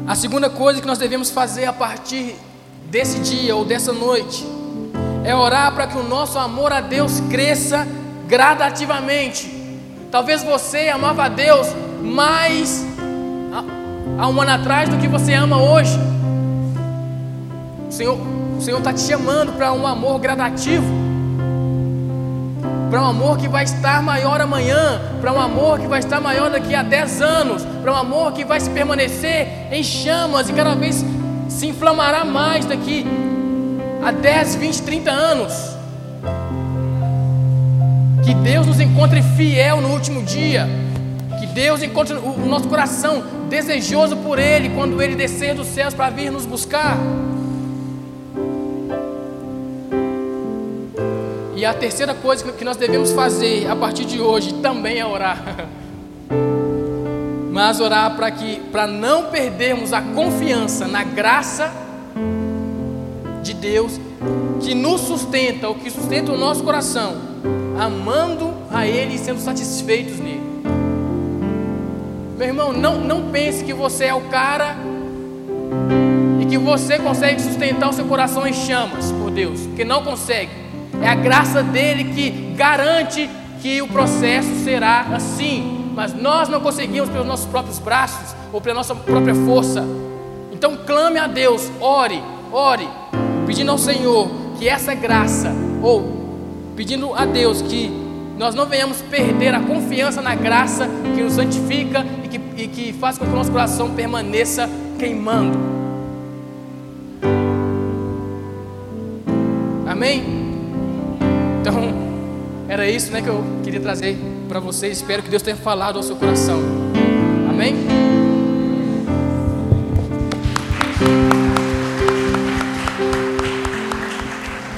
A 0.08 0.16
segunda 0.16 0.50
coisa 0.50 0.82
que 0.82 0.88
nós 0.88 0.98
devemos 0.98 1.30
fazer 1.30 1.66
a 1.66 1.74
partir 1.74 2.36
desse 2.90 3.20
dia 3.20 3.56
ou 3.56 3.64
dessa 3.64 3.94
noite 3.94 4.44
é 5.24 5.36
orar 5.36 5.72
para 5.74 5.86
que 5.86 5.98
o 5.98 6.02
nosso 6.04 6.40
amor 6.40 6.74
a 6.74 6.82
Deus 6.82 7.20
cresça 7.30 7.88
gradativamente. 8.28 9.48
Talvez 10.10 10.42
você 10.42 10.90
amava 10.90 11.26
a 11.26 11.30
Deus 11.30 11.68
mais 12.02 12.84
há 14.18 14.28
um 14.28 14.42
ano 14.42 14.52
atrás 14.52 14.90
do 14.90 14.98
que 14.98 15.08
você 15.08 15.34
ama 15.34 15.62
hoje. 15.62 15.96
O 17.88 17.92
Senhor 17.92 18.18
o 18.58 18.62
Senhor 18.62 18.80
está 18.80 18.92
te 18.92 19.02
chamando 19.02 19.54
para 19.54 19.72
um 19.72 19.88
amor 19.88 20.20
gradativo 20.20 21.09
para 22.90 23.02
um 23.02 23.06
amor 23.06 23.38
que 23.38 23.48
vai 23.48 23.64
estar 23.64 24.02
maior 24.02 24.42
amanhã, 24.42 25.00
para 25.22 25.32
um 25.32 25.40
amor 25.40 25.80
que 25.80 25.88
vai 25.88 26.00
estar 26.00 26.20
maior 26.20 26.50
daqui 26.50 26.74
a 26.74 26.82
10 26.82 27.22
anos, 27.22 27.66
para 27.82 27.92
um 27.92 27.96
amor 27.96 28.34
que 28.34 28.44
vai 28.44 28.60
se 28.60 28.70
permanecer 28.72 29.48
em 29.72 29.84
chamas 29.84 30.50
e 30.50 30.54
cada 30.54 30.74
vez 30.74 31.06
se 31.48 31.68
inflamará 31.68 32.26
mais 32.26 32.66
daqui 32.66 33.06
a 34.04 34.12
10, 34.12 34.56
20, 34.56 34.82
30 34.82 35.12
anos. 35.12 35.54
Que 38.24 38.34
Deus 38.34 38.66
nos 38.66 38.80
encontre 38.80 39.22
fiel 39.22 39.82
no 39.82 39.90
último 39.90 40.24
dia. 40.24 40.68
Que 41.40 41.46
Deus 41.48 41.84
encontre 41.84 42.16
o 42.16 42.46
nosso 42.46 42.68
coração 42.68 43.24
desejoso 43.50 44.18
por 44.18 44.40
Ele 44.40 44.70
quando 44.70 45.02
Ele 45.02 45.16
descer 45.16 45.54
dos 45.54 45.68
céus 45.68 45.94
para 45.94 46.10
vir 46.10 46.32
nos 46.32 46.46
buscar. 46.46 46.98
E 51.60 51.66
a 51.66 51.74
terceira 51.74 52.14
coisa 52.14 52.50
que 52.54 52.64
nós 52.64 52.78
devemos 52.78 53.12
fazer 53.12 53.70
a 53.70 53.76
partir 53.76 54.06
de 54.06 54.22
hoje 54.22 54.54
também 54.62 54.98
é 54.98 55.06
orar. 55.06 55.68
Mas 57.52 57.82
orar 57.82 58.16
para 58.16 58.32
que 58.32 58.62
para 58.72 58.88
não 58.88 59.26
perdermos 59.26 59.92
a 59.92 60.02
confiança 60.02 60.88
na 60.88 61.04
graça 61.04 61.70
de 63.44 63.54
Deus 63.54 64.00
que 64.62 64.74
nos 64.74 65.02
sustenta, 65.02 65.68
o 65.70 65.76
que 65.76 65.90
sustenta 65.90 66.32
o 66.32 66.38
nosso 66.38 66.64
coração, 66.64 67.18
amando 67.78 68.54
a 68.72 68.88
Ele 68.88 69.16
e 69.16 69.18
sendo 69.18 69.42
satisfeitos 69.42 70.18
nele. 70.18 70.64
Meu 72.38 72.48
irmão, 72.48 72.72
não, 72.72 73.02
não 73.02 73.32
pense 73.32 73.66
que 73.66 73.74
você 73.74 74.06
é 74.06 74.14
o 74.14 74.22
cara 74.30 74.78
e 76.40 76.46
que 76.46 76.58
você 76.58 76.98
consegue 76.98 77.42
sustentar 77.42 77.90
o 77.90 77.94
seu 77.94 78.06
coração 78.06 78.48
em 78.48 78.54
chamas 78.54 79.12
por 79.12 79.30
Deus, 79.30 79.60
porque 79.68 79.84
não 79.84 80.02
consegue. 80.06 80.69
É 81.02 81.08
a 81.08 81.16
graça 81.16 81.64
dele 81.64 82.14
que 82.14 82.54
garante 82.56 83.30
que 83.62 83.82
o 83.82 83.88
processo 83.88 84.50
será 84.64 85.02
assim. 85.14 85.92
Mas 85.96 86.14
nós 86.14 86.48
não 86.50 86.62
conseguimos 86.62 87.10
pelos 87.10 87.28
nossos 87.28 87.46
próprios 87.46 87.80
braços 87.80 88.36
ou 88.54 88.62
pela 88.62 88.76
nossa 88.76 88.96
própria 88.96 89.36
força. 89.36 89.84
Então 90.52 90.78
clame 90.86 91.20
a 91.20 91.28
Deus, 91.28 91.70
ore, 91.80 92.22
ore, 92.52 92.88
pedindo 93.46 93.72
ao 93.72 93.78
Senhor 93.78 94.30
que 94.58 94.68
essa 94.68 94.94
graça, 94.94 95.54
ou 95.82 96.74
pedindo 96.76 97.14
a 97.14 97.26
Deus 97.26 97.62
que 97.62 97.90
nós 98.38 98.56
não 98.56 98.66
venhamos 98.66 99.02
perder 99.02 99.54
a 99.54 99.60
confiança 99.60 100.22
na 100.22 100.36
graça 100.36 100.88
que 101.16 101.22
nos 101.22 101.34
santifica 101.34 102.06
e 102.24 102.28
que, 102.28 102.64
e 102.64 102.68
que 102.68 102.94
faz 102.94 103.18
com 103.18 103.26
que 103.26 103.32
o 103.32 103.36
nosso 103.36 103.52
coração 103.52 103.94
permaneça 103.94 104.70
queimando. 104.98 105.58
Amém? 109.86 110.39
Então, 111.60 111.76
era 112.68 112.90
isso 112.90 113.12
né, 113.12 113.22
que 113.22 113.28
eu 113.28 113.44
queria 113.64 113.80
trazer 113.80 114.18
para 114.48 114.60
vocês. 114.60 114.98
Espero 114.98 115.22
que 115.22 115.30
Deus 115.30 115.42
tenha 115.42 115.58
falado 115.58 115.98
ao 115.98 116.04
seu 116.04 116.16
coração. 116.16 116.60
Amém? 117.50 117.76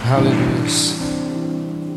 Aleluia. 0.10 1.01